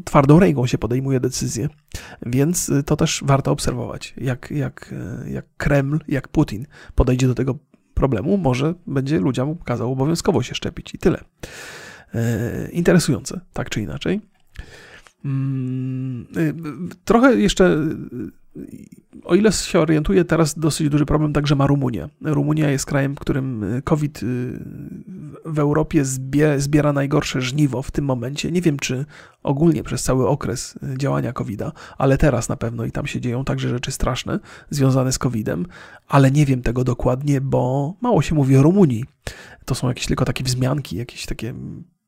[0.05, 1.69] twardą ręką się podejmuje decyzje,
[2.25, 4.93] więc y, to też warto obserwować, jak, jak,
[5.25, 7.55] e, jak Kreml, jak Putin podejdzie do tego
[7.93, 11.23] problemu, może będzie ludziom kazał obowiązkowo się szczepić i tyle.
[12.13, 14.21] E, interesujące, tak czy inaczej.
[15.25, 16.53] Mm, y,
[17.05, 17.77] trochę jeszcze
[19.23, 22.09] o ile się orientuję, teraz dosyć duży problem także ma Rumunia.
[22.21, 24.59] Rumunia jest krajem, w którym y, COVID y,
[25.45, 26.05] w Europie
[26.57, 28.51] zbiera najgorsze żniwo w tym momencie.
[28.51, 29.05] Nie wiem, czy
[29.43, 33.45] ogólnie przez cały okres y, działania COVID-a, ale teraz na pewno i tam się dzieją
[33.45, 34.39] także rzeczy straszne
[34.69, 35.65] związane z COVID-em,
[36.07, 39.05] ale nie wiem tego dokładnie, bo mało się mówi o Rumunii.
[39.65, 41.53] to są jakieś tylko takie wzmianki, jakieś takie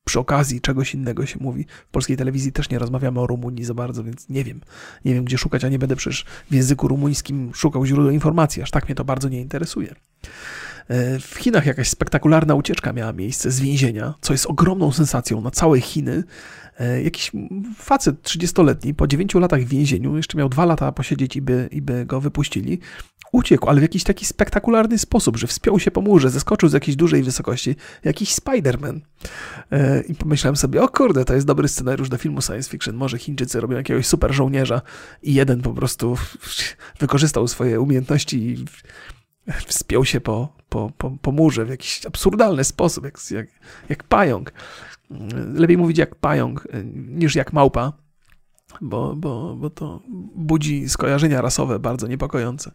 [0.05, 1.65] przy okazji czegoś innego się mówi.
[1.87, 4.61] W polskiej telewizji też nie rozmawiamy o Rumunii za bardzo, więc nie wiem.
[5.05, 8.71] Nie wiem, gdzie szukać, a nie będę przecież w języku rumuńskim szukał źródeł informacji, aż
[8.71, 9.95] tak mnie to bardzo nie interesuje.
[10.87, 15.51] E, w Chinach jakaś spektakularna ucieczka miała miejsce z więzienia, co jest ogromną sensacją na
[15.51, 16.23] całe Chiny.
[16.79, 17.31] E, jakiś
[17.77, 21.81] facet 30-letni po 9 latach w więzieniu, jeszcze miał 2 lata posiedzieć i by, i
[21.81, 22.79] by go wypuścili,
[23.35, 26.95] uciekł, ale w jakiś taki spektakularny sposób, że wspiął się po murze, zeskoczył z jakiejś
[26.95, 28.99] dużej wysokości, jakiś Spider-Man.
[29.71, 32.95] E, I pomyślałem sobie, o kurde, to jest dobry scenariusz do filmu science fiction.
[32.95, 34.81] Może Chińczycy robią jakiegoś super żołnierza
[35.23, 36.17] i jeden po prostu
[36.99, 38.65] wykorzystał swoje umiejętności i
[39.67, 43.47] wspiął się po, po, po, po murze w jakiś absurdalny sposób, jak, jak,
[43.89, 44.53] jak pająk.
[45.53, 48.04] Lepiej mówić jak pająk e, niż jak małpa
[48.81, 50.01] bo, bo, bo to
[50.35, 52.71] budzi skojarzenia rasowe bardzo niepokojące.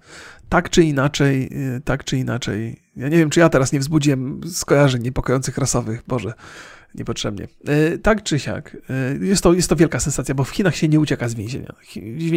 [0.49, 2.81] Tak czy inaczej, y, tak czy inaczej.
[2.97, 6.35] Ja nie wiem, czy ja teraz nie wzbudziłem skojarzeń niepokojących rasowych, Boże
[6.95, 7.49] niepotrzebnie.
[7.67, 10.89] E, tak czy siak, e, jest to, jest to wielka sensacja, bo w Chinach się
[10.89, 11.73] nie ucieka z więzienia.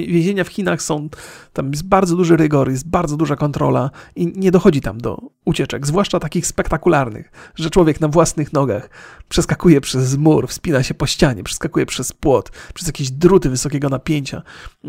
[0.08, 1.10] Więzienia w Chinach są,
[1.54, 5.88] tam jest bardzo duży rygor, jest bardzo duża kontrola i nie dochodzi tam do ucieczek,
[5.88, 8.90] zwłaszcza takich spektakularnych, że człowiek na własnych nogach
[9.30, 14.42] przeskakuje przez mur, wspina się po ścianie, przeskakuje przez płot, przez jakieś druty wysokiego napięcia.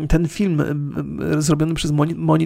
[0.09, 0.63] Ten film
[1.37, 1.91] zrobiony przez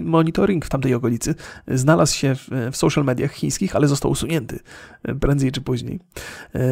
[0.02, 1.34] monitoring w tamtej okolicy
[1.68, 4.60] znalazł się w, w social mediach chińskich, ale został usunięty
[5.02, 6.00] e, prędzej czy później.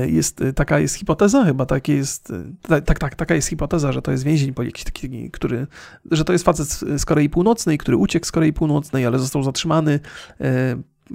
[0.06, 4.02] Jest Y, taka jest hipoteza chyba, takie jest, y, tak, tak, taka jest hipoteza, że
[4.02, 5.66] to jest więzień jakiś taki, który,
[6.10, 9.92] że to jest facet z Korei Północnej, który uciekł z Korei Północnej, ale został zatrzymany
[10.40, 10.44] y,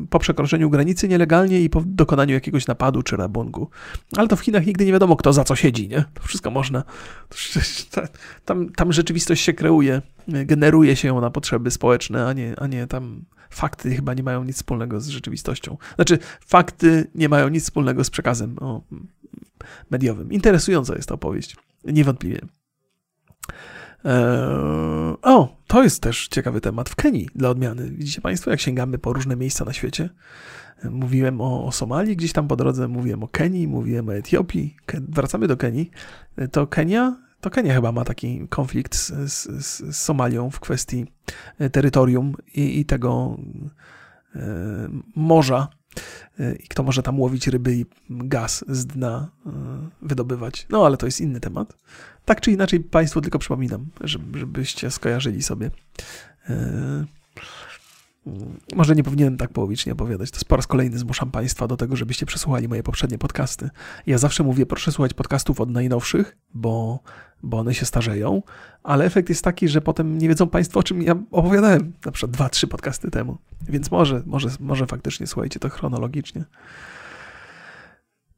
[0.09, 3.69] po przekroczeniu granicy nielegalnie i po dokonaniu jakiegoś napadu czy rabungu.
[4.17, 6.05] Ale to w Chinach nigdy nie wiadomo, kto za co siedzi, nie?
[6.13, 6.83] To wszystko można.
[8.45, 12.87] Tam, tam rzeczywistość się kreuje, generuje się ją na potrzeby społeczne, a nie, a nie
[12.87, 15.77] tam fakty chyba nie mają nic wspólnego z rzeczywistością.
[15.95, 18.81] Znaczy, fakty nie mają nic wspólnego z przekazem o,
[19.89, 20.31] mediowym.
[20.31, 22.41] Interesująca jest ta opowieść, niewątpliwie.
[24.05, 27.89] Eee, o, to jest też ciekawy temat w Kenii dla odmiany.
[27.89, 30.09] Widzicie Państwo, jak sięgamy po różne miejsca na świecie?
[30.83, 34.75] Mówiłem o, o Somalii gdzieś tam po drodze, mówiłem o Kenii, mówiłem o Etiopii.
[34.93, 35.91] Wracamy do Kenii.
[36.51, 41.05] To Kenia to Kenia chyba ma taki konflikt z, z, z Somalią w kwestii
[41.59, 43.37] e, terytorium i, i tego
[44.35, 45.67] e, morza.
[46.39, 49.49] E, I kto może tam łowić ryby i gaz z dna e,
[50.01, 50.67] wydobywać.
[50.69, 51.77] No ale to jest inny temat.
[52.25, 55.71] Tak czy inaczej, Państwu tylko przypominam, żeby, żebyście skojarzyli sobie.
[56.49, 57.05] E,
[58.75, 60.31] może nie powinienem tak połowicznie opowiadać.
[60.31, 63.69] To po raz kolejny zmuszam Państwa do tego, żebyście przesłuchali moje poprzednie podcasty.
[64.07, 66.99] Ja zawsze mówię, proszę słuchać podcastów od najnowszych, bo,
[67.43, 68.41] bo one się starzeją,
[68.83, 72.31] ale efekt jest taki, że potem nie wiedzą Państwo, o czym ja opowiadałem na przykład
[72.31, 73.37] dwa, trzy podcasty temu.
[73.69, 76.45] Więc może, może, może faktycznie słuchajcie to chronologicznie.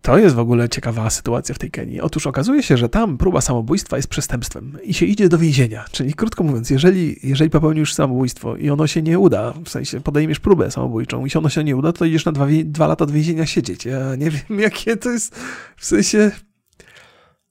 [0.05, 2.01] To jest w ogóle ciekawa sytuacja w tej Kenii.
[2.01, 5.85] Otóż okazuje się, że tam próba samobójstwa jest przestępstwem i się idzie do więzienia.
[5.91, 10.39] Czyli krótko mówiąc, jeżeli, jeżeli popełnisz samobójstwo i ono się nie uda, w sensie podejmiesz
[10.39, 13.13] próbę samobójczą i się ono się nie uda, to idziesz na dwa, dwa lata do
[13.13, 13.85] więzienia siedzieć.
[13.85, 15.35] Ja nie wiem, jakie to jest
[15.77, 16.31] w sensie.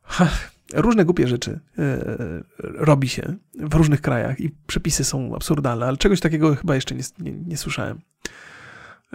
[0.02, 0.28] Ha,
[0.74, 2.04] różne głupie rzeczy e,
[2.58, 7.02] robi się w różnych krajach i przepisy są absurdalne, ale czegoś takiego chyba jeszcze nie,
[7.18, 8.00] nie, nie słyszałem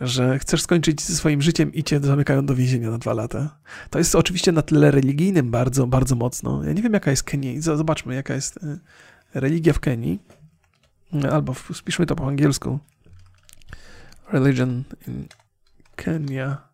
[0.02, 3.60] że chcesz skończyć ze swoim życiem i cię zamykają do więzienia na dwa lata.
[3.90, 6.64] To jest oczywiście na tle religijnym bardzo, bardzo mocno.
[6.64, 7.62] Ja nie wiem, jaka jest Kenia.
[7.62, 8.78] Zobaczmy, jaka jest e,
[9.34, 10.20] religia w Kenii.
[11.32, 12.80] Albo spiszmy to po angielsku.
[14.32, 15.26] Religion in
[15.96, 16.70] Kenya.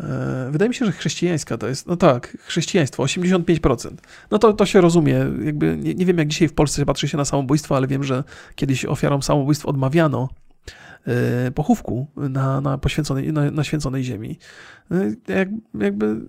[0.00, 3.90] E, wydaje mi się, że chrześcijańska to jest, no tak, chrześcijaństwo, 85%.
[4.30, 7.16] No to, to się rozumie, jakby nie, nie wiem jak dzisiaj w Polsce patrzy się
[7.16, 8.24] na samobójstwo, ale wiem, że
[8.54, 10.28] kiedyś ofiarom samobójstwa odmawiano
[11.54, 14.38] pochówku na, na, poświęconej, na, na święconej ziemi.
[14.90, 16.20] E, jak, jakby,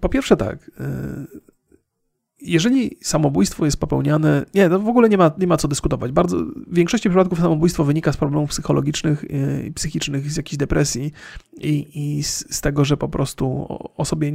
[0.00, 1.26] po pierwsze tak, e,
[2.40, 6.12] jeżeli samobójstwo jest popełniane, nie, no w ogóle nie ma, nie ma co dyskutować.
[6.12, 9.24] Bardzo, w większości przypadków samobójstwo wynika z problemów psychologicznych
[9.66, 11.12] i psychicznych, z jakiejś depresji
[11.56, 14.32] i, i z, z, tego, że po prostu osobie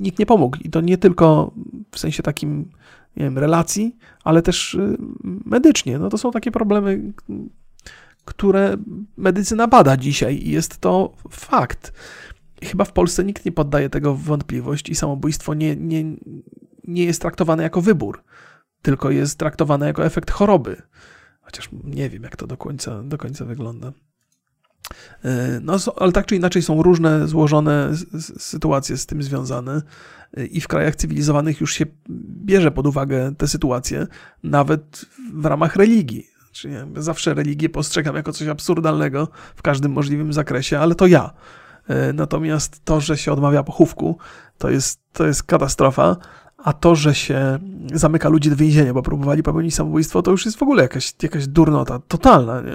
[0.00, 0.58] nikt nie pomógł.
[0.60, 1.54] I to nie tylko
[1.90, 2.70] w sensie takim
[3.16, 5.98] nie wiem, relacji, ale też y, medycznie.
[5.98, 7.12] No to są takie problemy,
[8.24, 8.76] które
[9.16, 11.92] medycyna bada dzisiaj i jest to fakt.
[12.62, 16.04] Chyba w Polsce nikt nie poddaje tego w wątpliwość i samobójstwo nie, nie,
[16.84, 18.24] nie jest traktowane jako wybór,
[18.82, 20.82] tylko jest traktowane jako efekt choroby.
[21.40, 23.92] Chociaż nie wiem, jak to do końca, do końca wygląda.
[25.24, 27.90] E, no, ale tak czy inaczej są różne złożone
[28.38, 29.82] sytuacje z tym związane
[30.36, 31.86] e, i w krajach cywilizowanych już się
[32.44, 34.06] bierze pod uwagę te sytuacje,
[34.42, 35.04] nawet
[35.34, 36.26] w ramach religii.
[36.44, 41.30] Znaczy, nie, zawsze religię postrzegam jako coś absurdalnego w każdym możliwym zakresie, ale to ja.
[41.88, 44.18] E, natomiast to, że się odmawia pochówku,
[44.58, 46.16] to jest, to jest katastrofa,
[46.64, 47.58] a to, że się
[47.94, 51.46] zamyka ludzi do więzienia, bo próbowali popełnić samobójstwo, to już jest w ogóle jakaś, jakaś
[51.46, 52.60] durnota totalna.
[52.60, 52.72] Nie?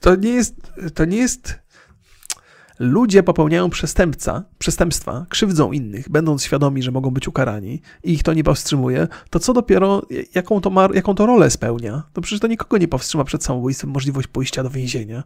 [0.00, 1.58] To nie jest, to nie jest
[2.80, 8.34] ludzie popełniają przestępca, przestępstwa, krzywdzą innych, będąc świadomi, że mogą być ukarani i ich to
[8.34, 10.02] nie powstrzymuje, to co dopiero,
[10.34, 12.02] jaką to, ma, jaką to rolę spełnia?
[12.12, 15.22] To przecież to nikogo nie powstrzyma przed samobójstwem możliwość pójścia do więzienia.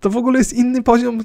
[0.00, 1.24] To w ogóle jest inny poziom.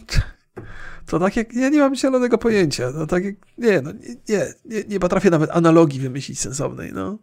[1.06, 3.92] To tak jak, ja nie mam zielonego pojęcia, no tak jak, nie, no,
[4.30, 7.18] nie, nie, nie potrafię nawet analogii wymyślić sensownej, no.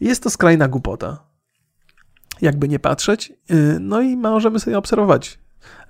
[0.00, 1.29] Jest to skrajna głupota.
[2.42, 5.38] Jakby nie patrzeć, y, no i możemy sobie obserwować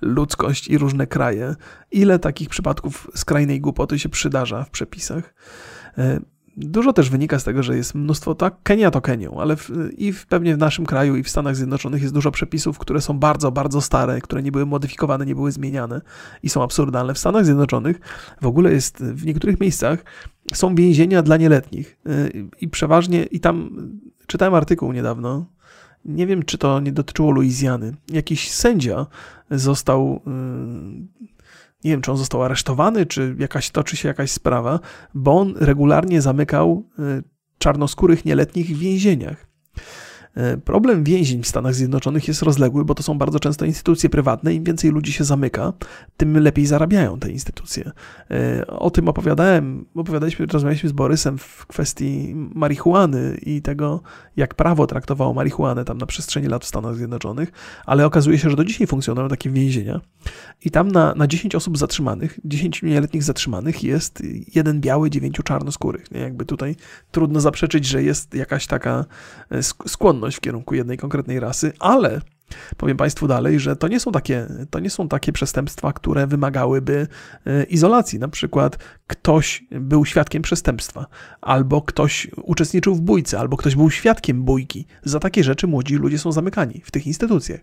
[0.01, 1.55] ludzkość i różne kraje.
[1.91, 5.33] Ile takich przypadków skrajnej głupoty się przydarza w przepisach?
[5.97, 6.19] E,
[6.57, 10.13] dużo też wynika z tego, że jest mnóstwo, tak, Kenia to Kenią, ale w, i
[10.13, 13.51] w, pewnie w naszym kraju i w Stanach Zjednoczonych jest dużo przepisów, które są bardzo,
[13.51, 16.01] bardzo stare, które nie były modyfikowane, nie były zmieniane
[16.43, 17.13] i są absurdalne.
[17.13, 17.99] W Stanach Zjednoczonych
[18.41, 20.03] w ogóle jest, w niektórych miejscach
[20.53, 22.29] są więzienia dla nieletnich e,
[22.61, 23.69] i przeważnie, i tam
[24.27, 25.45] czytałem artykuł niedawno,
[26.05, 27.93] nie wiem, czy to nie dotyczyło Luizjany.
[28.11, 29.05] Jakiś sędzia
[29.51, 30.29] został, y,
[31.83, 34.79] nie wiem, czy on został aresztowany, czy jakaś toczy się jakaś sprawa,
[35.13, 37.23] bo on regularnie zamykał y,
[37.57, 39.47] czarnoskórych nieletnich w więzieniach.
[40.35, 44.53] E, problem więzień w Stanach Zjednoczonych jest rozległy, bo to są bardzo często instytucje prywatne.
[44.53, 45.73] Im więcej ludzi się zamyka,
[46.17, 47.91] tym lepiej zarabiają te instytucje.
[48.31, 54.01] E, o tym opowiadałem, opowiadaliśmy, rozmawialiśmy z Borysem w kwestii marihuany i tego,
[54.37, 57.51] jak prawo traktowało marihuanę tam na przestrzeni lat w Stanach Zjednoczonych,
[57.85, 60.01] ale okazuje się, że do dzisiaj funkcjonują takie więzienia
[60.65, 64.23] i tam na, na 10 osób zatrzymanych, 10 nieletnich zatrzymanych jest
[64.55, 66.11] jeden biały, dziewięciu czarnoskórych.
[66.11, 66.19] Nie?
[66.19, 66.75] Jakby tutaj
[67.11, 69.05] trudno zaprzeczyć, że jest jakaś taka
[69.49, 72.21] e, skłonność skłonność w kierunku jednej konkretnej rasy, ale
[72.77, 77.07] powiem Państwu dalej, że to nie są takie, to nie są takie przestępstwa, które wymagałyby
[77.45, 78.19] e, izolacji.
[78.19, 78.77] Na przykład
[79.07, 81.05] ktoś był świadkiem przestępstwa,
[81.41, 84.85] albo ktoś uczestniczył w bójce, albo ktoś był świadkiem bójki.
[85.03, 87.61] Za takie rzeczy młodzi ludzie są zamykani w tych instytucjach.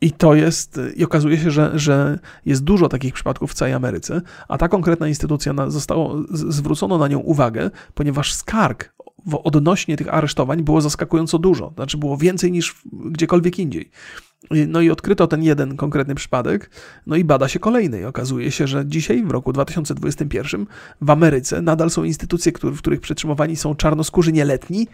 [0.00, 4.20] I to jest, i okazuje się, że, że jest dużo takich przypadków w całej Ameryce,
[4.48, 8.94] a ta konkretna instytucja na, zostało, zwrócono na nią uwagę, ponieważ skarg
[9.32, 11.72] odnośnie tych aresztowań było zaskakująco dużo.
[11.74, 13.90] Znaczy było więcej niż gdziekolwiek indziej.
[14.50, 16.70] No i odkryto ten jeden konkretny przypadek,
[17.06, 18.00] no i bada się kolejny.
[18.00, 20.66] I okazuje się, że dzisiaj, w roku 2021,
[21.00, 24.86] w Ameryce nadal są instytucje, w których przetrzymywani są czarnoskórzy nieletni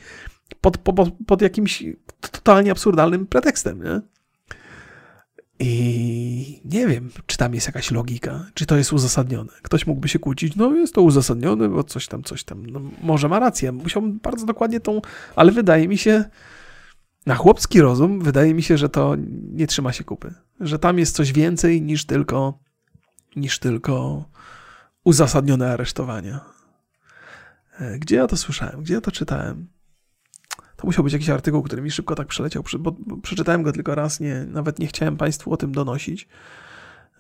[0.61, 1.85] pod, pod, pod jakimś
[2.21, 3.83] totalnie absurdalnym pretekstem.
[3.83, 4.01] Nie?
[5.61, 9.53] I nie wiem, czy tam jest jakaś logika, czy to jest uzasadnione.
[9.63, 12.67] Ktoś mógłby się kłócić, no jest to uzasadnione, bo coś tam, coś tam.
[12.67, 13.73] No, może ma rację.
[13.73, 15.01] Musiałbym bardzo dokładnie tą,
[15.37, 16.25] ale wydaje mi się,
[17.27, 19.17] na chłopski rozum, wydaje mi się, że to
[19.53, 20.35] nie trzyma się kupy.
[20.61, 22.59] Że tam jest coś więcej niż tylko,
[23.37, 24.25] niż tylko
[25.05, 26.41] uzasadnione aresztowania.
[27.79, 28.83] E, gdzie ja to słyszałem?
[28.83, 29.67] Gdzie ja to czytałem?
[30.81, 32.93] To musiał być jakiś artykuł, który mi szybko tak przeleciał, bo
[33.23, 36.29] przeczytałem go tylko raz, nie, nawet nie chciałem Państwu o tym donosić.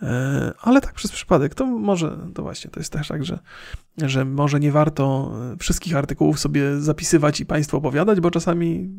[0.02, 3.38] E, ale tak przez przypadek, to może, to właśnie, to jest też tak, że,
[3.98, 8.90] że może nie warto e, wszystkich artykułów sobie zapisywać i Państwu opowiadać, bo czasami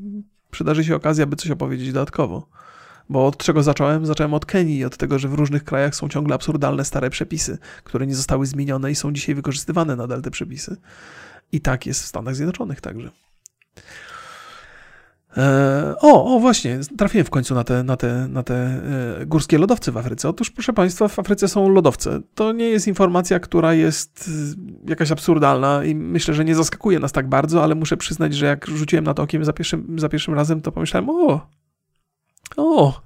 [0.51, 2.47] przydarzy się okazja, by coś opowiedzieć dodatkowo.
[3.09, 4.05] Bo od czego zacząłem?
[4.05, 8.07] Zacząłem od Kenii, od tego, że w różnych krajach są ciągle absurdalne stare przepisy, które
[8.07, 10.77] nie zostały zmienione i są dzisiaj wykorzystywane nadal te przepisy.
[11.51, 13.11] I tak jest w Stanach Zjednoczonych także.
[15.37, 19.57] E, o, o, właśnie, trafiłem w końcu na te, na te, na te e, górskie
[19.57, 20.29] lodowce w Afryce.
[20.29, 22.19] Otóż, proszę Państwa, w Afryce są lodowce.
[22.35, 24.29] To nie jest informacja, która jest
[24.87, 28.45] e, jakaś absurdalna i myślę, że nie zaskakuje nas tak bardzo, ale muszę przyznać, że
[28.45, 31.47] jak rzuciłem na to okiem za pierwszym, za pierwszym razem, to pomyślałem, o,
[32.57, 33.01] o,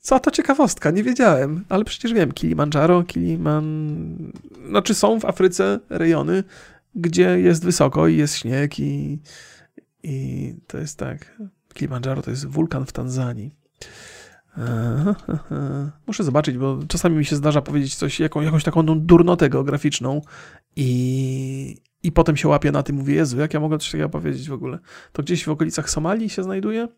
[0.00, 3.96] co to ciekawostka, nie wiedziałem, ale przecież wiem, Kilimandżaro, Kiliman...
[4.68, 6.44] Znaczy są w Afryce rejony,
[6.94, 9.18] gdzie jest wysoko i jest śnieg i
[10.02, 11.42] i to jest tak.
[11.74, 13.54] Kilimandżaro to jest wulkan w Tanzanii.
[16.06, 20.20] Muszę zobaczyć, bo czasami mi się zdarza powiedzieć coś, jaką, jakąś taką durnotę geograficzną
[20.76, 24.48] i, i potem się łapię na tym, mówię, Jezu, jak ja mogę coś takiego powiedzieć
[24.48, 24.78] w ogóle?
[25.12, 26.88] To gdzieś w okolicach Somalii się znajduje,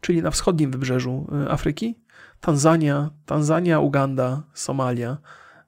[0.00, 2.02] czyli na wschodnim wybrzeżu y, Afryki.
[2.40, 5.18] Tanzania, Tanzania, Uganda, Somalia,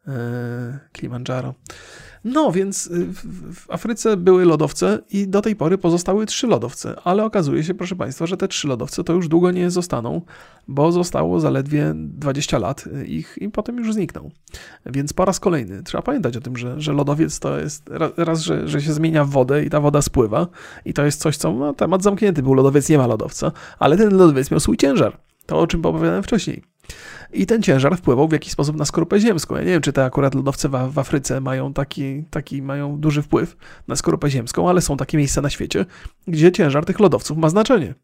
[0.08, 1.54] e, Kilimandżaro.
[2.24, 3.06] No, więc y,
[3.55, 7.96] w, Afryce były lodowce i do tej pory pozostały trzy lodowce, ale okazuje się, proszę
[7.96, 10.20] Państwa, że te trzy lodowce to już długo nie zostaną,
[10.68, 14.30] bo zostało zaledwie 20 lat ich i potem już znikną.
[14.86, 18.68] Więc po raz kolejny trzeba pamiętać o tym, że, że lodowiec to jest raz, że,
[18.68, 20.46] że się zmienia w wodę i ta woda spływa
[20.84, 24.16] i to jest coś, co no, temat zamknięty był, lodowiec nie ma lodowca, ale ten
[24.16, 25.18] lodowiec miał swój ciężar.
[25.46, 26.62] To, o czym opowiadałem wcześniej.
[27.32, 29.55] I ten ciężar wpływał w jakiś sposób na skorupę ziemską.
[29.55, 33.22] Ja nie wiem, czy te akurat lodowce w, w Afryce mają taki, taki, mają duży
[33.22, 33.56] wpływ
[33.88, 35.86] na skorupę ziemską, ale są takie miejsca na świecie,
[36.28, 37.94] gdzie ciężar tych lodowców ma znaczenie.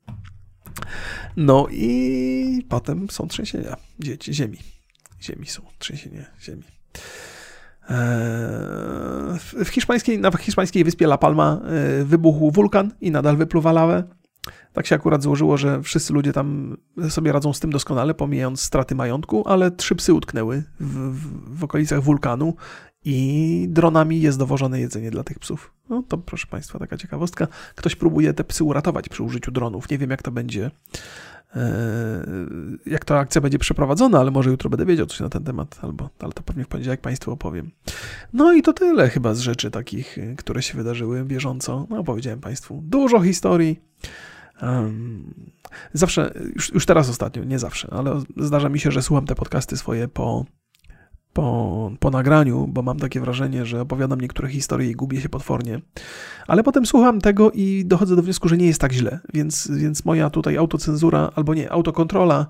[1.37, 4.59] No i potem są trzęsienia dzieci, ziemi.
[5.23, 6.63] Ziemi są, trzęsienia ziemi.
[7.91, 7.97] Eee,
[9.65, 14.05] w hiszpańskiej, na hiszpańskiej wyspie La Palma e, wybuchł wulkan i nadal wypluwa lawę.
[14.73, 16.77] Tak się akurat złożyło, że wszyscy ludzie tam
[17.09, 21.65] sobie radzą z tym doskonale, pomijając straty majątku, ale trzy psy utknęły w, w, w
[21.65, 22.55] okolicach wulkanu
[23.05, 25.73] i dronami jest dowożone jedzenie dla tych psów.
[25.89, 27.49] No to proszę Państwa, taka ciekawostka.
[27.75, 29.91] Ktoś próbuje te psy uratować przy użyciu dronów.
[29.91, 30.71] Nie wiem, jak to będzie,
[31.57, 32.27] e,
[32.87, 36.11] jak ta akcja będzie przeprowadzona, ale może jutro będę wiedział coś na ten temat, albo,
[36.19, 37.71] ale to pewnie w poniedziałek Państwu opowiem.
[38.33, 41.87] No i to tyle chyba z rzeczy takich, które się wydarzyły bieżąco.
[41.91, 43.81] No, opowiedziałem Państwu dużo historii.
[45.93, 49.77] Zawsze, już, już teraz ostatnio, nie zawsze, ale zdarza mi się, że słucham te podcasty
[49.77, 50.45] swoje po,
[51.33, 55.81] po, po nagraniu, bo mam takie wrażenie, że opowiadam niektóre historie i gubię się potwornie.
[56.47, 60.05] Ale potem słucham tego i dochodzę do wniosku, że nie jest tak źle, więc, więc
[60.05, 62.47] moja tutaj autocenzura, albo nie, autokontrola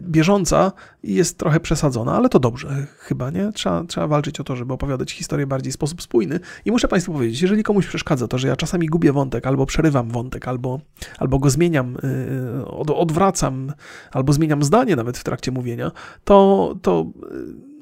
[0.00, 0.72] bieżąca
[1.02, 3.52] i jest trochę przesadzona, ale to dobrze chyba, nie?
[3.52, 6.40] Trzeba, trzeba walczyć o to, żeby opowiadać historię bardziej w sposób spójny.
[6.64, 10.10] I muszę Państwu powiedzieć, jeżeli komuś przeszkadza to, że ja czasami gubię wątek, albo przerywam
[10.10, 10.80] wątek, albo,
[11.18, 13.72] albo go zmieniam, e, od, odwracam,
[14.12, 15.90] albo zmieniam zdanie nawet w trakcie mówienia,
[16.24, 17.74] to, to e,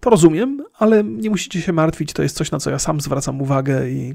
[0.00, 3.42] to rozumiem, ale nie musicie się martwić, to jest coś, na co ja sam zwracam
[3.42, 4.14] uwagę i,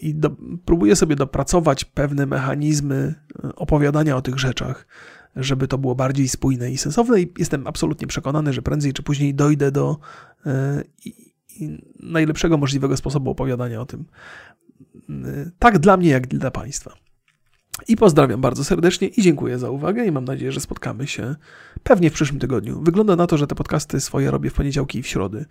[0.00, 0.30] i do,
[0.64, 3.14] próbuję sobie dopracować pewne mechanizmy
[3.56, 4.86] opowiadania o tych rzeczach,
[5.36, 9.34] żeby to było bardziej spójne i sensowne i jestem absolutnie przekonany, że prędzej czy później
[9.34, 9.98] dojdę do
[10.46, 10.82] e,
[12.00, 14.04] najlepszego możliwego sposobu opowiadania o tym.
[15.10, 16.94] E, tak dla mnie, jak dla Państwa.
[17.88, 21.34] I pozdrawiam bardzo serdecznie i dziękuję za uwagę i mam nadzieję, że spotkamy się
[21.82, 22.82] pewnie w przyszłym tygodniu.
[22.82, 25.44] Wygląda na to, że te podcasty swoje robię w poniedziałki i w środy,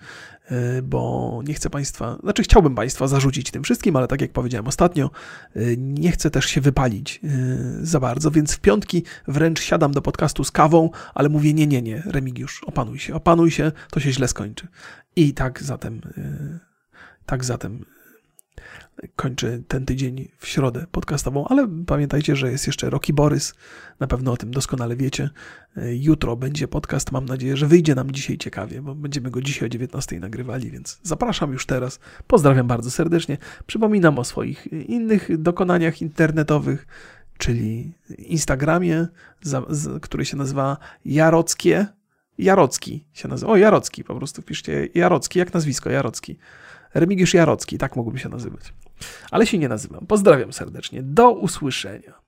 [0.45, 4.67] e, bo nie chcę Państwa, znaczy chciałbym Państwa zarzucić tym wszystkim, ale tak jak powiedziałem
[4.67, 5.09] ostatnio,
[5.55, 7.27] e, nie chcę też się wypalić e,
[7.85, 11.81] za bardzo, więc w piątki wręcz siadam do podcastu z kawą, ale mówię nie, nie,
[11.81, 14.67] nie, Remigiusz, opanuj się, opanuj się, to się źle skończy.
[15.15, 16.01] I tak zatem,
[17.25, 17.85] tak zatem
[19.15, 23.53] kończy ten tydzień w środę podcastową, ale pamiętajcie, że jest jeszcze Roki Borys,
[23.99, 25.29] na pewno o tym doskonale wiecie.
[25.91, 29.69] Jutro będzie podcast, mam nadzieję, że wyjdzie nam dzisiaj ciekawie, bo będziemy go dzisiaj o
[29.69, 31.99] 19 nagrywali, więc zapraszam już teraz.
[32.27, 33.37] Pozdrawiam bardzo serdecznie.
[33.65, 36.87] Przypominam o swoich innych dokonaniach internetowych,
[37.37, 39.07] czyli Instagramie,
[40.01, 41.85] który się nazywa Jarockie.
[42.37, 43.51] Jarocki się nazywa.
[43.51, 46.37] O, Jarocki, po prostu wpiszcie Jarocki, jak nazwisko Jarocki.
[46.93, 48.73] Remigiusz Jarocki, tak mógłby się nazywać.
[49.31, 50.05] Ale się nie nazywam.
[50.07, 51.03] Pozdrawiam serdecznie.
[51.03, 52.20] Do usłyszenia.